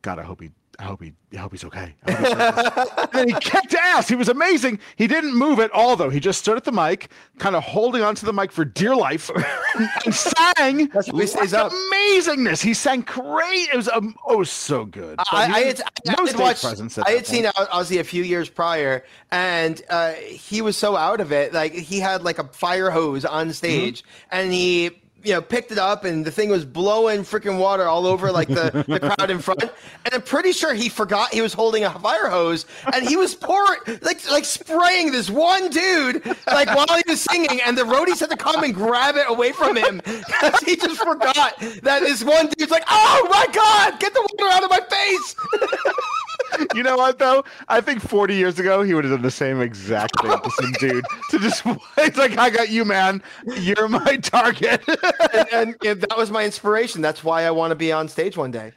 God, 0.00 0.18
I 0.18 0.22
hope 0.22 0.40
he, 0.40 0.50
I 0.80 0.84
hope 0.84 1.02
he, 1.02 1.12
I 1.32 1.38
hope 1.38 1.50
he's 1.50 1.64
okay. 1.64 1.92
Hope 2.08 2.18
he's 2.18 2.30
okay. 2.30 3.20
and 3.20 3.28
he 3.32 3.36
kicked 3.40 3.74
ass. 3.74 4.08
He 4.08 4.14
was 4.14 4.28
amazing. 4.28 4.78
He 4.94 5.08
didn't 5.08 5.34
move 5.34 5.58
at 5.58 5.72
all, 5.72 5.96
though. 5.96 6.08
He 6.08 6.20
just 6.20 6.38
stood 6.38 6.56
at 6.56 6.62
the 6.62 6.70
mic, 6.70 7.10
kind 7.38 7.56
of 7.56 7.64
holding 7.64 8.02
onto 8.02 8.24
the 8.24 8.32
mic 8.32 8.52
for 8.52 8.64
dear 8.64 8.94
life, 8.94 9.28
and 10.04 10.14
sang. 10.14 10.86
That's 10.94 11.10
what 11.12 11.34
like 11.34 11.52
up. 11.52 11.72
Amazingness. 11.72 12.62
He 12.62 12.74
sang 12.74 13.00
great. 13.00 13.68
It 13.72 13.76
was, 13.76 13.88
um, 13.88 14.14
oh, 14.24 14.44
so 14.44 14.84
good. 14.84 15.18
I, 15.18 15.44
I 15.46 15.60
had, 15.62 15.80
I 15.80 16.26
had 16.26 16.38
watched, 16.38 16.64
I 16.64 17.10
had 17.10 17.26
seen. 17.26 17.44
Ozzy 17.44 17.98
a 17.98 18.04
few 18.04 18.22
years 18.22 18.48
prior, 18.48 19.04
and 19.32 19.82
uh, 19.90 20.12
he 20.12 20.62
was 20.62 20.76
so 20.76 20.96
out 20.96 21.20
of 21.20 21.32
it. 21.32 21.52
Like 21.52 21.72
he 21.72 21.98
had 21.98 22.22
like 22.22 22.38
a 22.38 22.44
fire 22.44 22.90
hose 22.90 23.24
on 23.24 23.52
stage, 23.52 24.02
Mm-hmm. 24.02 24.26
and 24.30 24.52
he 24.52 24.90
you 25.24 25.32
know 25.32 25.42
picked 25.42 25.72
it 25.72 25.78
up, 25.78 26.04
and 26.04 26.24
the 26.24 26.30
thing 26.30 26.48
was 26.48 26.64
blowing 26.64 27.20
freaking 27.20 27.58
water 27.58 27.84
all 27.84 28.06
over 28.06 28.30
like 28.30 28.48
the, 28.48 28.84
the 28.86 29.00
crowd 29.00 29.30
in 29.30 29.38
front. 29.38 29.62
And 29.62 30.14
I'm 30.14 30.22
pretty 30.22 30.52
sure 30.52 30.74
he 30.74 30.88
forgot 30.88 31.32
he 31.32 31.42
was 31.42 31.52
holding 31.52 31.84
a 31.84 31.90
fire 31.98 32.28
hose, 32.28 32.66
and 32.92 33.06
he 33.06 33.16
was 33.16 33.34
pouring 33.34 33.80
like 34.02 34.28
like 34.30 34.44
spraying 34.44 35.12
this 35.12 35.28
one 35.30 35.68
dude 35.70 36.24
like 36.46 36.68
while 36.68 36.86
he 36.96 37.02
was 37.06 37.20
singing, 37.20 37.60
and 37.66 37.76
the 37.76 37.82
roadies 37.82 38.20
had 38.20 38.30
to 38.30 38.36
come 38.36 38.62
and 38.64 38.74
grab 38.74 39.16
it 39.16 39.26
away 39.28 39.52
from 39.52 39.76
him 39.76 40.00
because 40.04 40.60
he 40.60 40.76
just 40.76 41.00
forgot 41.00 41.58
that 41.82 42.00
this 42.00 42.24
one 42.24 42.48
dude's 42.48 42.70
like, 42.70 42.84
oh 42.88 43.26
my 43.30 43.46
god, 43.52 44.00
get 44.00 44.14
the 44.14 44.28
water 44.38 44.52
out 44.52 44.64
of 44.64 44.70
my 44.70 44.80
face. 44.88 45.34
You 46.74 46.82
know 46.82 46.96
what 46.96 47.18
though? 47.18 47.44
I 47.68 47.80
think 47.80 48.00
40 48.00 48.34
years 48.34 48.58
ago 48.58 48.82
he 48.82 48.94
would 48.94 49.04
have 49.04 49.12
done 49.12 49.22
the 49.22 49.30
same 49.30 49.60
exact 49.60 50.20
thing 50.20 50.30
to 50.30 50.50
some 50.50 50.72
dude. 50.80 51.04
To 51.30 51.38
just 51.38 51.62
it's 51.98 52.16
like 52.18 52.36
I 52.38 52.50
got 52.50 52.68
you, 52.70 52.84
man. 52.84 53.22
You're 53.58 53.88
my 53.88 54.16
target. 54.18 54.82
and, 54.88 55.48
and, 55.52 55.76
and 55.84 56.00
that 56.02 56.16
was 56.16 56.30
my 56.30 56.44
inspiration. 56.44 57.02
That's 57.02 57.22
why 57.24 57.44
I 57.44 57.50
want 57.50 57.70
to 57.72 57.74
be 57.76 57.92
on 57.92 58.08
stage 58.08 58.36
one 58.36 58.50
day. 58.50 58.72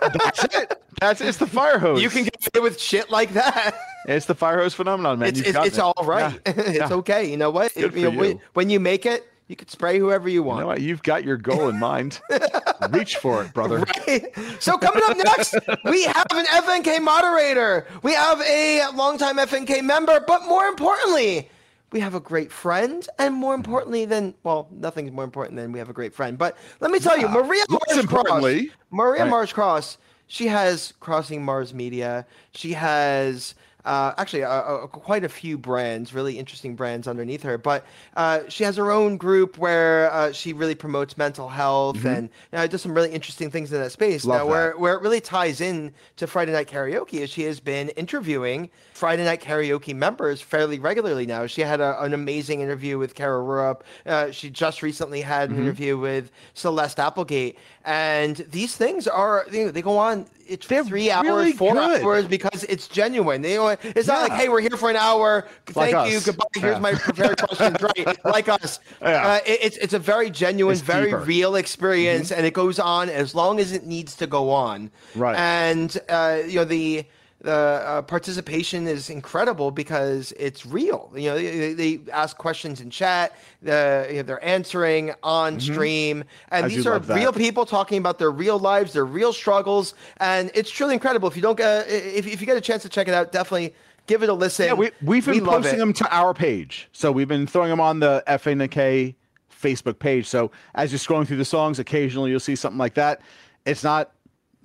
That's 0.00 0.44
it. 0.44 0.82
That's 1.00 1.20
it's 1.20 1.38
the 1.38 1.46
fire 1.46 1.78
hose. 1.78 2.00
You 2.02 2.08
can 2.08 2.24
get 2.24 2.36
away 2.54 2.62
with 2.62 2.80
shit 2.80 3.10
like 3.10 3.32
that. 3.34 3.74
It's 4.08 4.26
the 4.26 4.34
fire 4.34 4.58
hose 4.58 4.72
phenomenon, 4.72 5.18
man. 5.18 5.28
It's 5.30 5.40
it's, 5.40 5.58
it's 5.58 5.76
it. 5.78 5.80
all 5.80 5.94
right. 6.04 6.32
Yeah. 6.46 6.52
it's 6.56 6.76
Yeah. 6.78 6.88
okay. 6.92 7.28
You 7.30 7.36
know 7.36 7.50
what? 7.50 7.74
Good 7.74 7.94
You 7.94 8.10
know, 8.10 8.18
when- 8.18 8.40
When 8.54 8.70
you 8.70 8.80
make 8.80 9.04
it, 9.04 9.26
you 9.48 9.54
can 9.56 9.68
spray 9.68 9.98
whoever 9.98 10.28
you 10.28 10.34
You 10.36 10.42
want. 10.42 10.60
know 10.60 10.66
what? 10.66 10.80
You've 10.80 11.02
got 11.02 11.24
your 11.24 11.36
goal 11.36 11.68
in 11.68 11.78
mind. 11.78 12.20
Reach 12.90 13.16
for 13.16 13.44
it, 13.44 13.54
brother. 13.54 13.78
Right? 13.78 14.26
So 14.60 14.76
coming 14.76 15.02
up 15.06 15.16
next, 15.16 15.54
we 15.84 16.04
have 16.04 16.26
an 16.32 16.46
FNK 16.46 17.00
moderator. 17.02 17.86
We 18.02 18.12
have 18.14 18.40
a 18.40 18.88
longtime 18.94 19.36
FNK 19.36 19.82
member, 19.84 20.20
but 20.26 20.46
more 20.46 20.66
importantly, 20.66 21.48
we 21.92 22.00
have 22.00 22.14
a 22.14 22.20
great 22.20 22.50
friend. 22.50 23.06
And 23.18 23.34
more 23.34 23.52
mm-hmm. 23.54 23.60
importantly 23.60 24.04
than 24.04 24.34
well, 24.42 24.68
nothing's 24.72 25.12
more 25.12 25.24
important 25.24 25.56
than 25.56 25.70
we 25.70 25.78
have 25.78 25.88
a 25.88 25.94
great 25.94 26.12
friend. 26.14 26.36
But 26.36 26.56
let 26.80 26.90
me 26.90 26.98
tell 26.98 27.16
you, 27.16 27.28
Maria 27.28 27.64
Mars 27.68 27.98
importantly- 27.98 28.66
Cross, 28.66 28.76
Maria 28.90 29.22
Right. 29.22 29.30
Mars 29.30 29.52
Cross, 29.52 29.98
she 30.26 30.48
has 30.48 30.92
Crossing 30.98 31.44
Mars 31.44 31.72
Media. 31.72 32.26
She 32.50 32.72
has 32.72 33.54
uh, 33.86 34.12
actually 34.18 34.44
uh, 34.44 34.50
uh, 34.50 34.86
quite 34.88 35.24
a 35.24 35.28
few 35.28 35.56
brands, 35.56 36.12
really 36.12 36.38
interesting 36.38 36.74
brands 36.76 37.08
underneath 37.08 37.42
her. 37.42 37.56
But 37.56 37.86
uh, 38.16 38.40
she 38.48 38.64
has 38.64 38.76
her 38.76 38.90
own 38.90 39.16
group 39.16 39.56
where 39.56 40.12
uh, 40.12 40.32
she 40.32 40.52
really 40.52 40.74
promotes 40.74 41.16
mental 41.16 41.48
health 41.48 42.04
and 42.04 42.28
you 42.52 42.58
know, 42.58 42.66
does 42.66 42.82
some 42.82 42.92
really 42.92 43.12
interesting 43.12 43.50
things 43.50 43.72
in 43.72 43.80
that 43.80 43.92
space. 43.92 44.22
Mm-hmm. 44.22 44.30
Love 44.30 44.40
now, 44.40 44.46
where 44.50 44.68
that. 44.68 44.78
where 44.80 44.94
it 44.94 45.02
really 45.02 45.20
ties 45.20 45.60
in 45.60 45.94
to 46.16 46.26
Friday 46.26 46.52
Night 46.52 46.68
Karaoke 46.68 47.20
is 47.20 47.30
she 47.30 47.44
has 47.44 47.60
been 47.60 47.88
interviewing 47.90 48.68
Friday 48.92 49.24
Night 49.24 49.40
Karaoke 49.40 49.94
members 49.94 50.42
fairly 50.42 50.78
regularly 50.78 51.24
now. 51.24 51.46
She 51.46 51.62
had 51.62 51.80
a, 51.80 52.02
an 52.02 52.12
amazing 52.12 52.60
interview 52.60 52.98
with 52.98 53.14
Kara 53.14 53.40
Rupp. 53.40 53.84
Uh, 54.04 54.30
she 54.32 54.50
just 54.50 54.82
recently 54.82 55.22
had 55.22 55.46
Mm-hmm. 55.46 55.58
an 55.58 55.62
interview 55.64 55.96
with 55.96 56.32
Celeste 56.54 56.98
Applegate. 56.98 57.56
And 57.84 58.36
these 58.50 58.76
things 58.76 59.06
are, 59.06 59.46
you 59.52 59.66
know, 59.66 59.70
they 59.70 59.82
go 59.82 59.96
on, 59.96 60.26
it's 60.48 60.66
They're 60.66 60.84
three 60.84 61.10
hours, 61.10 61.26
really 61.26 61.52
four 61.52 61.74
good. 61.74 62.02
hours 62.02 62.26
because 62.26 62.64
it's 62.64 62.88
genuine. 62.88 63.42
They 63.42 63.56
it's 63.82 64.08
not 64.08 64.28
like, 64.28 64.32
hey, 64.38 64.48
we're 64.48 64.60
here 64.60 64.70
for 64.76 64.90
an 64.90 64.96
hour. 64.96 65.46
Like 65.74 65.92
Thank 65.92 66.10
you. 66.10 66.16
us. 66.18 66.26
Goodbye. 66.26 66.44
Here's 66.54 66.80
my 66.80 66.92
prepared 66.94 67.38
questions. 67.40 67.82
Right. 67.82 68.18
Like 68.24 68.48
us. 68.48 68.80
Yeah. 69.00 69.26
Uh, 69.26 69.38
it- 69.46 69.58
it's, 69.62 69.76
it's 69.78 69.94
a 69.94 69.98
very 69.98 70.30
genuine, 70.30 70.72
It's 70.72 70.80
very 70.82 71.06
deeper. 71.06 71.18
Mm-hmm. 71.18 71.28
real 71.28 71.56
experience. 71.56 72.30
And 72.32 72.44
it 72.46 72.52
goes 72.54 72.78
on 72.78 73.08
as 73.08 73.34
long 73.34 73.58
as 73.60 73.72
it 73.72 73.84
needs 73.86 74.14
to 74.16 74.26
go 74.26 74.50
on. 74.50 74.90
Right. 75.14 75.36
And, 75.36 75.96
uh, 76.08 76.40
you 76.46 76.56
know, 76.56 76.64
the, 76.64 77.04
the 77.40 77.52
uh, 77.52 78.02
participation 78.02 78.86
is 78.86 79.10
incredible 79.10 79.70
because 79.70 80.32
it's 80.38 80.64
real. 80.64 81.12
You 81.14 81.30
know, 81.30 81.36
they, 81.36 81.74
they 81.74 82.00
ask 82.10 82.36
questions 82.36 82.80
in 82.80 82.90
chat. 82.90 83.36
The, 83.62 84.06
you 84.10 84.16
know, 84.16 84.22
they're 84.22 84.44
answering 84.44 85.12
on 85.22 85.60
stream, 85.60 86.24
and 86.50 86.56
Mm-hmm. 86.56 86.64
I 86.64 86.68
these 86.68 86.86
are 86.86 86.98
real 86.98 87.32
people 87.32 87.66
talking 87.66 87.98
about 87.98 88.18
their 88.18 88.30
real 88.30 88.58
lives, 88.58 88.92
their 88.92 89.04
real 89.04 89.32
struggles, 89.32 89.94
and 90.16 90.50
it's 90.54 90.70
truly 90.70 90.94
incredible. 90.94 91.28
If 91.28 91.36
you 91.36 91.42
don't 91.42 91.56
get, 91.56 91.88
if, 91.88 92.26
if 92.26 92.40
you 92.40 92.46
get 92.46 92.56
a 92.56 92.60
chance 92.60 92.82
to 92.82 92.88
check 92.88 93.08
it 93.08 93.14
out, 93.14 93.32
definitely 93.32 93.74
give 94.06 94.22
it 94.22 94.28
a 94.28 94.32
listen. 94.32 94.66
Yeah, 94.66 94.72
we, 94.74 94.90
we've 95.02 95.24
been 95.24 95.34
We 95.34 95.40
posting 95.40 95.78
them 95.78 95.92
to 95.94 96.14
our 96.14 96.32
page. 96.34 96.88
So 96.92 97.12
we've 97.12 97.28
been 97.28 97.46
throwing 97.46 97.70
them 97.70 97.80
on 97.80 98.00
the 98.00 98.24
FNK 98.26 99.14
Facebook 99.62 99.98
page. 99.98 100.26
So 100.26 100.50
as 100.74 100.92
you're 100.92 100.98
scrolling 100.98 101.26
through 101.26 101.38
the 101.38 101.44
songs, 101.44 101.78
occasionally 101.78 102.30
you'll 102.30 102.40
see 102.40 102.56
something 102.56 102.78
like 102.78 102.94
that. 102.94 103.20
It's 103.64 103.82
not, 103.82 104.12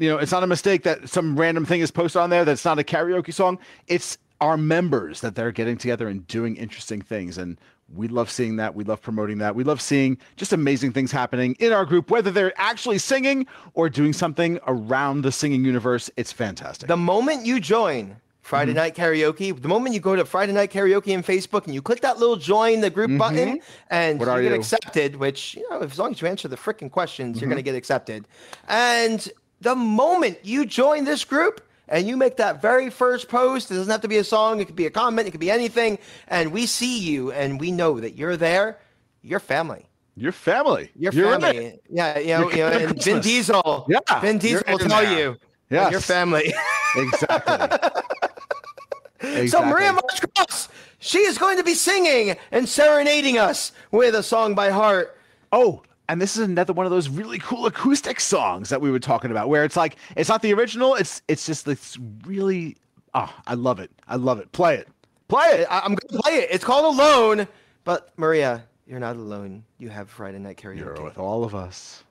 you 0.01 0.09
know, 0.09 0.17
it's 0.17 0.31
not 0.31 0.41
a 0.43 0.47
mistake 0.47 0.81
that 0.83 1.07
some 1.07 1.39
random 1.39 1.63
thing 1.63 1.81
is 1.81 1.91
posted 1.91 2.21
on 2.21 2.31
there 2.31 2.43
that's 2.43 2.65
not 2.65 2.79
a 2.79 2.83
karaoke 2.83 3.31
song. 3.31 3.59
It's 3.87 4.17
our 4.41 4.57
members 4.57 5.21
that 5.21 5.35
they're 5.35 5.51
getting 5.51 5.77
together 5.77 6.07
and 6.07 6.25
doing 6.25 6.55
interesting 6.55 7.01
things. 7.01 7.37
And 7.37 7.59
we 7.93 8.07
love 8.07 8.31
seeing 8.31 8.55
that. 8.55 8.73
We 8.73 8.83
love 8.83 8.99
promoting 8.99 9.37
that. 9.37 9.53
We 9.53 9.63
love 9.63 9.79
seeing 9.79 10.17
just 10.37 10.53
amazing 10.53 10.93
things 10.93 11.11
happening 11.11 11.55
in 11.59 11.71
our 11.71 11.85
group, 11.85 12.09
whether 12.09 12.31
they're 12.31 12.59
actually 12.59 12.97
singing 12.97 13.45
or 13.75 13.89
doing 13.89 14.11
something 14.11 14.59
around 14.65 15.21
the 15.21 15.31
singing 15.31 15.63
universe. 15.63 16.09
It's 16.17 16.31
fantastic. 16.31 16.87
The 16.87 16.97
moment 16.97 17.45
you 17.45 17.59
join 17.59 18.15
Friday 18.41 18.71
mm-hmm. 18.71 18.77
Night 18.77 18.95
Karaoke, 18.95 19.61
the 19.61 19.67
moment 19.67 19.93
you 19.93 20.01
go 20.01 20.15
to 20.15 20.25
Friday 20.25 20.53
Night 20.53 20.71
Karaoke 20.71 21.09
in 21.09 21.21
Facebook 21.21 21.65
and 21.65 21.75
you 21.75 21.81
click 21.81 22.01
that 22.01 22.17
little 22.17 22.37
join 22.37 22.81
the 22.81 22.89
group 22.89 23.09
mm-hmm. 23.09 23.19
button 23.19 23.59
and 23.91 24.19
you 24.19 24.25
get 24.25 24.43
you? 24.43 24.53
accepted, 24.55 25.17
which, 25.17 25.55
you 25.55 25.69
know, 25.69 25.79
as 25.79 25.99
long 25.99 26.11
as 26.11 26.21
you 26.21 26.27
answer 26.27 26.47
the 26.47 26.57
freaking 26.57 26.89
questions, 26.89 27.39
you're 27.39 27.45
mm-hmm. 27.45 27.51
going 27.51 27.63
to 27.63 27.71
get 27.71 27.75
accepted. 27.75 28.27
And 28.67 29.29
the 29.61 29.75
moment 29.75 30.39
you 30.43 30.65
join 30.65 31.05
this 31.05 31.23
group, 31.23 31.61
and 31.87 32.07
you 32.07 32.15
make 32.15 32.37
that 32.37 32.61
very 32.61 32.89
first 32.89 33.27
post, 33.27 33.69
it 33.69 33.75
doesn't 33.75 33.91
have 33.91 34.01
to 34.01 34.07
be 34.07 34.17
a 34.17 34.23
song, 34.23 34.61
it 34.61 34.65
could 34.65 34.75
be 34.75 34.85
a 34.85 34.89
comment, 34.91 35.27
it 35.27 35.31
could 35.31 35.41
be 35.41 35.51
anything, 35.51 35.99
and 36.29 36.51
we 36.51 36.65
see 36.65 36.99
you 36.99 37.31
and 37.31 37.59
we 37.59 37.71
know 37.71 37.99
that 37.99 38.15
you're 38.15 38.37
there, 38.37 38.79
you're 39.21 39.41
family. 39.41 39.85
Your 40.15 40.31
family. 40.31 40.91
Your 40.95 41.13
You're 41.13 41.39
family. 41.39 41.79
Yeah, 41.89 42.19
you 42.19 42.27
know, 42.27 42.51
You're 42.51 42.69
know 42.69 42.77
and 42.89 43.03
Vin 43.03 43.21
Diesel. 43.21 43.87
Yeah, 43.89 44.19
Vin 44.19 44.37
Diesel 44.37 44.63
will 44.67 44.77
tell 44.79 45.17
you. 45.17 45.37
Yes. 45.69 45.91
Your 45.91 46.01
family. 46.01 46.53
Exactly. 46.95 47.53
exactly. 47.63 48.01
So 49.47 49.63
Maria 49.63 49.93
Mars 49.93 50.19
Cross, 50.35 50.69
she 50.97 51.19
is 51.19 51.37
going 51.37 51.55
to 51.57 51.63
be 51.63 51.75
singing 51.75 52.35
and 52.51 52.67
serenading 52.67 53.37
us 53.37 53.71
with 53.91 54.15
a 54.15 54.23
song 54.23 54.55
by 54.55 54.71
heart. 54.71 55.15
Oh, 55.51 55.83
and 56.11 56.21
this 56.21 56.35
is 56.35 56.45
another 56.45 56.73
one 56.73 56.85
of 56.85 56.91
those 56.91 57.07
really 57.07 57.39
cool 57.39 57.65
acoustic 57.65 58.19
songs 58.19 58.67
that 58.67 58.81
we 58.81 58.91
were 58.91 58.99
talking 58.99 59.31
about, 59.31 59.47
where 59.47 59.63
it's 59.63 59.77
like 59.77 59.95
it's 60.17 60.27
not 60.27 60.41
the 60.41 60.53
original. 60.53 60.95
It's 60.95 61.21
it's 61.29 61.45
just 61.45 61.65
this 61.65 61.97
really. 62.25 62.75
Oh, 63.13 63.33
I 63.47 63.53
love 63.53 63.79
it. 63.79 63.91
I 64.09 64.17
love 64.17 64.39
it. 64.39 64.51
Play 64.51 64.75
it. 64.75 64.89
Play 65.29 65.45
it. 65.61 65.67
I- 65.71 65.79
I'm 65.79 65.95
going 65.95 65.97
to 66.09 66.19
play 66.21 66.33
it. 66.39 66.49
It's 66.51 66.65
called 66.65 66.93
Alone, 66.95 67.47
but 67.85 68.11
Maria, 68.17 68.63
you're 68.85 68.99
not 68.99 69.15
alone. 69.15 69.63
You 69.79 69.87
have 69.89 70.09
Friday 70.09 70.37
Night 70.39 70.61
You're 70.61 71.01
with 71.01 71.17
all 71.17 71.45
of 71.45 71.55
us. 71.55 72.03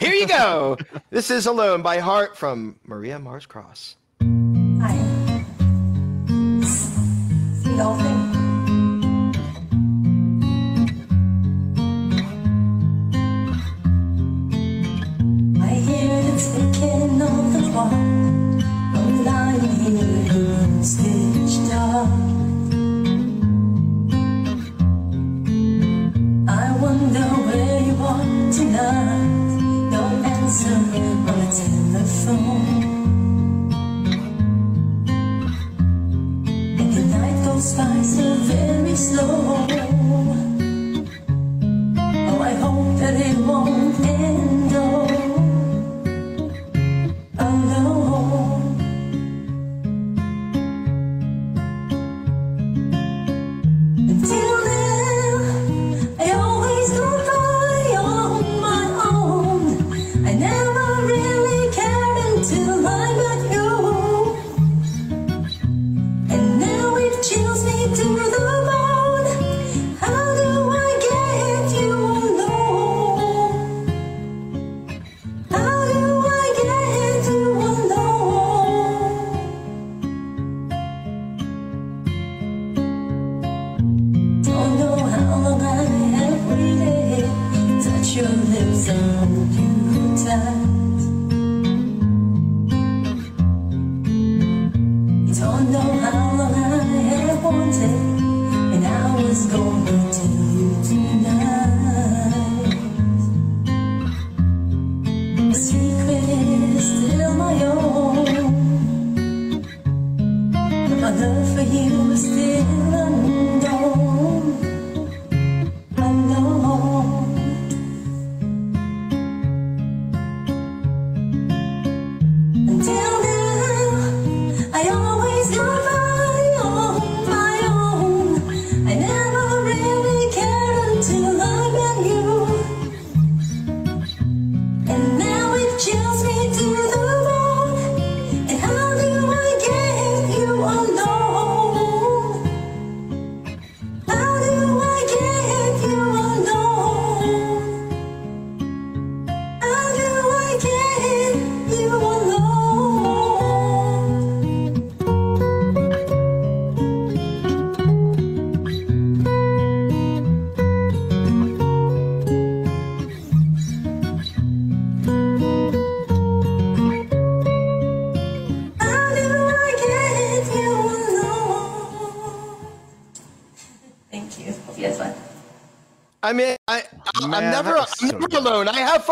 Here 0.00 0.12
you 0.12 0.26
go. 0.28 0.76
this 1.10 1.30
is 1.30 1.46
Alone 1.46 1.80
by 1.80 1.98
Heart 1.98 2.36
from 2.36 2.76
Maria 2.86 3.18
Mars 3.18 3.46
Cross. 3.46 3.96
Hi. 4.20 5.44
See 6.62 7.74
the 7.76 7.84
whole 7.84 8.27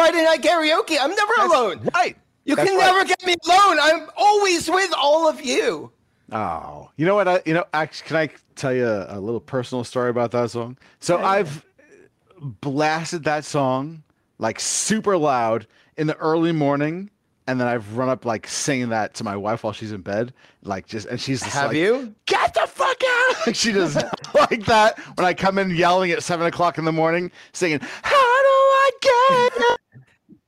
Friday 0.06 0.24
night 0.24 0.42
karaoke. 0.42 0.96
I'm 1.00 1.14
never 1.14 1.32
alone. 1.40 1.88
Right. 1.94 2.16
You 2.44 2.54
That's 2.54 2.68
can 2.68 2.78
right. 2.78 2.86
never 2.86 3.04
get 3.04 3.26
me 3.26 3.34
alone. 3.44 3.78
I'm 3.80 4.08
always 4.16 4.70
with 4.70 4.92
all 4.96 5.28
of 5.28 5.44
you. 5.44 5.90
Oh, 6.30 6.90
you 6.96 7.06
know 7.06 7.16
what? 7.16 7.26
I, 7.26 7.42
you 7.44 7.54
know, 7.54 7.64
actually, 7.74 8.06
can 8.06 8.16
I 8.16 8.30
tell 8.54 8.72
you 8.72 8.86
a, 8.86 9.18
a 9.18 9.20
little 9.20 9.40
personal 9.40 9.82
story 9.82 10.10
about 10.10 10.30
that 10.30 10.50
song? 10.50 10.76
So 11.00 11.18
I've 11.18 11.64
blasted 12.40 13.24
that 13.24 13.44
song 13.44 14.04
like 14.38 14.60
super 14.60 15.16
loud 15.16 15.66
in 15.96 16.06
the 16.06 16.16
early 16.16 16.52
morning, 16.52 17.10
and 17.48 17.60
then 17.60 17.66
I've 17.66 17.96
run 17.96 18.08
up 18.08 18.24
like 18.24 18.46
singing 18.46 18.90
that 18.90 19.14
to 19.14 19.24
my 19.24 19.36
wife 19.36 19.64
while 19.64 19.72
she's 19.72 19.92
in 19.92 20.02
bed, 20.02 20.32
like 20.62 20.86
just, 20.86 21.06
and 21.08 21.20
she's 21.20 21.40
just 21.40 21.52
Have 21.52 21.68
like, 21.68 21.78
you? 21.78 22.14
Get 22.26 22.54
the 22.54 22.66
fuck 22.66 23.00
out! 23.08 23.46
Like 23.46 23.56
she 23.56 23.72
does 23.72 23.96
like 24.34 24.66
that 24.66 24.98
when 25.16 25.26
I 25.26 25.34
come 25.34 25.58
in 25.58 25.70
yelling 25.74 26.10
at 26.12 26.22
seven 26.22 26.46
o'clock 26.46 26.78
in 26.78 26.84
the 26.84 26.92
morning, 26.92 27.32
singing, 27.52 27.80
"How 27.80 28.10
do 28.12 28.48
I 28.48 28.90
get?" 29.00 29.78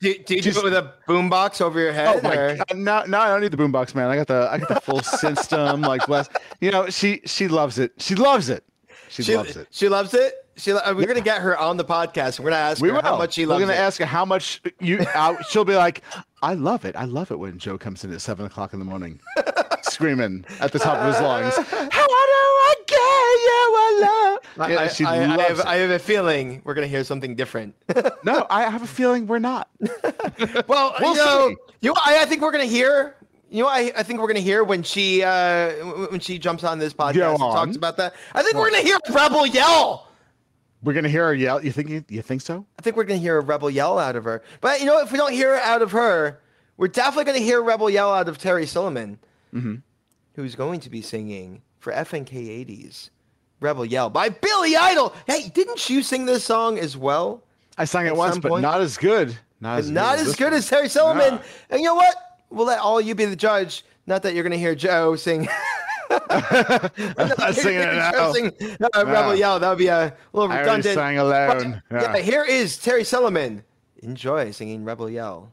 Do, 0.00 0.14
do 0.26 0.34
you 0.36 0.42
Just- 0.42 0.60
do 0.60 0.66
it 0.66 0.70
with 0.70 0.74
a 0.74 0.94
boombox 1.08 1.60
over 1.60 1.80
your 1.80 1.92
head? 1.92 2.16
Oh 2.16 2.20
my 2.22 2.56
god! 2.56 2.76
No, 2.76 3.04
no, 3.06 3.18
I 3.18 3.28
don't 3.28 3.40
need 3.40 3.50
the 3.50 3.56
boombox, 3.56 3.94
man. 3.96 4.08
I 4.08 4.14
got 4.16 4.28
the, 4.28 4.48
I 4.50 4.58
got 4.58 4.68
the 4.68 4.80
full 4.80 5.00
system. 5.02 5.80
Like, 5.82 6.06
bless. 6.06 6.28
You 6.60 6.70
know, 6.70 6.88
she, 6.88 7.20
she 7.24 7.48
loves 7.48 7.78
it. 7.80 7.92
She 7.98 8.14
loves 8.14 8.48
it. 8.48 8.62
She, 9.08 9.22
She 9.24 9.36
loves 9.36 9.56
it. 9.56 9.66
She 9.70 9.88
loves 9.88 10.14
it. 10.14 10.34
She. 10.56 10.72
We're 10.72 11.06
gonna 11.06 11.20
get 11.20 11.40
her 11.40 11.56
on 11.58 11.76
the 11.78 11.84
podcast. 11.84 12.38
We're 12.38 12.50
gonna 12.50 12.56
ask 12.62 12.80
We 12.82 12.88
her 12.90 12.94
will. 12.96 13.02
how 13.02 13.16
much 13.18 13.34
she 13.34 13.46
loves. 13.46 13.60
We're 13.60 13.66
gonna 13.66 13.78
it. 13.78 13.82
ask 13.82 13.98
her 14.00 14.06
how 14.06 14.24
much 14.24 14.60
you. 14.80 14.98
Uh, 15.14 15.40
she'll 15.48 15.64
be 15.64 15.74
like, 15.76 16.02
I 16.42 16.54
love 16.54 16.84
it. 16.84 16.94
I 16.94 17.04
love 17.04 17.30
it 17.30 17.38
when 17.38 17.58
Joe 17.58 17.78
comes 17.78 18.04
in 18.04 18.12
at 18.12 18.20
seven 18.20 18.44
o'clock 18.46 18.72
in 18.72 18.78
the 18.80 18.84
morning, 18.84 19.20
screaming 19.84 20.44
at 20.60 20.72
the 20.72 20.78
top 20.78 20.98
of 20.98 21.12
his 21.14 21.22
lungs. 21.22 21.54
How 21.56 21.62
do 21.62 21.68
I 21.72 22.74
get 22.86 22.98
you 23.46 23.98
alone? 24.00 24.38
I, 24.58 24.72
Yeah, 24.72 24.80
I- 24.80 24.88
she 24.88 25.04
I- 25.04 25.12
I 25.34 25.42
have, 25.42 25.58
it. 25.60 25.66
I 25.66 25.76
have 25.76 25.90
a 25.90 25.98
feeling 25.98 26.62
we're 26.64 26.74
gonna 26.74 26.86
hear 26.86 27.04
something 27.04 27.34
different. 27.34 27.74
no, 28.24 28.46
I 28.50 28.62
have 28.68 28.82
a 28.82 28.86
feeling 28.86 29.26
we're 29.26 29.38
not. 29.38 29.68
well, 30.66 30.94
We'll 31.00 31.10
you 31.12 31.16
know, 31.16 31.48
see. 31.50 31.56
you 31.82 31.94
I, 31.94 32.20
I 32.22 32.24
think 32.26 32.42
we're 32.42 32.52
gonna 32.52 32.64
hear. 32.64 33.14
You 33.50 33.62
know, 33.62 33.68
I, 33.68 33.90
I 33.96 34.02
think 34.02 34.20
we're 34.20 34.26
gonna 34.26 34.40
hear 34.40 34.62
when 34.62 34.82
she 34.82 35.22
uh 35.22 35.70
when 36.10 36.20
she 36.20 36.38
jumps 36.38 36.64
on 36.64 36.78
this 36.78 36.92
podcast 36.92 37.14
Go 37.14 37.34
and 37.34 37.42
on. 37.42 37.54
talks 37.54 37.76
about 37.76 37.96
that. 37.96 38.14
I 38.34 38.42
think 38.42 38.56
we're 38.56 38.70
gonna 38.70 38.82
hear 38.82 38.98
Rebel 39.10 39.46
yell. 39.46 40.08
We're 40.82 40.92
gonna 40.92 41.08
hear 41.08 41.24
her 41.26 41.34
yell. 41.34 41.64
You 41.64 41.72
think? 41.72 41.88
You, 41.88 42.04
you 42.08 42.22
think 42.22 42.42
so? 42.42 42.66
I 42.78 42.82
think 42.82 42.96
we're 42.96 43.04
gonna 43.04 43.18
hear 43.20 43.38
a 43.38 43.40
Rebel 43.40 43.70
yell 43.70 43.98
out 43.98 44.16
of 44.16 44.24
her. 44.24 44.42
But 44.60 44.80
you 44.80 44.86
know, 44.86 45.00
if 45.00 45.10
we 45.12 45.18
don't 45.18 45.32
hear 45.32 45.54
it 45.54 45.62
out 45.62 45.80
of 45.82 45.92
her, 45.92 46.40
we're 46.76 46.88
definitely 46.88 47.24
gonna 47.24 47.38
hear 47.44 47.62
Rebel 47.62 47.88
yell 47.88 48.12
out 48.12 48.28
of 48.28 48.36
Terry 48.38 48.64
Silliman, 48.66 49.16
Mm-hmm. 49.54 49.76
who's 50.34 50.54
going 50.54 50.80
to 50.80 50.90
be 50.90 51.02
singing 51.02 51.62
for 51.78 51.92
FNK 51.92 52.32
80s. 52.66 53.10
Rebel 53.60 53.84
Yell 53.84 54.08
by 54.10 54.28
Billy 54.28 54.76
Idol. 54.76 55.12
Hey, 55.26 55.48
didn't 55.48 55.90
you 55.90 56.02
sing 56.02 56.26
this 56.26 56.44
song 56.44 56.78
as 56.78 56.96
well? 56.96 57.42
I 57.76 57.84
sang 57.86 58.06
it 58.06 58.14
once, 58.16 58.38
but 58.38 58.50
point- 58.50 58.62
not 58.62 58.80
as 58.80 58.96
good. 58.96 59.36
Not 59.60 59.78
as 59.80 59.90
Not 59.90 60.18
good 60.18 60.26
as 60.28 60.36
good 60.36 60.52
as 60.52 60.68
Terry 60.68 60.86
Silliman. 60.86 61.32
Nah. 61.32 61.38
And 61.70 61.80
you 61.80 61.86
know 61.86 61.96
what? 61.96 62.14
We'll 62.50 62.66
let 62.66 62.78
all 62.78 63.00
you 63.00 63.14
be 63.16 63.24
the 63.24 63.34
judge. 63.36 63.84
Not 64.06 64.22
that 64.22 64.34
you're 64.34 64.44
going 64.44 64.52
to 64.52 64.58
hear 64.58 64.74
Joe 64.76 65.16
sing. 65.16 65.48
I'm 66.10 67.28
not 67.38 67.54
singing 67.54 67.80
it 67.80 67.94
now. 67.94 68.32
Sing, 68.32 68.52
uh, 68.80 69.04
Rebel 69.04 69.34
Yell. 69.34 69.58
That 69.60 69.68
would 69.68 69.78
be 69.78 69.88
a 69.88 70.14
little 70.32 70.50
I 70.50 70.60
redundant. 70.60 70.94
sang 70.94 71.18
alone. 71.18 71.82
But, 71.90 72.02
yeah, 72.02 72.16
Yeah. 72.16 72.22
here 72.22 72.44
is 72.44 72.78
Terry 72.78 73.02
Silliman. 73.02 73.62
Enjoy 74.02 74.50
singing 74.52 74.84
Rebel 74.84 75.10
Yell. 75.10 75.52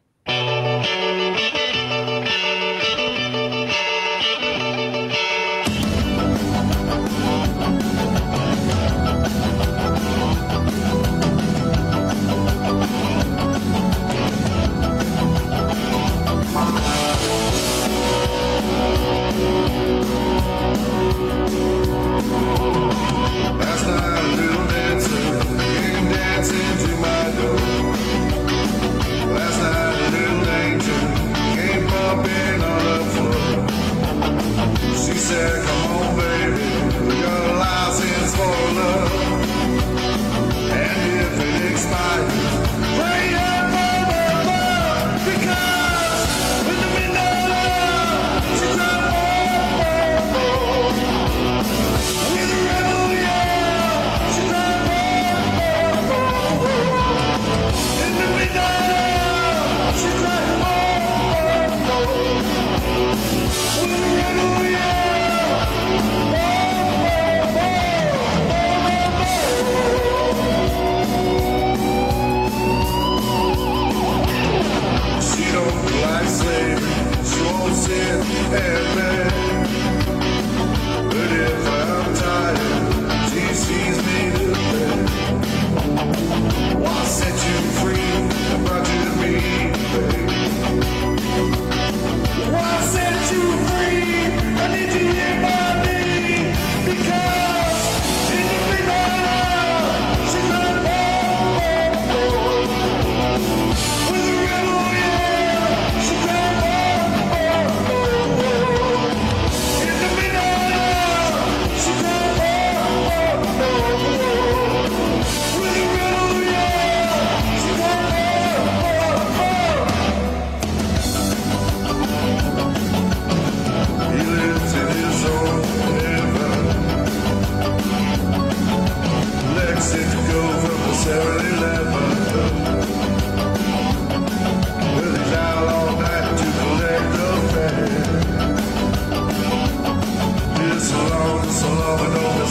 Sit 78.52 79.35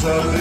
up. 0.07 0.34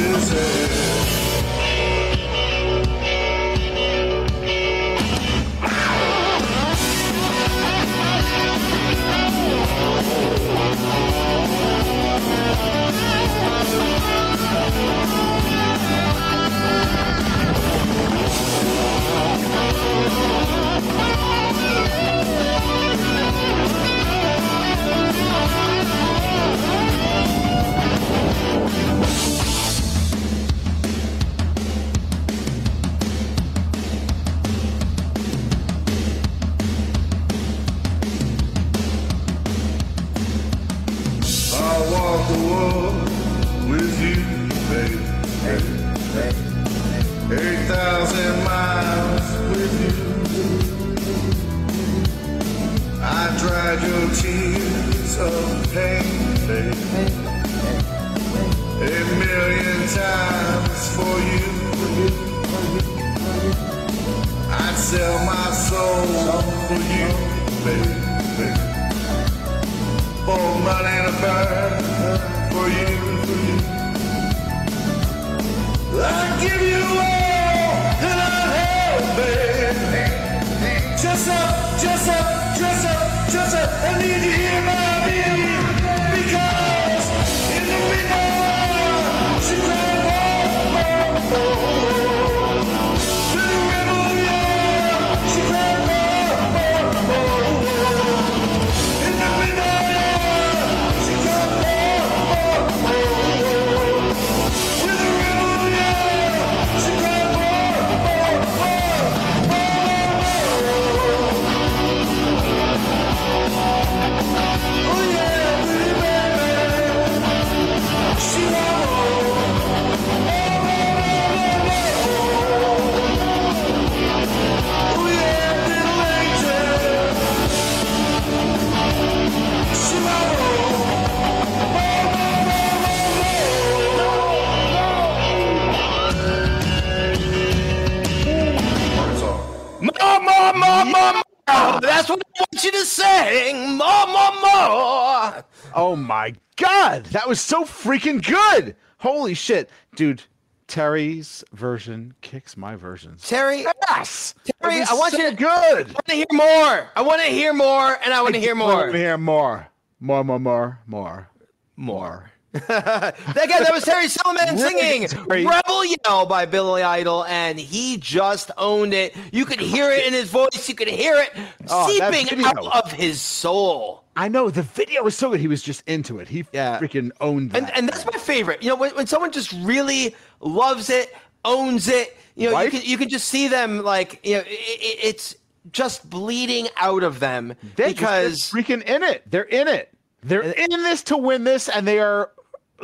Freaking 147.84 148.26
good! 148.26 148.76
Holy 149.00 149.34
shit, 149.34 149.70
dude! 149.96 150.24
Terry's 150.68 151.44
version 151.52 152.14
kicks 152.22 152.56
my 152.58 152.76
version. 152.76 153.18
Terry, 153.22 153.66
Yes, 153.90 154.34
Terry, 154.62 154.82
I 154.82 154.94
want 154.94 155.12
so 155.14 155.20
you 155.20 155.30
to- 155.32 155.36
good. 155.36 155.88
I 155.90 155.92
want 155.92 156.06
to 156.08 156.16
hear 156.16 156.26
more. 156.32 156.90
I 156.96 157.02
want 157.02 157.22
to 157.22 157.28
hear 157.28 157.54
more, 157.54 157.98
and 158.04 158.14
I 158.14 158.22
want 158.22 158.34
to 158.36 158.40
hear 158.42 158.56
more. 158.56 158.72
I 158.72 158.74
want 158.76 158.86
more. 158.88 158.92
to 158.94 158.98
hear 158.98 159.18
more, 159.18 159.68
more, 160.00 160.24
more, 160.24 160.40
more, 160.40 160.80
more, 160.88 161.30
more. 161.76 162.32
Again, 162.70 163.64
that 163.64 163.72
was 163.74 163.84
Terry 163.84 164.06
Silliman 164.06 164.58
singing. 164.60 165.08
Rebel 165.46 165.86
Yell 165.86 166.26
by 166.28 166.46
Billy 166.46 166.84
Idol, 166.84 167.26
and 167.26 167.60
he 167.60 167.98
just 167.98 168.52
owned 168.58 168.94
it. 168.94 169.16
You 169.32 169.46
could 169.46 169.60
hear 169.60 169.90
it 169.92 170.06
in 170.06 170.14
his 170.14 170.30
voice. 170.30 170.70
You 170.70 170.76
could 170.76 170.88
hear 170.88 171.16
it 171.16 171.32
Oh, 171.70 171.88
seeping 171.88 172.46
out 172.46 172.58
of 172.84 172.92
his 172.92 173.20
soul. 173.20 174.04
I 174.16 174.28
know 174.28 174.52
the 174.52 174.62
video 174.62 175.02
was 175.04 175.18
so 175.18 175.32
good. 175.32 175.40
He 175.40 175.48
was 175.48 175.64
just 175.64 175.82
into 175.88 176.20
it. 176.20 176.28
He 176.28 176.46
Yeah. 176.52 176.80
freaking 176.80 177.10
owned 177.20 177.52
that. 177.52 177.58
And, 177.64 177.72
and 177.76 177.90
that's 177.90 178.06
my 178.06 178.20
favorite. 178.20 178.62
You 178.62 178.70
know, 178.70 178.76
when, 178.76 178.92
when 178.96 179.08
someone 179.08 179.32
just 179.32 179.52
really 179.54 180.16
loves 180.40 180.92
it, 180.92 181.12
owns 181.44 181.88
it, 181.88 182.16
you 182.36 182.52
know, 182.52 182.60
you 182.62 182.70
can 182.70 182.82
you 182.84 182.98
can 183.00 183.10
just 183.10 183.28
see 183.28 183.48
them 183.48 183.80
like, 183.84 184.20
you 184.24 184.36
know, 184.36 184.42
it, 184.42 184.48
it, 184.48 185.00
it's 185.04 185.36
just 185.72 186.08
bleeding 186.08 186.68
out 186.78 187.02
of 187.02 187.20
them 187.20 187.56
They're 187.76 187.88
just- 187.94 187.98
because 188.00 188.40
freaking 188.52 188.84
in 188.84 189.02
it. 189.02 189.24
They're 189.26 189.42
in 189.44 189.68
it. 189.68 189.90
They're 190.26 190.42
in 190.42 190.70
this 190.70 191.04
to 191.06 191.18
win 191.18 191.44
this, 191.44 191.68
and 191.68 191.86
they 191.86 192.00
are 192.00 192.32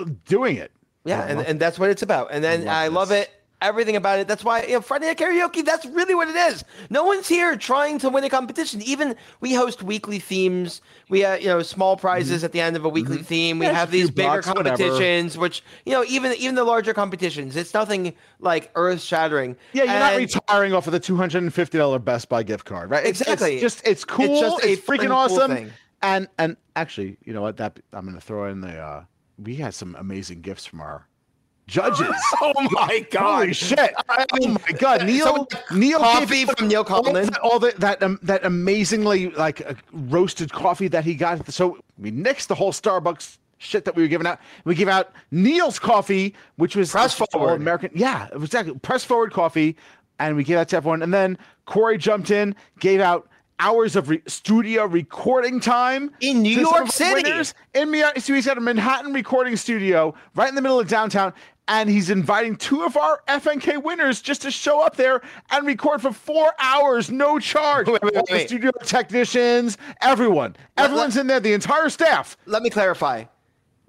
doing 0.06 0.58
it. 0.58 0.72
Yeah, 1.06 1.24
and, 1.26 1.40
and 1.42 1.60
that's 1.60 1.80
what 1.80 1.90
it's 1.90 2.02
about. 2.02 2.30
And 2.32 2.44
then 2.44 2.66
love 2.66 2.76
I 2.76 2.88
love 2.88 3.12
it. 3.12 3.32
Everything 3.62 3.98
about 3.98 4.20
it. 4.20 4.28
That's 4.28 4.44
why 4.44 4.64
you 4.64 4.74
know, 4.74 4.82
Friday 4.82 5.08
Night 5.08 5.18
Karaoke. 5.18 5.66
That's 5.66 5.86
really 5.88 6.16
what 6.16 6.30
it 6.30 6.36
is. 6.36 6.64
No 6.90 7.04
one's 7.04 7.28
here 7.28 7.58
trying 7.58 8.00
to 8.00 8.10
win 8.10 8.24
a 8.24 8.30
competition. 8.30 8.82
Even 8.84 9.18
we 9.42 9.54
host 9.54 9.84
weekly 9.84 10.18
themes. 10.20 10.82
We 11.10 11.20
have 11.22 11.42
you 11.42 11.48
know 11.48 11.62
small 11.62 11.98
prizes 11.98 12.44
at 12.46 12.54
the 12.54 12.62
end 12.62 12.78
of 12.78 12.86
a 12.86 12.90
weekly 12.90 13.18
theme. 13.18 13.60
We 13.60 13.66
Mm-hmm. 13.66 13.74
Yeah, 13.74 13.80
have 13.80 13.90
just 13.92 13.94
a 13.94 13.98
few 13.98 14.02
these 14.08 14.12
bigger 14.12 14.30
whatever. 14.30 14.54
competitions, 14.78 15.38
which 15.38 15.62
you 15.86 15.92
know 15.92 16.06
even 16.08 16.34
even 16.34 16.56
the 16.56 16.64
larger 16.64 16.94
competitions. 16.94 17.58
It's 17.58 17.74
nothing 17.74 18.14
like 18.40 18.72
earth 18.76 19.02
shattering. 19.02 19.58
Yeah, 19.74 19.84
you're 19.84 19.94
not 19.94 20.16
retiring 20.16 20.74
off 20.74 20.88
of 20.88 20.94
the 20.94 21.00
two 21.02 21.18
hundred 21.18 21.44
and 21.44 21.54
fifty 21.54 21.78
dollar 21.78 22.00
Best 22.00 22.30
Buy 22.30 22.44
gift 22.44 22.64
card, 22.66 22.90
right? 22.90 23.04
It's- 23.06 23.20
Exactly. 23.22 23.54
It's 23.56 23.62
just 23.62 23.82
it's 23.86 24.06
cool. 24.06 24.26
It's, 24.26 24.40
just 24.42 24.64
a 24.64 24.78
freaking 24.90 25.08
cool 25.08 25.12
awesome. 25.14 25.52
thing. 25.54 25.72
And 26.02 26.30
and 26.38 26.56
actually, 26.78 27.18
you 27.26 27.34
know 27.34 27.42
what? 27.42 27.58
That 27.58 27.78
I'm 27.92 28.06
gonna 28.06 28.22
throw 28.22 28.48
in 28.50 28.62
the. 28.62 28.78
uh 28.80 29.04
We 29.42 29.56
had 29.56 29.74
some 29.74 29.96
amazing 30.00 30.42
gifts 30.42 30.66
from 30.66 30.82
our 30.82 31.08
judges. 31.68 32.08
Oh 32.42 32.54
my 32.72 33.06
god! 33.12 33.40
Holy 33.42 33.54
shit! 33.54 33.94
oh 34.10 34.48
my 34.48 34.72
god, 34.78 35.06
Neil! 35.06 35.48
Neil 35.72 36.00
coffee 36.00 36.46
gave- 36.46 36.50
from 36.58 36.68
Neil 36.68 36.84
that- 36.84 37.40
All 37.44 37.60
that 37.60 37.80
that 37.80 38.02
um, 38.04 38.20
that 38.24 38.44
amazingly 38.46 39.30
like 39.32 39.62
uh, 39.66 39.74
roasted 39.94 40.52
coffee 40.52 40.88
that 40.90 41.06
he 41.06 41.16
got. 41.16 41.52
So 41.54 41.78
we 41.98 42.12
nixed 42.12 42.48
the 42.48 42.56
whole 42.56 42.72
Starbucks 42.72 43.38
shit 43.60 43.86
that 43.86 43.96
we 43.96 44.02
were 44.02 44.08
giving 44.08 44.26
out. 44.28 44.40
We 44.66 44.74
give 44.76 44.90
out 44.90 45.12
Neil's 45.32 45.80
coffee, 45.80 46.34
which 46.56 46.76
was 46.76 46.92
Press 46.92 47.14
forward. 47.14 47.56
American. 47.62 47.92
Yeah, 47.94 48.28
it 48.28 48.36
was 48.40 48.46
exactly 48.50 48.74
press 48.80 49.04
forward 49.04 49.32
coffee, 49.32 49.76
and 50.18 50.36
we 50.36 50.44
gave 50.44 50.58
that 50.58 50.70
to 50.70 50.78
everyone. 50.78 51.02
And 51.04 51.14
then 51.14 51.38
Corey 51.66 51.98
jumped 51.98 52.32
in, 52.32 52.56
gave 52.80 53.00
out 53.00 53.28
hours 53.60 53.96
of 53.96 54.10
re- 54.10 54.22
studio 54.28 54.86
recording 54.86 55.60
time 55.60 56.12
In 56.22 56.42
New 56.42 56.60
York 56.62 56.88
City. 56.92 57.30
in 57.74 57.92
New 57.92 57.98
York. 58.00 58.20
So 58.20 58.34
he's 58.34 58.46
got 58.46 58.58
a 58.58 58.62
Manhattan 58.62 59.14
recording 59.14 59.56
studio 59.56 60.14
right 60.36 60.50
in 60.50 60.56
the 60.56 60.62
middle 60.62 60.80
of 60.80 60.88
downtown, 60.88 61.34
and 61.68 61.90
he's 61.90 62.10
inviting 62.10 62.56
two 62.56 62.84
of 62.84 62.98
our 62.98 63.22
FNK 63.28 63.84
winners 63.84 64.22
just 64.22 64.42
to 64.44 64.52
show 64.52 64.82
up 64.82 64.96
there 64.96 65.22
and 65.52 65.68
record 65.68 66.02
for 66.02 66.12
four 66.12 66.52
hours, 66.60 67.12
no 67.12 67.38
charge. 67.40 67.88
Wait, 67.88 68.02
wait, 68.02 68.14
wait. 68.30 68.48
studio 68.48 68.72
technicians, 68.84 69.78
everyone, 70.02 70.56
Let- 70.78 70.86
everyone's 70.86 71.18
in 71.18 71.28
there, 71.28 71.40
the 71.40 71.54
entire 71.54 71.90
staff. 71.90 72.38
Let 72.46 72.64
me 72.64 72.70
clarify. 72.70 73.26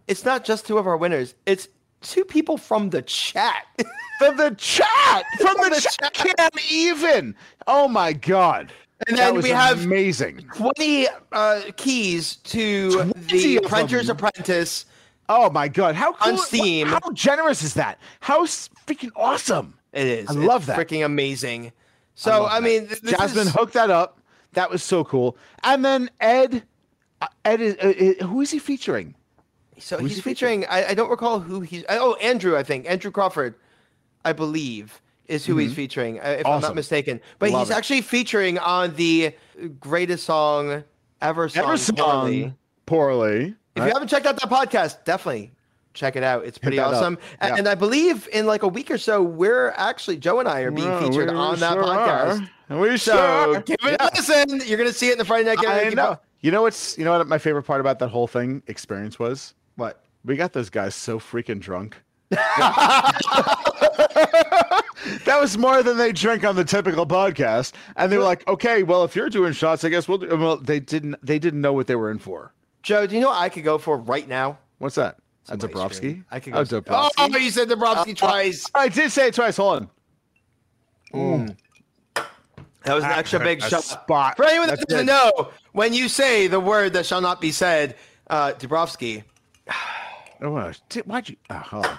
It's 0.08 0.24
not 0.24 0.44
just 0.44 0.66
two 0.66 0.76
of 0.78 0.86
our 0.86 0.96
winners. 0.96 1.34
It's 1.46 1.68
two 2.00 2.24
people 2.24 2.56
from 2.56 2.90
the 2.90 3.02
chat. 3.02 3.64
From 4.18 4.36
the 4.36 4.50
chat, 4.58 5.24
from 5.38 5.54
the, 5.58 5.70
the 5.74 5.80
chat, 5.80 6.12
can't 6.12 6.70
even. 6.70 7.34
Oh 7.66 7.86
my 7.88 8.12
god! 8.12 8.72
And 9.09 9.16
That 9.16 9.34
then 9.34 9.42
we 9.42 9.51
have- 9.51 9.84
amazing. 9.84 10.46
20 10.55 11.07
uh, 11.32 11.61
keys 11.76 12.36
to 12.36 12.90
20 12.92 13.12
the 13.57 13.61
Printer's 13.62 14.07
them. 14.07 14.16
Apprentice. 14.16 14.86
Oh 15.28 15.48
my 15.48 15.68
god! 15.68 15.94
How 15.94 16.12
cool, 16.14 16.32
On 16.32 16.38
Steam. 16.38 16.88
How 16.88 17.11
generous 17.12 17.62
is 17.62 17.74
that? 17.74 17.98
How 18.18 18.44
freaking 18.44 19.11
awesome! 19.14 19.74
It 19.92 20.07
is. 20.07 20.28
I 20.28 20.32
love 20.32 20.66
that. 20.66 20.76
Freaking 20.78 21.05
amazing. 21.05 21.72
So, 22.14 22.46
I, 22.46 22.55
love 22.55 22.64
mean, 22.64 22.88
Jasmine 23.05 23.46
is, 23.46 23.53
hooked 23.55 23.74
that 23.74 23.90
up. 23.90 24.20
That 24.53 24.70
was 24.70 24.82
so 24.82 25.05
cool. 25.05 25.36
And 25.62 25.84
then 25.84 26.11
Ed, 26.20 26.64
uh, 27.22 27.28
Ed 27.44 27.61
is 27.61 27.76
uh, 27.76 28.22
uh, 28.22 28.26
who 28.26 28.40
is 28.40 28.51
he 28.51 28.59
featuring? 28.59 29.14
so 29.78 29.98
who's 29.98 30.10
he's 30.10 30.18
he 30.18 30.22
featuring, 30.22 30.66
I, 30.66 30.89
I 30.89 30.94
don't 30.94 31.10
recall 31.10 31.40
who 31.40 31.60
he's, 31.60 31.85
oh, 31.89 32.14
Andrew, 32.16 32.56
I 32.56 32.62
think. 32.62 32.89
Andrew 32.89 33.10
Crawford, 33.10 33.55
I 34.24 34.32
believe, 34.32 35.01
is 35.31 35.47
who 35.47 35.57
he's 35.57 35.73
featuring, 35.74 36.19
uh, 36.20 36.36
if 36.40 36.47
I'm 36.47 36.61
not 36.61 36.69
Mm-hmm. 36.70 36.77
Mistaken. 36.77 37.20
But 37.39 37.51
Love 37.51 37.62
he's 37.69 37.70
it. 37.70 37.77
actually 37.78 38.01
featuring 38.02 38.59
on 38.59 38.94
the 38.97 39.35
greatest 39.78 40.24
song 40.24 40.85
ever 41.23 41.48
sung. 41.48 41.65
Ever 41.65 41.77
poorly. 41.78 42.43
sung 42.43 42.57
poorly. 42.86 43.55
If 43.77 43.85
you 43.86 43.93
haven't 43.93 44.09
checked 44.09 44.27
out 44.27 44.36
that 44.40 44.51
podcast, 44.51 45.05
definitely 45.05 45.52
check 45.94 46.16
it 46.16 46.23
out. 46.23 46.44
It's 46.44 46.59
pretty 46.59 46.78
awesome. 46.78 47.19
Yeah. 47.40 47.57
And 47.57 47.69
I 47.69 47.74
believe 47.74 48.28
in 48.32 48.47
like 48.47 48.62
a 48.62 48.69
week 48.69 48.90
or 48.90 48.98
so, 48.98 49.23
we're 49.23 49.70
actually 49.77 50.16
Joe 50.19 50.40
and 50.40 50.48
I 50.48 50.61
are 50.61 50.70
being 50.70 50.98
featured 50.98 51.31
we 51.31 51.35
on 51.35 51.59
that 51.61 51.73
sure 51.74 51.85
podcast. 51.85 52.48
are. 52.70 52.78
We 52.81 52.97
So 52.98 53.12
sure. 53.55 53.61
give 53.62 53.77
it 53.82 53.97
Yeah. 54.01 54.09
a 54.09 54.11
listen. 54.15 54.61
You're 54.66 54.78
gonna 54.78 54.93
see 54.93 55.09
it 55.09 55.12
in 55.12 55.19
the 55.19 55.24
Friday 55.24 55.48
Night 55.48 55.59
I 55.59 55.85
Karaoke. 55.85 55.94
know. 55.94 56.19
You 56.40 56.51
know 56.52 56.62
what's 56.62 56.97
you 56.98 57.05
know 57.05 57.16
what 57.19 57.27
my 57.28 57.39
favorite 57.39 57.65
part 57.65 57.81
about 57.81 57.98
that 58.01 58.09
whole 58.09 58.27
thing 58.28 58.62
experience 58.66 59.19
was? 59.19 59.55
What? 59.77 60.02
We 60.24 60.36
got 60.36 60.52
those 60.52 60.70
guys 60.70 60.94
so 60.94 61.19
freaking 61.19 61.61
drunk. 61.61 61.97
That 65.24 65.39
was 65.40 65.57
more 65.59 65.82
than 65.82 65.97
they 65.97 66.12
drink 66.12 66.44
on 66.44 66.57
the 66.57 66.65
typical 66.65 67.07
podcast, 67.07 67.73
and 67.97 68.11
they 68.12 68.19
were 68.19 68.24
like, 68.24 68.47
"Okay, 68.48 68.82
well, 68.82 69.05
if 69.05 69.16
you're 69.16 69.28
doing 69.31 69.52
shots, 69.52 69.82
I 69.85 69.89
guess 69.89 70.07
we'll." 70.09 70.19
Do. 70.19 70.36
Well, 70.36 70.57
they 70.57 70.78
didn't. 70.81 71.16
They 71.24 71.39
didn't 71.39 71.61
know 71.61 71.73
what 71.73 71.86
they 71.86 71.97
were 71.97 72.11
in 72.11 72.19
for. 72.19 72.52
Joe, 72.82 73.07
do 73.07 73.15
you 73.15 73.20
know 73.20 73.28
what 73.28 73.40
I 73.40 73.48
could 73.48 73.65
go 73.65 73.78
for 73.78 73.97
right 73.98 74.27
now? 74.28 74.59
What's 74.78 74.94
that? 74.97 75.16
A 75.48 75.59
some 75.59 75.61
ice 75.61 75.66
Dubrofsky? 75.66 75.98
cream. 76.01 76.24
I 76.31 76.40
could 76.40 76.55
Oh, 76.55 76.65
go. 76.65 76.81
Dubrofsky. 76.82 77.11
Oh, 77.19 77.36
you 77.39 77.51
said 77.51 77.69
Dubrofsky 77.69 78.16
twice. 78.16 78.66
I 78.74 78.89
did 78.89 79.11
say 79.11 79.28
it 79.28 79.35
twice. 79.35 79.57
Hold 79.57 79.89
on. 81.15 81.57
That 82.85 82.94
was 82.94 83.05
an 83.05 83.11
extra 83.11 83.40
big 83.40 83.62
shot. 83.62 83.85
spot. 83.85 84.36
For 84.36 84.44
anyone 84.47 84.69
that 84.69 84.78
That's 84.78 84.90
doesn't 84.93 85.07
good. 85.07 85.12
know, 85.12 85.51
when 85.73 85.93
you 85.93 86.09
say 86.09 86.47
the 86.47 86.61
word 86.61 86.94
that 86.94 87.05
shall 87.05 87.20
not 87.20 87.40
be 87.40 87.52
said, 87.52 87.97
uh, 88.28 88.52
Dubrofsky, 88.52 89.24
Oh, 90.43 90.57
uh, 90.57 90.73
di- 90.89 91.01
why'd 91.01 91.28
you? 91.28 91.36
Oh, 91.51 91.55
hold 91.57 91.86
on. 91.86 91.98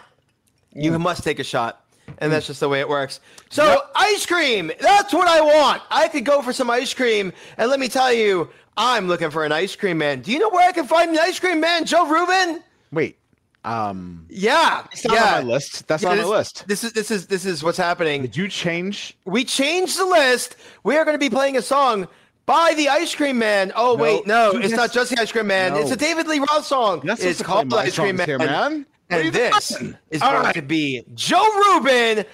You 0.74 0.98
must 1.00 1.24
take 1.24 1.40
a 1.40 1.44
shot. 1.44 1.84
And 2.18 2.32
that's 2.32 2.46
just 2.48 2.60
the 2.60 2.68
way 2.68 2.82
it 2.82 2.90
works. 2.90 3.22
So, 3.50 3.84
ice 3.96 4.26
cream, 4.26 4.72
that's 4.82 5.14
what 5.14 5.30
I 5.30 5.40
want. 5.40 5.82
I 5.90 6.10
could 6.10 6.26
go 6.26 6.42
for 6.42 6.52
some 6.52 6.70
ice 6.70 6.94
cream. 6.94 7.32
And 7.58 7.70
let 7.70 7.80
me 7.80 7.88
tell 7.88 8.12
you, 8.12 8.50
I'm 8.76 9.08
looking 9.08 9.30
for 9.30 9.46
an 9.46 9.52
ice 9.54 9.76
cream 9.78 9.98
man. 10.00 10.20
Do 10.22 10.32
you 10.32 10.40
know 10.40 10.50
where 10.50 10.68
I 10.68 10.74
can 10.74 10.86
find 10.86 11.12
an 11.12 11.20
ice 11.20 11.40
cream 11.40 11.62
man? 11.62 11.86
Joe 11.86 12.08
Rubin? 12.08 12.62
Wait. 12.92 13.18
Um, 13.64 14.26
Yeah. 14.30 14.86
it's 14.92 15.06
not 15.06 15.14
yeah. 15.14 15.38
on 15.38 15.46
my 15.46 15.54
list. 15.54 15.88
That's 15.88 16.04
Yeah, 16.04 16.10
on 16.10 16.18
this, 16.18 16.26
my 16.26 16.32
list. 16.38 16.68
This 16.68 16.84
is 16.84 16.94
this 16.94 17.12
is 17.12 17.28
this 17.28 17.46
is 17.46 17.64
what's 17.64 17.78
happening. 17.78 18.24
Did 18.24 18.36
you 18.36 18.48
change? 18.50 19.16
We 19.26 19.46
changed 19.46 19.98
the 20.00 20.06
list. 20.06 20.56
We 20.84 20.98
are 20.98 21.06
going 21.06 21.16
to 21.16 21.20
be 21.20 21.30
playing 21.30 21.58
a 21.58 21.62
song 21.62 22.08
by 22.46 22.74
the 22.76 22.90
Ice 22.90 23.14
Cream 23.16 23.38
Man. 23.38 23.72
Oh 23.76 23.96
No, 23.96 24.04
wait, 24.04 24.28
no, 24.28 24.52
it's 24.52 24.62
just- 24.70 24.76
not 24.76 24.92
just 24.92 25.12
the 25.12 25.22
Ice 25.22 25.32
Cream 25.32 25.48
Man. 25.48 25.74
No. 25.74 25.80
It's 25.80 25.92
a 25.92 25.96
David 25.96 26.28
Lee 26.28 26.40
Roth 26.40 26.66
song. 26.66 27.02
Not 27.04 27.20
It's 27.20 27.42
called 27.42 27.70
my 27.70 27.78
Ice 27.84 27.96
Cream 27.98 28.16
Man. 28.18 28.28
here, 28.28 28.40
man. 28.40 28.86
What 29.12 29.20
are 29.20 29.24
you 29.24 29.28
And 29.28 29.36
this 29.36 29.70
doing? 29.70 29.98
is 30.10 30.22
All 30.22 30.32
going 30.32 30.44
right. 30.46 30.56
to 30.56 30.62
be 30.62 31.04
Joe 31.16 31.46
Rubin, 31.76 32.26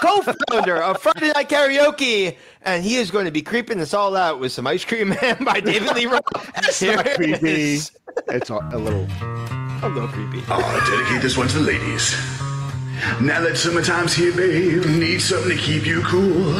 co-founder 0.00 0.82
of 0.82 1.00
Friday 1.02 1.32
Night 1.34 1.48
Karaoke, 1.48 2.36
and 2.62 2.82
he 2.82 2.96
is 2.96 3.10
going 3.10 3.24
to 3.26 3.30
be 3.30 3.42
creeping 3.42 3.80
us 3.80 3.92
all 3.94 4.16
out 4.16 4.40
with 4.40 4.52
some 4.52 4.66
Ice 4.66 4.84
Cream 4.84 5.08
Man 5.22 5.44
by 5.44 5.60
David 5.60 5.94
Lee 5.94 6.06
Roth. 6.06 6.22
It's 6.58 6.82
not 6.82 7.04
creepy. 7.14 7.48
is. 7.74 7.92
It's 8.28 8.50
a, 8.50 8.54
a 8.72 8.78
little. 8.78 9.06
A 9.82 9.88
little 9.88 10.08
creepy. 10.08 10.42
Oh, 10.48 10.90
dedicate 10.90 11.22
this 11.22 11.36
one 11.36 11.46
to 11.48 11.58
the 11.58 11.64
ladies. 11.64 12.12
Now 13.20 13.40
that 13.42 13.56
summertime's 13.56 14.12
here, 14.14 14.32
babe, 14.34 14.84
need 14.86 15.20
something 15.20 15.56
to 15.56 15.62
keep 15.62 15.86
you 15.86 16.02
cool. 16.02 16.54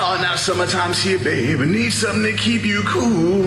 Oh, 0.00 0.18
now 0.20 0.34
summertime's 0.36 1.00
here, 1.00 1.18
babe, 1.18 1.60
need 1.60 1.90
something 1.92 2.22
to 2.24 2.36
keep 2.36 2.64
you 2.64 2.82
cool. 2.86 3.44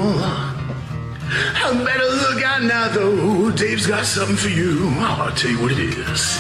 I 1.34 1.84
better 1.86 2.06
look 2.06 2.44
out 2.44 2.64
now, 2.64 2.90
though. 2.90 3.52
Dave's 3.52 3.88
got 3.88 4.06
something 4.06 4.36
for 4.36 4.50
you. 4.50 4.90
I'll 5.00 5.34
tell 5.34 5.52
you 5.52 5.62
what 5.62 5.72
it 5.72 5.80
is. 5.80 6.38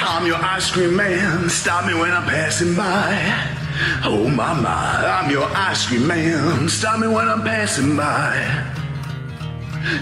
I'm 0.00 0.26
your 0.26 0.36
ice 0.36 0.70
cream 0.70 0.94
man. 0.94 1.48
Stop 1.48 1.86
me 1.86 1.94
when 1.94 2.12
I'm 2.12 2.24
passing 2.24 2.74
by. 2.74 3.56
Oh, 4.04 4.28
my, 4.28 4.54
my. 4.54 4.70
I'm 4.70 5.30
your 5.30 5.48
ice 5.56 5.86
cream 5.86 6.06
man. 6.06 6.68
Stop 6.68 7.00
me 7.00 7.08
when 7.08 7.28
I'm 7.28 7.42
passing 7.42 7.96
by. 7.96 8.74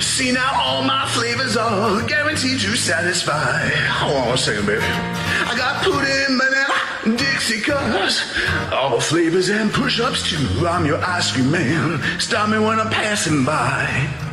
See 0.00 0.32
now 0.32 0.50
all 0.54 0.82
my 0.82 1.06
flavors 1.08 1.56
are 1.56 2.06
guaranteed 2.06 2.60
to 2.60 2.76
satisfy. 2.76 3.68
Hold 3.68 4.16
on 4.16 4.34
a 4.34 4.38
second, 4.38 4.66
baby. 4.66 4.82
I 4.82 5.54
got 5.56 5.82
pudding, 5.82 6.38
banana, 6.38 7.16
Dixie 7.16 7.60
cups, 7.60 8.34
all 8.72 9.00
flavors 9.00 9.48
and 9.48 9.72
push-ups 9.72 10.28
too. 10.28 10.66
I'm 10.66 10.86
your 10.86 11.02
ice 11.04 11.32
cream 11.32 11.50
man. 11.50 12.02
Stop 12.18 12.48
me 12.50 12.58
when 12.58 12.80
I'm 12.80 12.90
passing 12.90 13.44
by. 13.44 14.25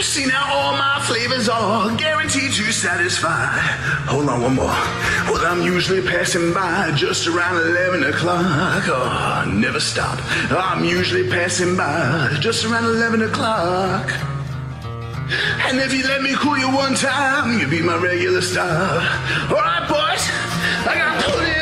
See 0.00 0.26
now 0.26 0.54
all 0.54 0.72
my 0.72 1.00
flavors 1.06 1.48
are 1.48 1.94
guaranteed 1.96 2.52
to 2.52 2.72
satisfy. 2.72 3.46
Hold 4.08 4.28
on 4.28 4.42
one 4.42 4.54
more. 4.54 4.66
Well, 5.30 5.44
I'm 5.44 5.62
usually 5.62 6.00
passing 6.00 6.54
by 6.54 6.92
just 6.96 7.26
around 7.26 7.56
11 7.56 8.04
o'clock. 8.04 8.84
Oh, 8.86 9.50
never 9.52 9.80
stop. 9.80 10.18
I'm 10.50 10.84
usually 10.84 11.28
passing 11.28 11.76
by 11.76 12.36
just 12.40 12.64
around 12.64 12.84
11 12.84 13.22
o'clock. 13.22 14.10
And 15.68 15.78
if 15.78 15.92
you 15.92 16.04
let 16.04 16.22
me 16.22 16.34
cool 16.36 16.56
you 16.56 16.70
one 16.70 16.94
time, 16.94 17.58
you'll 17.58 17.70
be 17.70 17.82
my 17.82 17.96
regular 17.96 18.40
star. 18.40 19.02
Alright, 19.50 19.88
boys, 19.88 20.24
I 20.88 20.94
got 20.96 21.20
to 21.20 21.30
put 21.30 21.38
banana, 21.38 21.57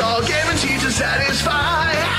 are 0.00 0.22
guaranteed 0.22 0.80
to 0.80 0.90
satisfy. 0.90 2.15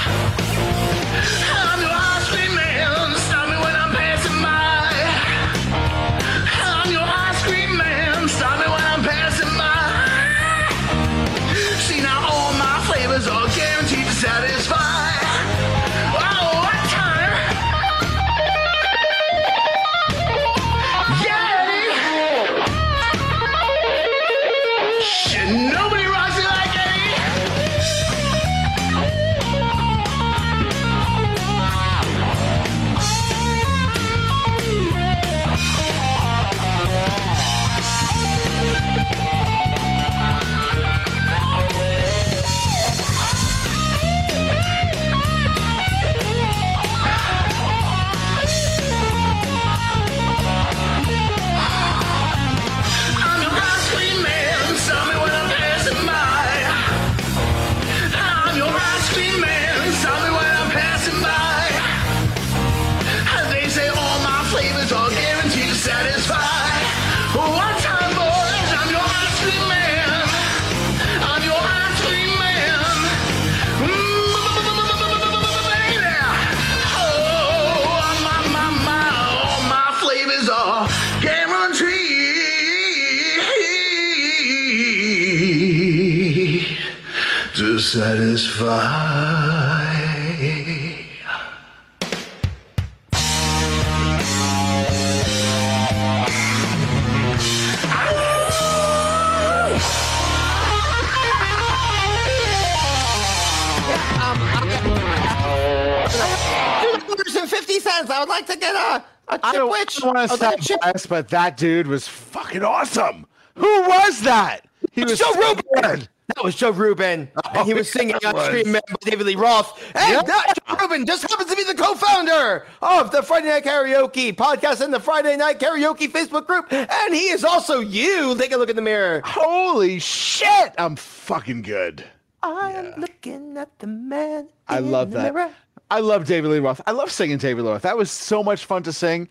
Want 110.08 110.18
oh, 110.20 110.28
to 110.28 110.38
sound 110.38 110.82
biased, 110.82 111.10
but 111.10 111.30
that 111.30 111.58
dude 111.58 111.88
was 111.88 112.08
fucking 112.08 112.64
awesome. 112.64 113.26
Who 113.56 113.82
was 113.84 114.22
that? 114.22 114.62
He 114.92 115.04
was 115.04 115.18
Joe 115.20 115.32
so 115.34 115.40
Rubin. 115.50 115.64
good. 115.82 116.10
That 116.36 116.44
was 116.44 116.56
Joe 116.56 116.72
Rubin, 116.72 117.32
oh, 117.38 117.42
and 117.54 117.66
he 117.68 117.74
Oh, 117.74 117.78
was 117.78 117.90
singing 117.90 118.18
Cream. 118.20 118.72
Man 118.74 118.82
by 118.90 118.96
David 119.10 119.26
Lee 119.28 119.36
Roth. 119.36 119.82
And 119.96 120.14
Yeah. 120.14 120.22
that 120.24 120.54
Joe 120.68 120.76
Rubin 120.76 121.06
just 121.06 121.24
happens 121.30 121.50
to 121.50 121.56
be 121.56 121.64
the 121.64 121.74
co-founder 121.74 122.68
of 122.82 123.12
the 123.12 123.24
Friday 123.24 123.48
Night 123.48 123.64
Karaoke 123.64 124.36
podcast 124.36 124.82
and 124.82 124.94
the 124.94 125.00
Friday 125.00 125.38
Night 125.38 125.60
Karaoke 125.60 126.10
Facebook 126.12 126.46
group. 126.46 126.72
And 126.72 127.16
he 127.16 127.30
is 127.30 127.46
also 127.46 127.80
you. 127.80 128.36
Take 128.38 128.52
a 128.52 128.58
look 128.58 128.70
in 128.70 128.76
the 128.76 128.82
mirror. 128.82 129.22
Holy 129.26 130.00
shit! 130.00 130.74
I'm 130.78 130.98
fucking 130.98 131.62
good. 131.62 132.04
I 132.44 132.72
am 132.74 133.00
looking 133.00 133.58
at 133.58 133.80
the 133.80 133.88
man. 133.88 134.50
I 134.68 134.80
in 134.80 134.92
love 134.92 135.12
the 135.12 135.18
that. 135.20 135.34
mirror. 135.34 135.52
I 135.90 136.02
love 136.02 136.26
David 136.26 136.52
Lee 136.52 136.60
Roth. 136.60 136.82
I 136.86 136.92
love 136.92 137.10
singing 137.10 137.38
David 137.38 137.64
Lee 137.64 137.72
Roth. 137.72 137.84
That 137.84 137.98
was 137.98 138.12
so 138.12 138.44
much 138.44 138.66
fun 138.66 138.84
to 138.84 138.92
sing. 138.92 139.30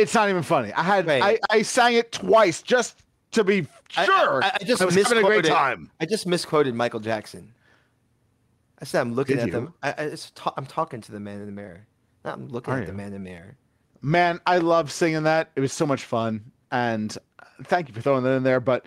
It's 0.00 0.14
not 0.14 0.28
even 0.28 0.42
funny. 0.42 0.72
I 0.72 0.82
had 0.82 1.06
Wait. 1.06 1.22
I, 1.22 1.38
I 1.50 1.62
sang 1.62 1.94
it 1.94 2.12
twice 2.12 2.62
just 2.62 3.02
to 3.32 3.44
be 3.44 3.66
sure. 3.90 4.42
I, 4.44 4.52
I 4.60 4.64
just 4.64 4.82
I 4.82 4.84
was 4.86 4.94
having 4.94 5.18
a 5.18 5.22
great 5.22 5.42
misquoted- 5.42 5.50
time. 5.52 5.90
I 6.00 6.06
just 6.06 6.26
misquoted 6.26 6.74
Michael 6.74 7.00
Jackson. 7.00 7.52
I 8.80 8.84
said 8.86 9.00
I'm 9.02 9.14
looking 9.14 9.36
Did 9.36 9.42
at 9.42 9.46
you? 9.48 9.52
them. 9.52 9.74
I, 9.82 9.88
I, 9.90 10.02
it's 10.04 10.30
ta- 10.34 10.54
I'm 10.56 10.66
talking 10.66 11.00
to 11.02 11.12
the 11.12 11.20
man 11.20 11.40
in 11.40 11.46
the 11.46 11.52
mirror. 11.52 11.86
Not 12.24 12.34
I'm 12.38 12.48
looking 12.48 12.72
Are 12.74 12.80
at 12.80 12.86
the 12.86 12.92
man 12.92 13.08
in 13.08 13.12
the 13.12 13.18
mirror. 13.18 13.56
Man, 14.02 14.40
I 14.46 14.58
love 14.58 14.90
singing 14.90 15.24
that. 15.24 15.50
It 15.54 15.60
was 15.60 15.72
so 15.72 15.84
much 15.86 16.04
fun. 16.04 16.50
And 16.72 17.14
uh, 17.38 17.44
thank 17.64 17.88
you 17.88 17.94
for 17.94 18.00
throwing 18.00 18.24
that 18.24 18.30
in 18.32 18.42
there. 18.42 18.60
But 18.60 18.86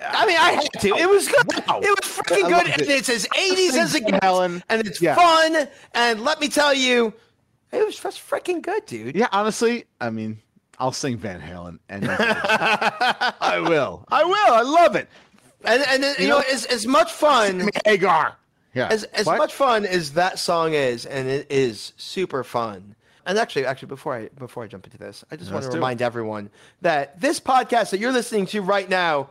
I 0.00 0.26
mean, 0.26 0.36
I 0.36 0.50
had 0.52 0.80
to. 0.80 0.88
It 0.88 1.08
was 1.08 1.28
good. 1.28 1.46
Wow. 1.68 1.80
It 1.80 1.90
was 2.02 2.16
freaking 2.18 2.42
good. 2.42 2.50
loved 2.50 2.80
And 2.80 2.90
it's 2.90 3.08
as 3.08 3.28
80s 3.28 3.78
as 3.78 3.94
it 3.94 4.04
gets. 4.06 4.18
Halen. 4.26 4.62
And 4.68 4.84
it's 4.86 5.00
Yeah. 5.00 5.14
fun. 5.14 5.68
And 5.94 6.20
let 6.22 6.40
me 6.40 6.48
tell 6.48 6.74
you, 6.74 7.14
it 7.74 7.84
was 7.86 7.98
just 7.98 8.18
freaking 8.28 8.62
good, 8.62 8.86
dude. 8.86 9.14
Yeah, 9.16 9.28
honestly, 9.32 9.84
I 10.00 10.10
mean, 10.10 10.40
I'll 10.78 10.92
sing 10.92 11.16
Van 11.18 11.40
Halen, 11.40 11.78
and 11.88 12.06
I 12.10 13.60
will. 13.66 14.04
I 14.10 14.24
will. 14.24 14.54
I 14.54 14.62
love 14.62 14.96
it. 14.96 15.08
And, 15.64 15.82
and 15.88 16.18
you 16.18 16.28
know, 16.28 16.42
as, 16.52 16.64
as 16.66 16.86
much 16.86 17.10
fun. 17.12 17.68
Hagar. 17.84 18.36
Yeah. 18.74 18.88
as 18.90 19.04
as 19.04 19.24
What? 19.26 19.38
much 19.38 19.54
fun 19.54 19.86
as 19.86 20.14
that 20.14 20.38
song 20.38 20.74
is, 20.74 21.06
and 21.06 21.28
it 21.28 21.46
is 21.50 21.92
super 21.96 22.42
fun. 22.42 22.96
And 23.24 23.38
actually, 23.38 23.66
actually, 23.66 23.86
before 23.88 24.14
I 24.16 24.28
before 24.36 24.64
I 24.64 24.66
jump 24.66 24.84
into 24.84 24.98
this, 24.98 25.24
I 25.30 25.36
just 25.36 25.50
want 25.50 25.62
Let's 25.62 25.66
to 25.66 25.70
do 25.72 25.76
it. 25.76 25.80
remind 25.80 26.02
everyone 26.02 26.50
that 26.82 27.20
this 27.20 27.38
podcast 27.40 27.90
that 27.90 27.98
you're 28.00 28.12
listening 28.12 28.46
to 28.46 28.60
right 28.62 28.88
now, 28.88 29.30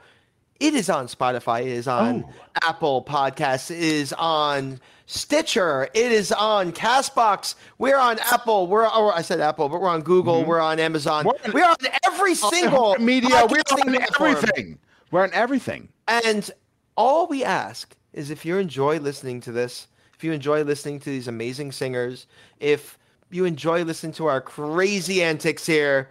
it 0.62 0.74
is 0.74 0.90
on 0.90 1.08
Spotify, 1.08 1.62
it 1.62 1.68
is 1.68 1.88
on 1.90 2.24
Oh. 2.26 2.34
Apple 2.64 3.04
Podcasts, 3.04 3.70
it 3.70 3.80
is 3.80 4.14
on 4.14 4.80
Stitcher, 5.06 5.90
it 5.94 6.12
is 6.12 6.32
on 6.32 6.72
Castbox. 6.72 7.56
We're 7.78 7.98
on 7.98 8.20
Apple. 8.20 8.68
We're 8.68 8.88
or 8.88 9.14
I 9.14 9.22
said 9.22 9.42
Apple, 9.42 9.70
but 9.70 9.82
we're 9.82 9.90
on 9.90 10.02
Google. 10.02 10.46
We're 10.46 10.62
on 10.62 10.80
Amazon. 10.80 11.26
Mm-hmm. 11.26 11.52
We're 11.52 11.62
We're 11.62 11.66
on- 11.66 11.76
on, 11.84 11.92
every 12.06 12.36
single 12.36 12.96
media. 13.00 13.46
We're 13.50 13.60
on 13.72 13.96
everything. 13.96 14.80
We're 15.12 15.24
on 15.24 15.34
everything. 15.34 15.90
And 16.08 16.50
all 16.96 17.28
we 17.28 17.44
ask 17.44 17.96
is 18.14 18.30
if 18.30 18.46
you 18.46 18.58
enjoy 18.58 19.00
listening 19.00 19.42
to 19.42 19.52
this, 19.52 19.88
if 20.16 20.24
you 20.24 20.32
enjoy 20.32 20.64
listening 20.64 21.00
to 21.02 21.10
these 21.10 21.28
amazing 21.28 21.72
singers, 21.72 22.28
if 22.60 22.98
you 23.30 23.46
enjoy 23.46 23.84
listening 23.84 24.14
to 24.14 24.28
our 24.28 24.40
crazy 24.40 25.22
antics 25.22 25.66
here, 25.66 26.10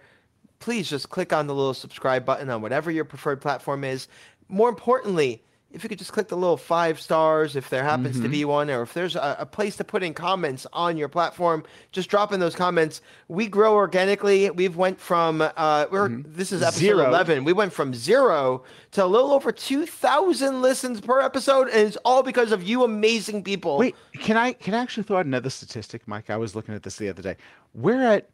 please 0.59 0.89
just 0.89 1.09
click 1.09 1.33
on 1.33 1.47
the 1.47 1.55
little 1.55 1.73
subscribe 1.73 2.25
button 2.25 2.49
on 2.49 2.61
whatever 2.61 2.91
your 2.91 3.05
preferred 3.05 3.41
platform 3.41 3.83
is. 3.83 4.07
More 4.49 4.69
importantly, 4.69 5.41
if 5.73 5.83
you 5.83 5.89
could 5.89 5.97
just 5.97 6.13
click 6.13 6.27
the 6.27 6.37
little 6.37 6.55
five 6.55 6.99
stars, 6.99 7.55
if 7.55 7.69
there 7.69 7.83
happens 7.83 8.21
to 8.21 8.29
be 8.29 8.45
one, 8.45 8.69
or 8.69 8.83
if 8.83 8.93
there's 8.93 9.15
a, 9.15 9.37
a 9.39 9.45
place 9.45 9.75
to 9.77 9.83
put 9.83 10.03
in 10.03 10.13
comments 10.13 10.67
on 10.71 10.97
your 10.97 11.09
platform, 11.09 11.63
just 11.91 12.09
drop 12.09 12.31
in 12.31 12.39
those 12.39 12.55
comments. 12.55 13.01
We 13.27 13.47
grow 13.47 13.73
organically. 13.73 14.49
We've 14.51 14.75
went 14.75 14.99
from 14.99 15.41
uh, 15.41 15.87
we're 15.91 16.09
this 16.09 16.51
is 16.51 16.61
episode 16.61 16.79
Zero. 16.79 17.07
eleven. 17.07 17.43
We 17.43 17.53
went 17.53 17.73
from 17.73 17.93
zero 17.93 18.63
to 18.91 19.03
a 19.03 19.07
little 19.07 19.31
over 19.31 19.51
two 19.51 19.85
thousand 19.85 20.61
listens 20.61 21.01
per 21.01 21.19
episode, 21.19 21.67
and 21.69 21.87
it's 21.87 21.97
all 22.05 22.21
because 22.23 22.51
of 22.51 22.61
you 22.61 22.83
amazing 22.83 23.43
people. 23.43 23.77
Wait, 23.79 23.95
can 24.19 24.37
I 24.37 24.53
can 24.53 24.75
I 24.75 24.79
actually 24.79 25.03
throw 25.03 25.17
out 25.17 25.25
another 25.25 25.49
statistic, 25.49 26.07
Mike? 26.07 26.29
I 26.29 26.37
was 26.37 26.55
looking 26.55 26.75
at 26.75 26.83
this 26.83 26.97
the 26.97 27.09
other 27.09 27.23
day. 27.23 27.35
We're 27.73 28.03
at 28.03 28.29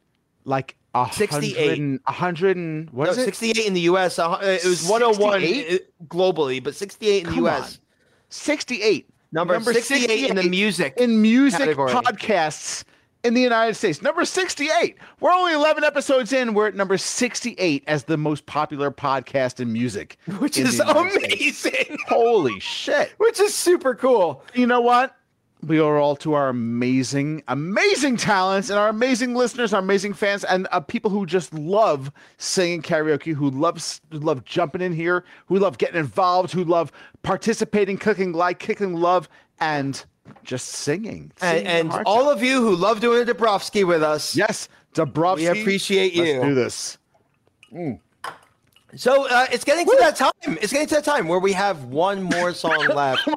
like 0.46 0.76
a 0.96 1.08
68. 1.12 1.56
hundred 1.58 1.80
and 1.80 2.00
a 2.08 2.12
hundred 2.12 2.58
and 2.58 2.90
what 2.90 3.06
No, 3.06 3.12
is 3.12 3.18
it? 3.20 3.26
68 3.26 3.66
in 3.66 3.74
the 3.74 3.82
U.S. 3.82 4.18
uh, 4.20 4.40
It 4.42 4.66
was 4.66 4.88
101 4.88 5.42
68? 5.42 6.08
globally, 6.08 6.64
but 6.64 6.76
68 6.76 7.24
in 7.26 7.30
the 7.30 7.36
U.S. 7.38 7.76
on. 7.76 7.82
Sixty-eight. 8.30 9.10
Number 9.32 9.54
number 9.54 9.74
68 9.74 10.30
in 10.30 10.36
the 10.36 10.44
music 10.44 10.96
in 10.98 11.22
music 11.22 11.60
category. 11.60 11.92
podcasts 11.92 12.84
in 13.24 13.34
the 13.36 13.42
United 13.42 13.76
States. 13.76 14.02
Number 14.02 14.26
68. 14.26 14.96
We're 15.20 15.32
only 15.32 15.54
11 15.54 15.84
episodes 15.84 16.32
in. 16.34 16.54
We're 16.54 16.68
at 16.68 16.76
number 16.76 16.98
68 16.98 17.84
as 17.86 18.06
the 18.06 18.18
most 18.18 18.46
popular 18.46 18.90
podcast 18.92 19.60
in 19.60 19.72
music. 19.74 20.18
Which 20.40 20.58
in 20.58 20.66
is 20.68 20.80
amazing. 20.80 21.98
Holy 22.08 22.60
shit. 22.60 23.14
Which 23.18 23.40
is 23.40 23.54
super 23.54 23.94
cool. 23.94 24.44
You 24.56 24.66
know 24.68 24.82
what? 24.82 25.16
We 25.62 25.82
owe 25.82 25.96
it 25.96 26.00
all 26.00 26.16
to 26.18 26.34
our 26.34 26.48
amazing, 26.48 27.44
amazing 27.50 28.16
talents 28.16 28.70
and 28.70 28.80
our 28.80 28.88
amazing 28.88 29.36
listeners, 29.36 29.74
our 29.74 29.82
amazing 29.82 30.14
fans, 30.14 30.46
and 30.46 30.68
uh, 30.72 30.80
people 30.80 31.12
who 31.12 31.26
just 31.26 31.54
love 31.54 32.12
singing 32.38 32.82
karaoke, 32.82 33.34
who 33.34 33.50
love 33.50 34.00
who 34.10 34.20
love 34.20 34.46
jumping 34.46 34.82
in 34.82 34.94
here, 34.94 35.26
who 35.48 35.60
love 35.60 35.78
getting 35.78 36.00
involved, 36.00 36.54
who 36.54 36.64
love 36.64 36.94
participating, 37.24 37.98
clicking 37.98 38.32
like, 38.32 38.60
kicking 38.60 38.96
love, 38.96 39.28
and 39.60 40.06
just 40.44 40.68
singing. 40.68 41.32
And, 41.42 41.58
singing 41.58 41.64
their 41.90 42.00
and 42.00 42.08
all 42.08 42.30
of 42.30 42.42
you 42.42 42.62
who 42.62 42.76
love 42.76 43.02
doing 43.02 43.28
a 43.28 43.34
Dubrofsky 43.34 43.86
with 43.86 44.02
us. 44.02 44.36
yes, 44.36 44.70
Dubrofsky. 44.94 45.54
We 45.54 45.62
appreciate 45.62 46.14
you. 46.14 46.40
Let's 46.40 46.46
do 46.46 46.56
this. 46.56 46.98
So 48.96 49.28
uh, 49.28 49.46
it's 49.52 49.64
getting 49.64 49.86
to 49.86 49.98
that 50.00 50.16
time. 50.16 50.32
It's 50.46 50.72
getting 50.72 50.88
to 50.88 50.96
that 50.96 51.04
time 51.04 51.28
where 51.28 51.40
we 51.40 51.54
have 51.54 51.84
one 51.86 52.24
more 52.24 52.54
song 52.54 52.88
left. 52.96 53.28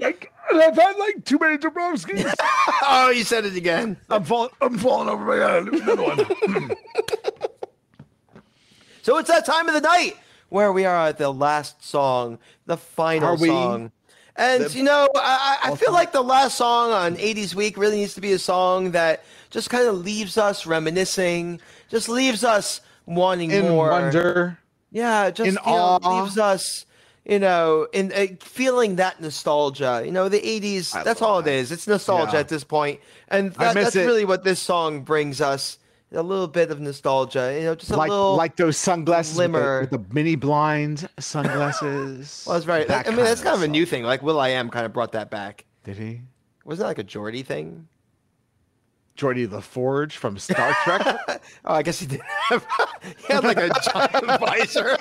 Like, 0.57 0.69
I've 0.69 0.77
had 0.77 0.97
like 0.97 1.25
too 1.25 1.39
many 1.39 1.59
Dubrofskys. 1.59 2.35
oh, 2.83 3.11
you 3.15 3.25
said 3.25 3.45
it 3.45 3.57
again. 3.57 3.97
I'm 4.11 4.25
falling. 4.25 4.51
I'm 4.61 4.79
falling 4.79 5.09
over 5.09 5.25
my 5.25 5.37
head. 5.37 5.69
Another 5.69 6.03
one. 6.03 6.77
So 9.03 9.19
it's 9.19 9.29
that 9.29 9.45
time 9.45 9.67
of 9.69 9.75
the 9.75 9.81
night 9.81 10.17
where 10.49 10.73
we 10.73 10.85
are 10.85 11.09
at 11.09 11.19
the 11.19 11.33
last 11.33 11.85
song, 11.85 12.39
the 12.67 12.77
final 12.77 13.37
song. 13.37 13.91
And 14.37 14.73
you 14.75 14.85
know, 14.85 15.09
I, 15.17 15.59
I 15.65 15.73
I 15.73 15.77
feel 15.77 15.93
like 15.93 16.13
the 16.13 16.23
last 16.23 16.57
song 16.57 16.93
on 16.93 17.17
80s 17.17 17.55
Week 17.55 17.77
really 17.77 17.97
needs 17.97 18.15
to 18.15 18.21
be 18.21 18.33
a 18.33 18.39
song 18.39 18.93
that 18.93 19.25
just 19.51 19.71
kind 19.71 19.89
of 19.89 19.97
leaves 20.05 20.39
us 20.39 20.67
reminiscing, 20.67 21.61
just 21.91 22.09
leaves 22.09 22.45
us 22.45 22.81
wanting 23.05 23.51
In 23.51 23.69
more. 23.69 23.91
wonder. 23.91 24.59
Yeah, 24.93 25.31
just 25.31 25.49
in 25.49 25.55
you 25.55 25.61
know, 25.67 25.99
awe. 26.01 26.23
leaves 26.23 26.39
us, 26.39 26.87
you 27.25 27.39
know, 27.39 27.87
in 27.93 28.13
uh, 28.13 28.27
feeling 28.41 28.97
that 28.97 29.21
nostalgia. 29.21 30.03
You 30.05 30.11
know, 30.13 30.29
the 30.29 30.41
80s, 30.41 30.95
I 30.95 31.03
that's 31.05 31.23
all 31.23 31.39
it 31.39 31.45
that. 31.45 31.53
is. 31.53 31.71
It's 31.73 31.87
nostalgia 31.87 32.33
Yeah. 32.35 32.41
at 32.41 32.49
this 32.49 32.65
point. 32.65 33.01
And 33.29 33.53
that, 33.55 33.75
that's 33.75 33.95
it. 33.97 34.05
really 34.07 34.25
what 34.25 34.45
this 34.45 34.61
song 34.61 35.03
brings 35.03 35.41
us. 35.41 35.79
A 36.15 36.23
little 36.23 36.47
bit 36.49 36.71
of 36.71 36.79
nostalgia, 36.79 37.57
you 37.59 37.65
know, 37.65 37.75
just 37.75 37.91
a 37.91 37.97
like 37.97 38.11
little 38.11 38.37
like 38.37 38.57
those 38.57 38.77
sunglasses 38.77 39.39
with 39.39 39.51
the, 39.53 39.79
with 39.81 39.91
the 39.91 40.15
mini 40.15 40.35
blind 40.37 41.09
sunglasses. 41.19 42.45
Well, 42.47 42.55
that's 42.55 42.67
right. 42.67 42.87
That 42.87 43.07
I 43.07 43.11
mean, 43.13 43.25
that's 43.25 43.41
kind 43.41 43.57
of 43.57 43.63
a 43.63 43.69
new 43.69 43.87
thing. 43.87 44.03
Like 44.03 44.23
will.i.am 44.23 44.69
kind 44.69 44.85
of 44.85 44.93
brought 44.93 45.13
that 45.13 45.31
back. 45.31 45.65
Did 45.85 45.97
he? 45.97 46.21
Wasn't 46.67 46.83
that 46.85 46.89
like 46.89 46.99
a 46.99 47.05
Geordi 47.05 47.43
thing? 47.47 47.89
Geordi 49.17 49.51
La 49.51 49.61
Forge 49.61 50.19
from 50.19 50.37
Star 50.39 50.75
Trek. 50.85 51.41
Oh, 51.65 51.75
I 51.75 51.83
guess 51.83 51.99
he 52.01 52.07
did. 52.07 52.21
Have, 52.49 52.67
he 53.27 53.33
had 53.33 53.45
like 53.45 53.57
a 53.57 53.71
giant 53.93 54.41
visor. 54.41 54.99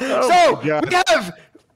So 0.00 0.18
Oh 0.20 0.60
my 0.64 0.80
we 0.80 0.94
have 1.08 1.32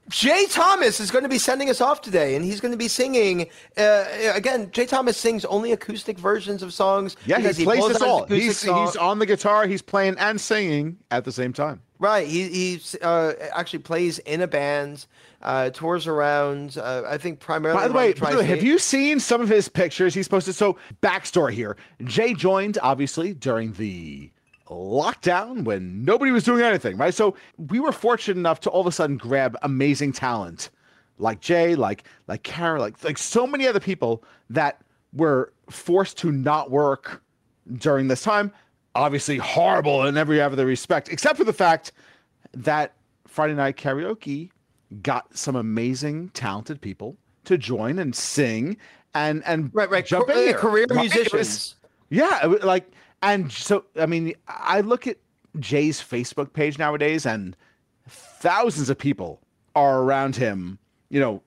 Jay 0.09 0.45
Thomas 0.49 0.99
is 0.99 1.09
going 1.09 1.23
to 1.23 1.29
be 1.29 1.39
sending 1.39 1.69
us 1.69 1.81
off 1.81 1.99
today, 2.01 2.35
and 2.35 2.45
he's 2.45 2.61
going 2.61 2.71
to 2.71 2.77
be 2.77 2.87
singing. 2.87 3.49
Uh, 3.75 4.05
again, 4.33 4.69
Jay 4.71 4.85
Thomas 4.85 5.17
sings 5.17 5.45
only 5.45 5.71
acoustic 5.71 6.19
versions 6.19 6.61
of 6.61 6.73
songs. 6.73 7.17
yeah, 7.25 7.37
because 7.37 7.57
he 7.57 7.63
plays 7.63 7.87
this 7.87 8.01
all. 8.01 8.25
He's 8.27 8.59
song- 8.59 8.85
he's 8.85 8.95
on 8.95 9.17
the 9.17 9.25
guitar. 9.25 9.65
He's 9.65 9.81
playing 9.81 10.15
and 10.19 10.39
singing 10.39 10.97
at 11.09 11.25
the 11.25 11.31
same 11.31 11.53
time. 11.53 11.81
Right. 11.97 12.27
He 12.27 12.49
he 12.49 12.81
uh, 13.01 13.33
actually 13.53 13.79
plays 13.79 14.19
in 14.19 14.41
a 14.41 14.47
band, 14.47 15.07
uh, 15.41 15.71
tours 15.71 16.05
around. 16.05 16.77
Uh, 16.77 17.03
I 17.07 17.17
think 17.17 17.39
primarily. 17.39 17.79
By 17.81 17.87
the 17.87 17.93
way, 17.93 18.13
by 18.13 18.31
the 18.31 18.37
way, 18.39 18.45
have 18.45 18.63
you 18.63 18.77
seen 18.77 19.19
some 19.19 19.41
of 19.41 19.49
his 19.49 19.69
pictures? 19.69 20.13
He's 20.13 20.27
posted. 20.27 20.53
So, 20.55 20.77
backstory 21.01 21.53
here: 21.53 21.77
Jay 22.03 22.33
joined 22.35 22.77
obviously 22.83 23.33
during 23.33 23.73
the 23.73 24.29
lockdown 24.69 25.63
when 25.63 26.03
nobody 26.03 26.31
was 26.31 26.43
doing 26.43 26.61
anything, 26.61 26.97
right? 26.97 27.13
So 27.13 27.35
we 27.57 27.79
were 27.79 27.91
fortunate 27.91 28.37
enough 28.37 28.59
to 28.61 28.69
all 28.69 28.81
of 28.81 28.87
a 28.87 28.91
sudden 28.91 29.17
grab 29.17 29.57
amazing 29.61 30.11
talent 30.13 30.69
like 31.17 31.39
Jay, 31.39 31.75
like 31.75 32.03
like 32.27 32.43
Kara, 32.43 32.79
like 32.79 33.01
like 33.03 33.17
so 33.17 33.47
many 33.47 33.67
other 33.67 33.79
people 33.79 34.23
that 34.49 34.81
were 35.13 35.53
forced 35.69 36.17
to 36.19 36.31
not 36.31 36.71
work 36.71 37.21
during 37.77 38.07
this 38.09 38.21
time. 38.21 38.51
Obviously, 38.95 39.37
horrible 39.37 40.05
in 40.07 40.17
every 40.17 40.41
other 40.41 40.65
respect, 40.65 41.09
except 41.09 41.37
for 41.37 41.43
the 41.43 41.53
fact 41.53 41.91
that 42.53 42.93
Friday 43.27 43.53
Night 43.53 43.77
Karaoke 43.77 44.49
got 45.01 45.35
some 45.37 45.55
amazing, 45.55 46.29
talented 46.29 46.81
people 46.81 47.17
to 47.45 47.57
join 47.57 47.99
and 47.99 48.15
sing 48.15 48.77
and 49.13 49.43
and 49.45 49.69
Right, 49.73 49.89
right. 49.89 50.05
jump 50.05 50.27
Ca- 50.27 50.33
in 50.33 50.53
uh, 50.55 50.57
career 50.57 50.85
Right? 50.89 51.05
It 51.05 51.13
was- 51.13 51.13
musicians. 51.15 51.75
yeah, 52.09 52.45
like 52.63 52.89
and 53.33 53.51
so 53.51 53.85
I 53.99 54.05
mean, 54.05 54.33
I 54.47 54.81
look 54.81 55.07
at 55.07 55.17
Jay's 55.59 56.01
Facebook 56.01 56.53
page 56.53 56.77
nowadays, 56.79 57.25
and 57.25 57.55
thousands 58.07 58.89
of 58.89 58.97
people 58.97 59.41
are 59.75 60.01
around 60.01 60.35
him. 60.35 60.79
You 61.09 61.19
know, 61.19 61.41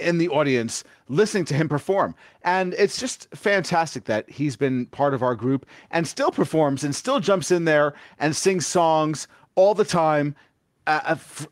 in 0.00 0.18
the 0.18 0.28
audience 0.28 0.84
listening 1.08 1.44
to 1.46 1.54
him 1.54 1.68
perform, 1.68 2.14
and 2.42 2.74
it's 2.74 2.98
just 3.00 3.26
fantastic 3.34 4.04
that 4.04 4.28
he's 4.28 4.56
been 4.56 4.86
part 4.86 5.14
of 5.14 5.22
our 5.22 5.34
group 5.34 5.66
and 5.90 6.06
still 6.06 6.30
performs 6.30 6.84
and 6.84 6.94
still 6.94 7.20
jumps 7.20 7.50
in 7.50 7.64
there 7.64 7.94
and 8.18 8.36
sings 8.36 8.66
songs 8.66 9.26
all 9.54 9.74
the 9.74 9.84
time. 9.84 10.34
Uh, 10.86 11.00
uh, 11.04 11.10
f- 11.12 11.48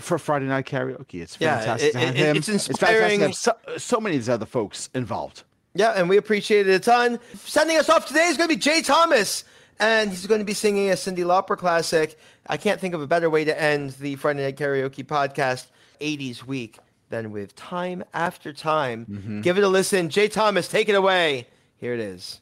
for 0.00 0.18
Friday 0.18 0.46
Night 0.46 0.66
Karaoke, 0.66 1.22
it's 1.22 1.36
Yeah, 1.40 1.58
fantastic 1.58 1.92
to 1.92 1.98
it- 1.98 2.04
have 2.06 2.16
it- 2.16 2.18
him. 2.18 2.36
it's 2.36 2.46
fantastic 2.46 2.76
to 2.78 2.86
have 2.86 3.12
inspiring. 3.12 3.32
so, 3.32 3.52
so 3.76 4.00
many 4.00 4.16
of 4.16 4.22
these 4.22 4.28
other 4.28 4.46
folks 4.46 4.90
involved. 4.94 5.44
Yeah, 5.78 5.92
and 5.92 6.08
we 6.08 6.16
appreciate 6.16 6.66
it 6.66 6.74
a 6.74 6.80
ton. 6.80 7.20
Sending 7.44 7.76
us 7.76 7.88
off 7.88 8.04
today 8.04 8.24
is 8.24 8.36
going 8.36 8.48
to 8.48 8.54
be 8.56 8.60
Jay 8.60 8.82
Thomas, 8.82 9.44
and 9.78 10.10
he's 10.10 10.26
going 10.26 10.40
to 10.40 10.44
be 10.44 10.52
singing 10.52 10.90
a 10.90 10.94
Cyndi 10.94 11.18
Lauper 11.18 11.56
classic. 11.56 12.18
I 12.48 12.56
can't 12.56 12.80
think 12.80 12.94
of 12.94 13.00
a 13.00 13.06
better 13.06 13.30
way 13.30 13.44
to 13.44 13.62
end 13.62 13.90
the 13.92 14.16
Friday 14.16 14.42
Night 14.42 14.56
Karaoke 14.56 15.06
podcast 15.06 15.66
80s 16.00 16.42
week 16.44 16.80
than 17.10 17.30
with 17.30 17.54
Time 17.54 18.02
After 18.12 18.52
Time. 18.52 19.06
Mm-hmm. 19.08 19.42
Give 19.42 19.56
it 19.56 19.62
a 19.62 19.68
listen. 19.68 20.08
Jay 20.08 20.26
Thomas, 20.26 20.66
take 20.66 20.88
it 20.88 20.96
away. 20.96 21.46
Here 21.76 21.94
it 21.94 22.00
is. 22.00 22.40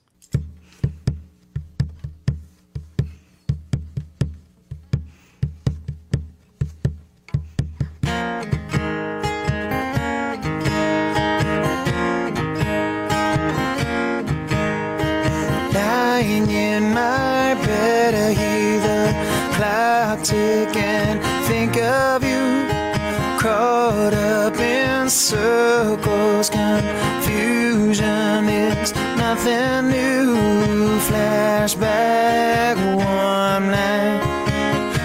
Caught 23.47 24.13
up 24.13 24.59
in 24.59 25.09
circles, 25.09 26.51
confusion 26.51 28.49
is 28.49 28.93
nothing 29.17 29.89
new. 29.89 30.99
Flashback, 31.07 32.77
one 32.97 33.71
night, 33.71 34.21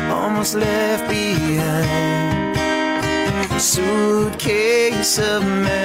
almost 0.09 0.55
left 0.55 1.07
behind 1.07 2.57
suitcase 3.61 5.19
of 5.19 5.43
memories. 5.43 5.80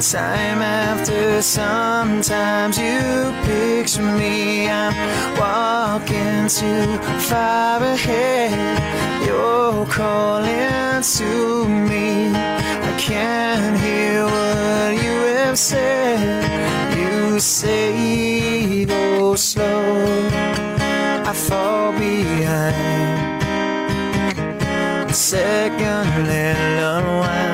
Time 0.00 0.60
after 0.60 1.40
sometimes 1.40 2.76
you 2.76 3.32
picture 3.44 4.02
me. 4.02 4.68
I'm 4.68 4.92
walking 5.38 6.48
too 6.48 6.98
far 7.20 7.80
ahead. 7.80 8.52
You're 9.24 9.86
calling 9.86 11.00
to 11.00 11.68
me. 11.68 12.34
I 12.34 12.94
can't 12.98 13.78
hear 13.78 14.24
what 14.24 15.02
you 15.04 15.14
have 15.36 15.56
said. 15.56 16.42
You 16.98 17.38
say 17.38 18.84
go 18.84 19.36
slow. 19.36 20.28
I 21.24 21.32
fall 21.32 21.92
behind 21.92 23.14
second 25.14 26.26
little 26.26 26.98
unwind. 26.98 27.53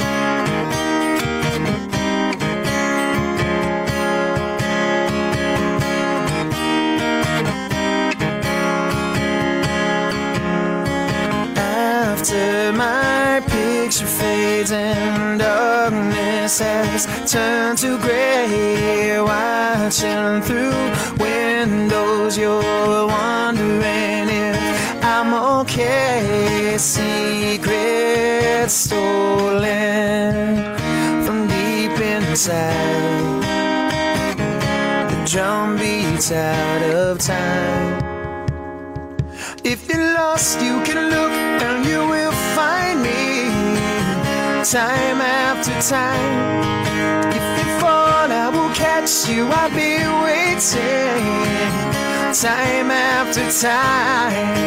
Picture 13.91 14.07
fades 14.07 14.71
and 14.71 15.37
darkness 15.37 16.59
has 16.59 17.05
turned 17.29 17.77
to 17.77 17.97
gray, 17.97 19.19
watching 19.19 20.41
through 20.43 20.71
windows, 21.19 22.37
you're 22.37 23.07
wondering 23.07 24.29
if 24.29 25.03
I'm 25.03 25.33
okay. 25.59 26.77
Secrets 26.77 28.73
stolen 28.73 30.63
from 31.25 31.49
deep 31.49 31.99
inside. 31.99 33.43
The 35.09 35.17
drum 35.25 35.75
beats 35.75 36.31
out 36.31 36.81
of 36.83 37.19
time. 37.19 37.99
If 39.65 39.89
you're 39.89 40.13
lost, 40.13 40.61
you 40.61 40.81
can 40.85 41.09
look 41.09 41.40
Time 44.63 45.21
after 45.21 45.73
time. 45.81 47.33
If 47.33 47.65
you 47.65 47.79
fall, 47.79 48.31
I 48.31 48.47
will 48.53 48.69
catch 48.75 49.27
you. 49.27 49.47
I'll 49.47 49.69
be 49.71 50.05
waiting. 50.23 51.25
Time 52.31 52.91
after 52.91 53.49
time. 53.59 54.61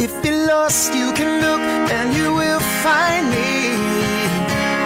If 0.00 0.24
you're 0.24 0.46
lost, 0.46 0.94
you 0.94 1.12
can 1.12 1.40
look 1.40 1.51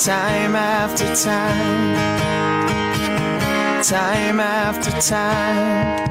Time 0.00 0.56
after 0.56 1.14
time. 1.14 1.94
Time 3.82 4.40
after 4.40 4.90
time. 4.98 6.08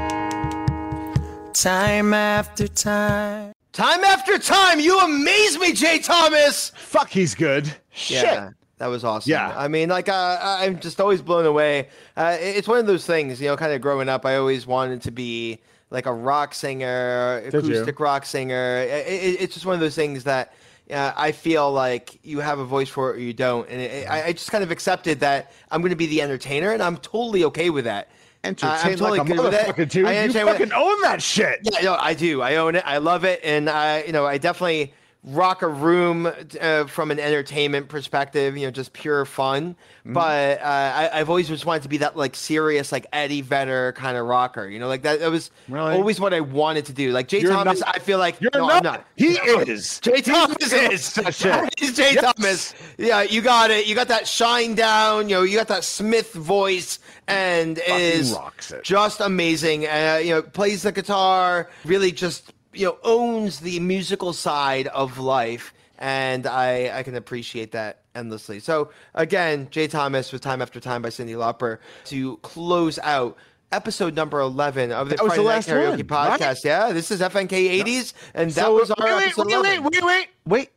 Time 1.54 2.14
after 2.14 2.68
time. 2.68 3.52
Time 3.74 4.04
after 4.04 4.38
time, 4.38 4.80
you 4.80 5.00
amaze 5.00 5.58
me, 5.58 5.74
Jay 5.74 5.98
Thomas. 5.98 6.70
Fuck, 6.76 7.10
he's 7.10 7.34
good. 7.34 7.74
Shit. 7.90 8.26
Yeah, 8.26 8.52
that 8.78 8.86
was 8.86 9.04
awesome. 9.04 9.32
Yeah. 9.32 9.56
I 9.58 9.68
mean, 9.68 9.90
like, 9.90 10.08
uh, 10.08 10.38
I'm 10.40 10.80
just 10.80 11.02
always 11.02 11.24
blown 11.24 11.48
away. 11.48 11.90
Uh, 12.16 12.38
it's 12.40 12.68
one 12.68 12.78
of 12.78 12.86
those 12.86 13.08
things, 13.08 13.42
you 13.42 13.48
know, 13.48 13.58
kind 13.58 13.74
of 13.74 13.82
growing 13.82 14.08
up, 14.08 14.24
I 14.24 14.36
always 14.36 14.68
wanted 14.68 15.02
to 15.02 15.12
be 15.12 15.62
like 15.90 16.06
a 16.06 16.14
rock 16.14 16.54
singer, 16.54 17.42
acoustic 17.44 18.00
rock 18.00 18.28
singer. 18.28 18.82
It, 18.82 19.08
it, 19.08 19.42
it's 19.42 19.56
just 19.56 19.66
one 19.66 19.74
of 19.74 19.82
those 19.82 19.96
things 19.96 20.26
that 20.26 20.54
uh, 20.92 21.14
I 21.16 21.32
feel 21.32 21.72
like 21.72 22.20
you 22.24 22.40
have 22.40 22.60
a 22.60 22.66
voice 22.66 22.90
for 22.90 23.12
it 23.12 23.18
or 23.18 23.20
you 23.20 23.34
don't. 23.34 23.70
And 23.70 23.82
it, 23.82 24.10
I, 24.10 24.28
I 24.28 24.32
just 24.34 24.52
kind 24.52 24.64
of 24.64 24.72
accepted 24.72 25.20
that 25.22 25.52
I'm 25.72 25.82
going 25.82 25.92
to 25.92 25.96
be 25.96 26.08
the 26.08 26.22
entertainer, 26.22 26.72
and 26.72 26.82
I'm 26.82 26.98
totally 26.98 27.44
okay 27.46 27.70
with 27.70 27.86
that. 27.86 28.10
Entertain 28.44 28.70
I'm 28.72 28.98
totally 28.98 29.20
like 29.20 29.30
a 29.30 29.34
good 29.34 29.44
with 29.44 29.54
it. 29.54 29.68
motherfucker, 29.68 29.90
dude. 29.90 30.06
I 30.06 30.14
You 30.14 30.20
entertain 30.20 30.46
with 30.46 30.56
it. 30.56 30.60
fucking 30.70 30.74
own 30.74 31.02
that 31.02 31.22
shit. 31.22 31.60
Yeah, 31.64 31.82
no, 31.82 31.96
I 31.96 32.14
do. 32.14 32.42
I 32.42 32.56
own 32.56 32.76
it. 32.76 32.84
I 32.86 32.98
love 33.00 33.26
it, 33.26 33.42
and 33.44 33.70
I, 33.70 34.04
you 34.04 34.14
know, 34.14 34.26
I 34.26 34.38
definitely 34.38 34.94
rock 35.24 35.62
a 35.62 35.68
room 35.68 36.32
uh, 36.62 36.86
from 36.86 37.12
an 37.12 37.20
entertainment 37.20 37.90
perspective. 37.90 38.56
You 38.58 38.68
know, 38.68 38.72
just 38.72 38.94
pure 38.94 39.26
fun. 39.26 39.74
Mm-hmm. 39.74 40.14
But 40.14 40.62
uh, 40.62 40.64
I, 40.64 41.10
I've 41.20 41.30
always 41.30 41.48
just 41.48 41.66
wanted 41.66 41.84
to 41.84 41.90
be 41.90 41.98
that 41.98 42.16
like 42.16 42.36
serious, 42.36 42.92
like 42.92 43.06
Eddie 43.12 43.42
Vedder 43.42 43.92
kind 43.98 44.18
of 44.18 44.26
rocker. 44.26 44.68
You 44.68 44.80
know, 44.80 44.88
like 44.88 45.02
that. 45.04 45.20
That 45.20 45.30
was 45.30 45.52
Really? 45.68 45.94
always 45.96 46.20
what 46.20 46.34
I 46.34 46.40
wanted 46.40 46.86
to 46.86 46.94
do. 46.94 47.12
Like 47.12 47.28
Jay 47.28 47.42
You're 47.42 47.52
Thomas, 47.52 47.82
not- 47.82 47.96
I 47.96 48.00
feel 48.00 48.18
like 48.18 48.40
You're 48.40 48.52
no, 48.54 48.68
not. 48.68 48.78
I'm 48.78 48.84
not. 48.84 49.06
He 49.16 49.34
is. 49.34 50.00
Jay 50.00 50.22
Thomas 50.22 50.72
is. 50.72 51.16
He's 51.78 51.96
Jay 51.98 52.14
Yes. 52.14 52.34
Thomas. 52.34 52.74
Yeah, 52.98 53.22
you 53.24 53.42
got 53.42 53.72
it. 53.72 53.88
You 53.88 53.96
got 53.96 54.08
that 54.08 54.24
Shinedown. 54.24 55.24
You 55.24 55.36
know, 55.36 55.44
you 55.44 55.58
got 55.58 55.68
that 55.68 55.84
Smith 55.84 56.34
voice, 56.34 57.00
and 57.28 57.80
is 57.88 58.36
just 58.84 59.20
amazing. 59.22 59.86
Uh, 59.86 60.20
you 60.24 60.30
know, 60.32 60.42
plays 60.42 60.84
the 60.84 60.92
guitar, 60.92 61.70
really 61.86 62.12
just 62.12 62.54
you 62.74 62.86
know 62.86 62.98
owns 63.04 63.60
the 63.60 63.80
musical 63.80 64.34
side 64.34 64.88
of 64.88 65.18
life, 65.20 65.74
and 65.98 66.46
I 66.48 66.98
I 67.00 67.04
can 67.04 67.16
appreciate 67.16 67.72
that 67.74 68.02
endlessly. 68.16 68.60
So 68.60 68.92
again, 69.16 69.68
Jay 69.72 69.88
Thomas 69.88 70.32
with 70.32 70.42
"Time 70.42 70.62
After 70.62 70.80
Time" 70.80 71.02
by 71.02 71.10
Cyndi 71.10 71.36
Lauper 71.36 71.80
to 72.06 72.38
close 72.38 73.00
out. 73.00 73.38
Episode 73.72 74.16
number 74.16 74.40
eleven 74.40 74.92
of 74.92 75.10
the 75.10 75.16
That 75.16 75.26
Friday 75.28 75.44
the 75.44 75.48
Night 75.50 75.64
Karaoke 75.64 76.10
one, 76.10 76.30
right? 76.30 76.40
podcast. 76.42 76.64
Yeah, 76.66 76.92
this 76.92 77.12
is 77.12 77.22
FNK 77.22 77.84
'80s, 77.84 78.14
and 78.34 78.50
that 78.50 78.66
So, 78.66 78.74
was 78.74 78.90
our 78.90 79.06
wait, 79.06 79.26
episode 79.28 79.46
wait, 79.46 79.54
11. 79.54 79.84
wait, 79.84 79.92
wait, 79.94 80.04
wait, 80.04 80.28
wait. 80.48 80.70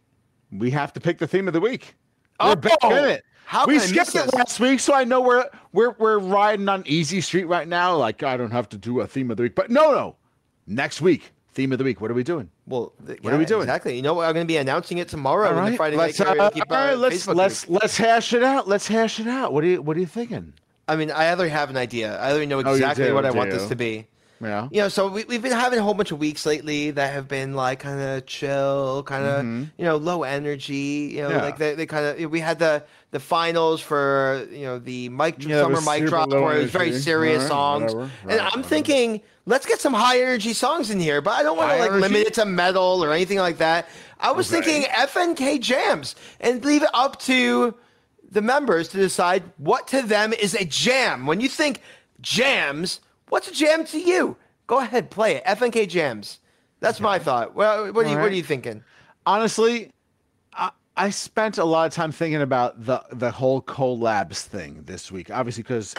We 0.50 0.70
have 0.72 0.92
to 0.92 1.00
pick 1.00 1.16
the 1.16 1.26
theme 1.26 1.46
of 1.48 1.54
the 1.54 1.60
week. 1.60 1.94
We're 2.38 2.50
Oh, 2.50 2.54
back 2.54 2.76
in 2.84 2.92
it. 2.92 3.24
how 3.46 3.64
we 3.64 3.78
skipped 3.78 4.14
it 4.14 4.34
last 4.34 4.60
week, 4.60 4.78
so 4.78 4.92
I 4.92 5.04
know 5.04 5.22
we're 5.22 5.46
we're 5.72 5.92
we're 5.98 6.18
riding 6.18 6.68
on 6.68 6.82
easy 6.84 7.22
street 7.22 7.44
right 7.44 7.66
now. 7.66 7.96
Like 7.96 8.22
I 8.22 8.36
don't 8.36 8.50
have 8.50 8.68
to 8.68 8.76
do 8.76 9.00
a 9.00 9.06
theme 9.06 9.30
of 9.30 9.38
the 9.38 9.44
week, 9.44 9.54
but 9.54 9.70
no, 9.70 9.92
no. 9.92 10.16
Next 10.66 11.00
week, 11.00 11.32
theme 11.52 11.72
of 11.72 11.78
the 11.78 11.84
week. 11.84 12.00
What 12.00 12.10
are 12.10 12.14
we 12.14 12.22
doing? 12.22 12.50
Well, 12.66 12.92
th- 13.06 13.22
What 13.22 13.32
are 13.32 13.38
we 13.38 13.44
doing? 13.44 13.62
Exactly. 13.62 13.94
You 13.96 14.02
know 14.02 14.14
what? 14.14 14.26
I'm 14.26 14.34
going 14.34 14.46
to 14.46 14.50
be 14.52 14.56
announcing 14.56 14.98
it 14.98 15.08
tomorrow 15.08 15.48
All 15.48 15.54
right, 15.54 15.76
Friday 15.76 15.96
let's 15.96 16.20
uh, 16.20 16.24
Karaoke 16.34 16.62
all 16.70 16.76
right, 16.76 16.94
let's 16.94 17.16
Facebook 17.26 17.34
let's 17.36 17.64
group. 17.64 17.82
let's 17.82 17.96
hash 17.96 18.32
it 18.32 18.42
out. 18.42 18.68
Let's 18.68 18.86
hash 18.88 19.20
it 19.20 19.26
out. 19.28 19.52
What 19.52 19.64
are 19.64 19.68
you 19.68 19.82
What 19.82 19.96
are 19.96 20.00
you 20.00 20.06
thinking? 20.06 20.54
I 20.88 20.96
mean, 20.96 21.10
I 21.10 21.30
already 21.32 21.50
have 21.50 21.70
an 21.70 21.76
idea. 21.76 22.18
I 22.18 22.30
already 22.30 22.46
know 22.46 22.58
Oh, 22.64 22.72
exactly 22.72 23.06
do, 23.06 23.14
what 23.14 23.24
I 23.24 23.30
do 23.30 23.36
want 23.38 23.50
this 23.50 23.68
to 23.68 23.76
be. 23.76 24.06
Yeah. 24.40 24.66
You 24.72 24.80
know, 24.80 24.88
so 24.88 25.06
we, 25.06 25.22
we've 25.24 25.40
been 25.40 25.52
having 25.52 25.78
a 25.78 25.82
whole 25.82 25.94
bunch 25.94 26.10
of 26.10 26.18
weeks 26.18 26.44
lately 26.44 26.90
that 26.90 27.12
have 27.12 27.28
been 27.28 27.54
like 27.54 27.78
kind 27.78 28.00
of 28.00 28.26
chill, 28.26 29.04
kind 29.04 29.24
of 29.24 29.44
you 29.78 29.84
know 29.84 29.96
low 29.98 30.24
energy. 30.24 31.12
You 31.14 31.22
know, 31.22 31.28
Mm-hmm. 31.28 31.36
Yeah. 31.38 31.44
like 31.44 31.58
they, 31.58 31.74
they 31.76 31.86
kind 31.86 32.06
of 32.24 32.30
we 32.30 32.40
had 32.40 32.58
the 32.58 32.82
the 33.12 33.20
finals 33.20 33.80
for 33.80 34.44
you 34.50 34.64
know 34.64 34.80
the 34.80 35.08
mic 35.10 35.36
Yeah, 35.44 35.62
summer 35.62 35.80
mic 35.82 36.08
drop 36.08 36.30
where 36.30 36.56
it 36.58 36.62
was 36.62 36.70
very 36.72 36.92
serious 36.92 37.48
Alright, 37.48 37.48
songs, 37.48 37.94
whatever. 37.94 38.10
and 38.22 38.30
Right, 38.30 38.40
I'm 38.40 38.44
whatever. 38.46 38.62
thinking 38.68 39.20
let's 39.46 39.66
get 39.66 39.80
some 39.80 39.92
high 39.94 40.20
energy 40.20 40.52
songs 40.52 40.90
in 40.90 41.00
here, 41.00 41.20
but 41.20 41.32
I 41.32 41.42
don't 41.42 41.56
want 41.56 41.70
to 41.72 41.78
like 41.78 41.90
energy? 41.90 42.02
limit 42.02 42.26
it 42.28 42.34
to 42.34 42.44
metal 42.46 43.02
or 43.04 43.12
anything 43.12 43.38
like 43.38 43.58
that. 43.58 43.88
I 44.20 44.32
was 44.32 44.52
Okay. 44.52 44.62
thinking 44.62 44.90
FNK 44.90 45.60
jams 45.60 46.14
and 46.40 46.64
leave 46.64 46.82
it 46.82 46.90
up 46.94 47.18
to 47.22 47.74
the 48.30 48.40
members 48.42 48.88
to 48.88 48.96
decide 48.96 49.42
what 49.58 49.88
to 49.88 50.02
them 50.02 50.32
is 50.32 50.54
a 50.54 50.64
jam. 50.64 51.26
When 51.26 51.40
you 51.40 51.48
think 51.48 51.80
jams, 52.20 53.00
what's 53.28 53.48
a 53.48 53.52
jam 53.52 53.84
to 53.86 53.98
you? 53.98 54.36
Go 54.66 54.78
ahead, 54.78 55.10
play 55.10 55.36
it. 55.36 55.44
FNK 55.44 55.88
jams. 55.88 56.38
That's 56.80 57.00
my 57.00 57.18
thought. 57.18 57.54
Well, 57.54 57.92
what 57.92 58.06
are 58.06 58.10
you 58.10 58.16
What 58.16 58.32
are 58.32 58.34
you 58.34 58.42
thinking? 58.42 58.82
honestly, 59.26 59.90
I, 60.54 60.70
I 60.96 61.10
spent 61.10 61.58
a 61.58 61.64
lot 61.64 61.86
of 61.86 61.92
time 61.92 62.10
thinking 62.12 62.42
about 62.42 62.84
the 62.84 63.02
the 63.12 63.30
whole 63.30 63.62
collabs 63.62 64.42
thing 64.42 64.82
this 64.84 65.12
week. 65.12 65.30
Obviously, 65.30 65.62
because 65.62 65.94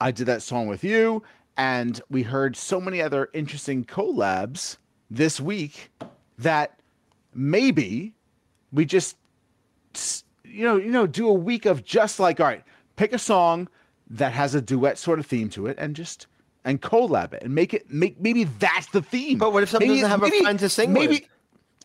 I 0.00 0.10
did 0.10 0.26
that 0.26 0.42
song 0.42 0.66
with 0.66 0.82
you, 0.84 1.22
and 1.56 2.00
we 2.10 2.22
heard 2.22 2.56
so 2.56 2.80
many 2.80 3.00
other 3.00 3.28
interesting 3.32 3.84
collabs 3.84 4.78
this 5.10 5.40
week 5.40 5.90
that 6.38 6.78
maybe 7.34 8.14
we 8.72 8.84
just 8.84 9.16
you 10.44 10.64
know 10.64 10.76
you 10.76 10.90
know 10.90 11.06
do 11.06 11.28
a 11.28 11.32
week 11.32 11.66
of 11.66 11.84
just 11.84 12.18
like 12.20 12.40
all 12.40 12.46
right, 12.46 12.64
pick 12.96 13.12
a 13.12 13.18
song 13.18 13.68
that 14.10 14.32
has 14.32 14.54
a 14.54 14.60
duet 14.60 14.98
sort 14.98 15.18
of 15.18 15.26
theme 15.26 15.48
to 15.50 15.66
it, 15.66 15.76
and 15.78 15.94
just 15.96 16.26
and 16.64 16.80
collab 16.80 17.32
it 17.32 17.42
and 17.42 17.54
make 17.54 17.74
it 17.74 17.90
make 17.90 18.20
maybe 18.20 18.44
that's 18.44 18.86
the 18.88 19.02
theme. 19.02 19.38
But 19.38 19.52
what 19.52 19.62
if 19.62 19.70
someone 19.70 19.88
Maybe- 19.88 20.00
doesn't 20.00 20.10
have 20.10 20.22
a 20.22 20.30
maybe- 20.30 20.42
friend 20.42 20.58
to 20.58 20.68
sing 20.68 20.92
maybe, 20.92 21.08
with? 21.14 21.22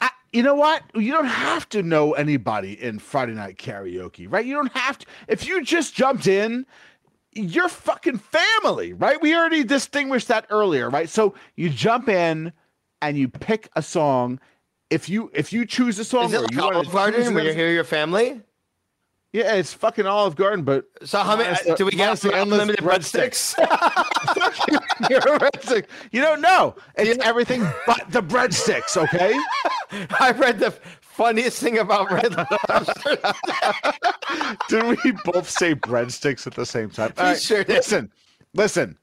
I, 0.01 0.09
you 0.31 0.43
know 0.43 0.55
what? 0.55 0.83
You 0.95 1.11
don't 1.11 1.25
have 1.25 1.67
to 1.69 1.83
know 1.83 2.13
anybody 2.13 2.81
in 2.81 2.99
Friday 2.99 3.33
Night 3.33 3.57
Karaoke, 3.57 4.27
right? 4.31 4.45
You 4.45 4.53
don't 4.53 4.71
have 4.73 4.97
to. 4.99 5.05
If 5.27 5.45
you 5.47 5.61
just 5.63 5.93
jumped 5.93 6.25
in, 6.27 6.65
you're 7.34 7.69
fucking 7.69 8.18
family, 8.18 8.93
right? 8.93 9.22
We 9.22 9.35
already 9.35 9.64
distinguished 9.64 10.27
that 10.30 10.45
earlier, 10.49 10.89
right? 10.89 11.10
So 11.10 11.35
you 11.56 11.69
jump 11.69 12.10
in 12.10 12.51
and 13.01 13.18
you 13.18 13.27
pick 13.27 13.69
a 13.76 13.81
song. 13.81 14.39
If 14.89 15.07
you 15.10 15.30
if 15.34 15.53
you 15.53 15.65
choose 15.65 15.99
a 15.99 16.06
song, 16.06 16.26
Is 16.26 16.34
it 16.34 16.41
like 16.41 16.53
you 16.53 16.61
Olive 16.61 16.91
Garden 16.91 17.34
when 17.34 17.45
you 17.45 17.53
hear 17.53 17.72
your 17.72 17.84
family? 17.84 18.41
yeah, 19.31 19.53
it's 19.53 19.72
fucking 19.73 20.07
Olive 20.07 20.35
Garden, 20.35 20.65
but 20.65 20.85
So 21.03 21.19
how 21.19 21.38
many 21.38 21.56
do 21.76 21.85
we 21.85 21.91
get? 21.91 22.23
Unlimited 22.26 22.84
breadsticks. 22.84 23.56
You're 25.10 25.19
a 25.19 25.39
breadstick. 25.39 25.85
You 26.11 26.22
don't 26.22 26.41
know. 26.41 26.76
It's 26.97 27.23
everything 27.23 27.61
but 27.85 28.03
the 28.10 28.22
breadsticks, 28.22 28.97
okay? 28.97 29.38
I 30.20 30.32
read 30.32 30.60
the 30.60 30.72
funniest 31.02 31.61
thing 31.61 31.80
about 31.80 32.11
Red 32.11 32.36
Lobster. 32.36 33.18
Did 34.70 35.03
we 35.03 35.11
both 35.26 35.49
say 35.49 35.76
breadsticks 35.76 36.48
at 36.48 36.53
the 36.53 36.66
same 36.66 36.90
time? 36.90 37.14
All 37.18 37.36
sure 37.36 37.64
did. 37.64 37.78
Listen, 37.78 38.11
listen. 38.53 38.98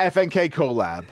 FNK 0.00 0.52
collab. 0.52 1.04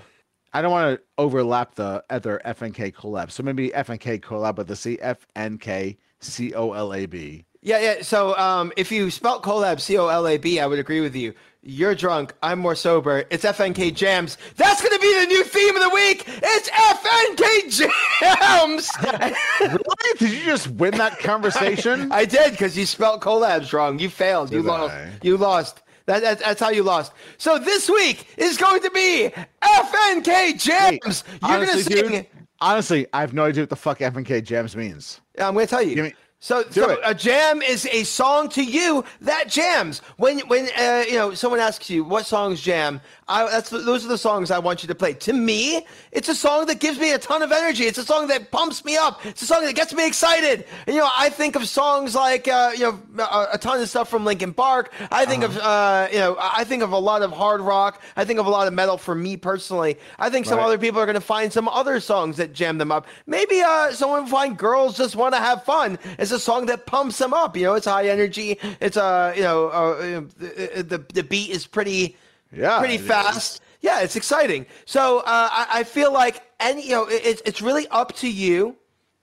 I 0.53 0.63
don't 0.63 0.71
want 0.71 0.99
to 0.99 1.05
overlap 1.19 1.75
the 1.75 2.05
other 2.09 2.41
FNK 2.47 2.95
collab. 2.95 3.31
So 3.31 3.43
maybe 3.43 3.71
FNK 3.71 4.21
collab 4.21 4.57
with 4.57 4.69
the 4.69 4.77
C 4.77 4.99
F 5.01 5.27
N 5.35 5.59
K 5.59 5.99
C 6.21 6.55
O 6.55 6.73
L 6.73 6.95
A 6.95 7.07
B. 7.07 7.45
Yeah, 7.61 7.81
yeah. 7.81 8.03
So 8.03 8.37
um, 8.39 8.73
if 8.77 8.93
you 8.93 9.11
spelt 9.11 9.43
collab 9.43 9.81
C 9.81 9.99
O 9.99 10.07
L 10.09 10.27
A 10.27 10.39
B, 10.39 10.61
I 10.61 10.67
would 10.67 10.79
agree 10.79 11.01
with 11.01 11.17
you. 11.17 11.35
You're 11.69 11.97
drunk. 11.97 12.33
I'm 12.45 12.61
more 12.61 12.77
sober. 12.77 13.25
It's 13.29 13.45
FNK 13.45 13.93
Jams. 13.93 14.39
That's 14.57 14.81
going 14.81 14.95
to 14.95 15.01
be 15.01 15.21
the 15.21 15.27
new 15.27 15.43
theme 15.43 15.75
of 15.75 15.83
the 15.83 15.89
week. 15.91 16.25
It's 16.29 16.71
FNK 16.71 17.91
Jams. 18.31 18.91
Really? 19.61 20.19
Did 20.19 20.31
you 20.33 20.45
just 20.45 20.69
win 20.69 20.97
that 20.99 21.19
conversation? 21.21 22.13
I 22.13 22.25
did 22.25 22.53
because 22.53 22.77
you 22.79 22.87
spelt 22.87 23.21
collabs 23.21 23.73
wrong. 23.73 23.99
You 23.99 24.09
failed. 24.09 24.53
you 24.53 24.59
Did 24.63 24.67
lost. 24.69 24.95
You 25.23 25.37
lost. 25.37 25.83
That, 26.07 26.23
that, 26.23 26.39
that's 26.39 26.61
how 26.61 26.69
you 26.71 26.83
lost. 26.85 27.13
So 27.39 27.59
this 27.59 27.89
week 27.89 28.29
is 28.37 28.57
going 28.59 28.81
to 28.83 28.91
be 28.91 29.31
FNK 29.63 30.61
Jams. 30.63 31.25
You're 31.43 31.51
going 31.51 31.67
to 31.67 31.73
Honestly, 31.73 31.83
sing. 31.83 32.09
dude, 32.11 32.27
honestly, 32.61 33.07
I 33.13 33.21
have 33.23 33.35
no 33.35 33.45
idea 33.47 33.63
what 33.63 33.71
the 33.71 33.77
fuck 33.77 33.99
FNK 33.99 34.45
jams 34.45 34.77
means. 34.77 35.21
I'm 35.39 35.55
going 35.55 35.67
to 35.67 35.71
tell 35.71 35.83
you. 35.83 35.95
Give 35.97 36.05
me- 36.05 36.15
so, 36.39 36.65
so 36.71 36.99
a 37.05 37.15
jam 37.15 37.63
is 37.63 37.87
a 37.87 38.05
song 38.05 38.49
to 38.51 38.63
you 38.63 39.05
that 39.23 39.49
jams. 39.49 40.01
When 40.17 40.39
when 40.41 40.69
uh, 40.79 41.05
you 41.09 41.15
know 41.15 41.35
someone 41.35 41.61
asks 41.61 41.89
you 41.91 42.05
what 42.05 42.27
songs 42.27 42.61
jam, 42.61 43.01
I, 43.27 43.49
that's 43.51 43.71
those 43.71 44.05
are 44.05 44.09
the 44.09 44.19
songs 44.19 44.51
I 44.51 44.59
want 44.61 44.83
you 44.83 44.87
to 44.89 44.95
play. 44.95 45.15
To 45.15 45.33
me, 45.33 45.87
it's 46.13 46.29
a 46.29 46.35
song 46.35 46.67
that 46.67 46.79
gives 46.79 46.99
me 47.01 47.13
a 47.13 47.19
ton 47.19 47.43
of 47.43 47.51
energy. 47.53 47.85
It's 47.85 47.99
a 47.99 48.05
song 48.05 48.29
that 48.29 48.51
pumps 48.53 48.85
me 48.85 48.97
up. 48.97 49.25
It's 49.27 49.43
a 49.43 49.47
song 49.47 49.65
that 49.65 49.75
gets 49.75 49.93
me 49.95 50.07
excited. 50.07 50.67
And 50.87 50.95
you 50.95 51.01
know, 51.01 51.09
I 51.19 51.31
think 51.31 51.57
of 51.57 51.67
songs 51.67 52.15
like 52.15 52.47
uh, 52.47 52.73
you 52.77 52.81
know 52.83 53.01
a, 53.25 53.49
a 53.55 53.59
ton 53.59 53.81
of 53.81 53.89
stuff 53.89 54.09
from 54.09 54.25
Linkin 54.25 54.53
Park. 54.53 54.93
I 55.11 55.25
think 55.25 55.43
of 55.43 55.57
Uh-huh. 55.57 55.69
uh, 55.69 56.09
you 56.13 56.19
know 56.19 56.37
I 56.39 56.65
think 56.65 56.83
of 56.83 56.93
a 56.93 56.99
lot 56.99 57.23
of 57.23 57.33
hard 57.33 57.61
rock. 57.63 58.03
I 58.15 58.25
think 58.25 58.39
of 58.39 58.47
a 58.47 58.51
lot 58.51 58.69
of 58.69 58.75
metal. 58.75 58.99
For 58.99 59.15
me 59.15 59.37
personally, 59.39 59.99
I 60.19 60.29
think 60.31 60.47
some 60.47 60.59
Right. 60.59 60.65
other 60.67 60.79
people 60.79 61.01
are 61.01 61.07
going 61.07 61.15
to 61.15 61.21
find 61.21 61.53
some 61.53 61.67
other 61.69 61.99
songs 61.99 62.37
that 62.37 62.53
jam 62.53 62.79
them 62.79 62.93
up. 62.93 63.07
Maybe 63.27 63.63
uh, 63.63 63.91
someone 63.93 64.23
will 64.25 64.31
find 64.31 64.57
"Girls 64.57 64.97
Just 64.99 65.17
Want 65.17 65.35
to 65.35 65.41
Have 65.41 65.65
Fun" 65.65 65.99
is 66.27 66.33
a 66.33 66.41
song 66.41 66.67
that 66.67 66.87
pumps 66.87 67.19
them 67.19 67.33
up. 67.35 67.57
You 67.57 67.65
know, 67.65 67.75
it's 67.75 67.87
high 67.87 68.09
energy. 68.09 68.59
It's 68.81 68.97
uh, 68.97 69.33
you 69.37 69.43
know, 69.43 69.69
uh, 69.69 70.21
the, 70.39 70.83
the 70.83 70.99
the 71.15 71.23
beat 71.23 71.51
is 71.51 71.67
pretty 71.67 72.17
Yeah, 72.53 72.79
pretty 72.79 72.99
it 72.99 73.01
is. 73.01 73.07
fast. 73.07 73.61
Yeah, 73.81 74.01
it's 74.01 74.17
exciting. 74.17 74.67
So 74.85 75.21
uh, 75.21 75.23
I, 75.53 75.67
I 75.81 75.85
feel 75.85 76.13
like 76.13 76.43
any 76.61 76.83
you 76.85 76.91
know, 76.97 77.05
it, 77.07 77.23
it's 77.25 77.43
it's 77.45 77.63
really 77.63 77.87
up 77.89 78.15
to 78.17 78.29
you. 78.31 78.77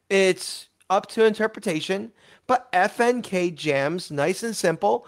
It's 0.10 0.70
up 0.90 1.08
to 1.10 1.26
interpretation. 1.26 2.12
But 2.48 2.72
FNK 2.74 3.56
jams, 3.56 4.12
nice 4.12 4.44
and 4.44 4.56
simple. 4.56 5.08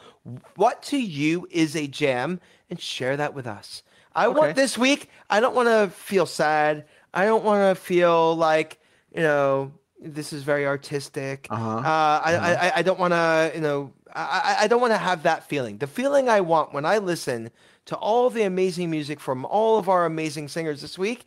What 0.56 0.82
to 0.84 0.98
you 0.98 1.48
is 1.52 1.76
a 1.76 1.88
jam, 1.88 2.40
and 2.70 2.80
share 2.80 3.18
that 3.18 3.34
with 3.34 3.46
us. 3.48 3.84
I 4.16 4.28
Okay. 4.28 4.38
want 4.40 4.56
this 4.56 4.78
week. 4.78 5.10
I 5.30 5.40
don't 5.42 5.56
want 5.56 5.68
to 5.68 5.90
feel 5.96 6.26
sad. 6.26 6.86
I 7.14 7.26
don't 7.26 7.44
want 7.44 7.76
to 7.78 7.82
feel 7.82 8.36
like 8.36 8.80
you 9.14 9.22
know 9.22 9.72
this 10.06 10.32
is 10.34 10.44
very 10.44 10.66
artistic. 10.66 11.48
Uh-huh. 11.50 11.78
Uh, 11.78 11.82
I, 12.24 12.56
I 12.68 12.72
I 12.78 12.82
don't 12.82 13.00
want 13.00 13.14
to 13.14 13.52
you 13.56 13.62
know 13.62 13.92
I 14.14 14.58
I- 14.62 14.68
don't 14.68 14.82
want 14.82 14.94
to 14.94 14.98
have 14.98 15.24
that 15.24 15.48
feeling. 15.50 15.78
The 15.78 15.88
feeling 15.88 16.30
I 16.30 16.42
want 16.42 16.74
when 16.74 16.86
I 16.86 17.00
listen 17.00 17.52
to 17.86 17.96
all 17.98 18.30
the 18.30 18.44
amazing 18.44 18.90
music 18.90 19.20
from 19.20 19.46
all 19.46 19.78
of 19.78 19.90
our 19.90 20.06
amazing 20.06 20.48
singers 20.48 20.82
this 20.82 20.98
week, 20.98 21.26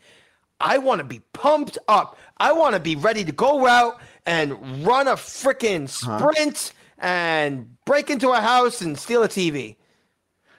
I 0.60 0.78
want 0.78 0.98
to 1.00 1.04
be 1.04 1.20
pumped 1.32 1.78
up. 1.86 2.18
I 2.38 2.52
want 2.52 2.74
to 2.74 2.80
be 2.80 2.96
ready 2.96 3.24
to 3.24 3.32
go 3.32 3.66
out 3.66 4.00
and 4.26 4.84
run 4.86 5.06
a 5.08 5.14
freaking 5.14 5.88
sprint 5.88 6.72
and 6.98 7.76
break 7.84 8.10
into 8.10 8.30
a 8.30 8.40
house 8.40 8.80
and 8.80 8.98
steal 8.98 9.22
a 9.22 9.28
TV. 9.28 9.76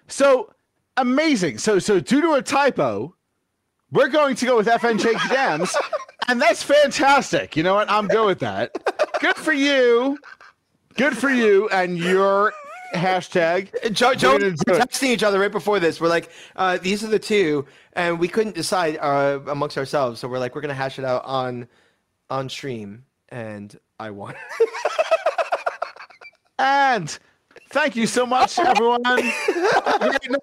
So 0.08 0.54
amazing. 0.98 1.58
So 1.58 1.80
so 1.80 2.00
due 2.00 2.22
to 2.22 2.34
a 2.34 2.42
typo, 2.42 3.16
we're 3.92 4.08
going 4.10 4.36
to 4.36 4.46
go 4.46 4.58
with 4.58 4.68
FNJ 4.68 5.30
jams, 5.30 5.76
and 6.28 6.42
that's 6.42 6.62
fantastic. 6.64 7.56
You 7.56 7.64
know 7.64 7.76
what? 7.76 7.90
I'm 7.90 8.08
good 8.08 8.26
with 8.26 8.40
that. 8.40 8.72
Good 9.20 9.36
for 9.36 9.54
you. 9.54 10.18
Good 10.96 11.18
for 11.18 11.30
you 11.30 11.70
and 11.70 11.98
your 11.98 12.54
hashtag. 12.94 13.70
Joe, 13.94 14.14
Joe, 14.14 14.32
We're 14.32 14.36
we 14.36 14.40
gonna 14.42 14.52
do 14.52 14.74
were 14.74 14.78
it. 14.80 14.82
texting 14.90 15.10
each 15.10 15.24
other 15.24 15.40
right 15.40 15.52
before 15.52 15.80
this. 15.80 16.02
We're 16.02 16.08
like, 16.10 16.30
uh, 16.56 16.78
these 16.82 17.04
are 17.04 17.08
the 17.08 17.20
two, 17.20 17.66
and 17.94 18.20
we 18.20 18.28
couldn't 18.28 18.56
decide 18.56 18.98
uh, 18.98 19.40
amongst 19.48 19.78
ourselves. 19.78 20.20
So 20.20 20.28
we're 20.28 20.40
like, 20.40 20.56
we're 20.56 20.62
gonna 20.62 20.74
hash 20.74 21.00
it 21.00 21.06
out 21.06 21.24
on 21.26 21.68
on 22.30 22.50
stream, 22.50 23.06
and 23.30 23.78
I 24.00 24.12
won. 24.12 24.36
And 26.58 27.18
thank 27.70 27.96
you 27.96 28.06
so 28.06 28.26
much, 28.26 28.60
everyone. 28.60 29.02
Great 29.04 29.32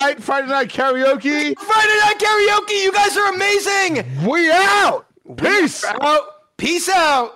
night, 0.00 0.22
Friday 0.22 0.48
night 0.48 0.68
karaoke. 0.68 1.54
Friday 1.58 1.98
night 2.00 2.16
karaoke. 2.18 2.82
You 2.82 2.92
guys 2.92 3.16
are 3.16 3.34
amazing. 3.34 4.26
We 4.26 4.50
out. 4.50 5.05
Peace. 5.36 5.84
Out. 5.84 6.22
Peace 6.56 6.88
out. 6.88 7.35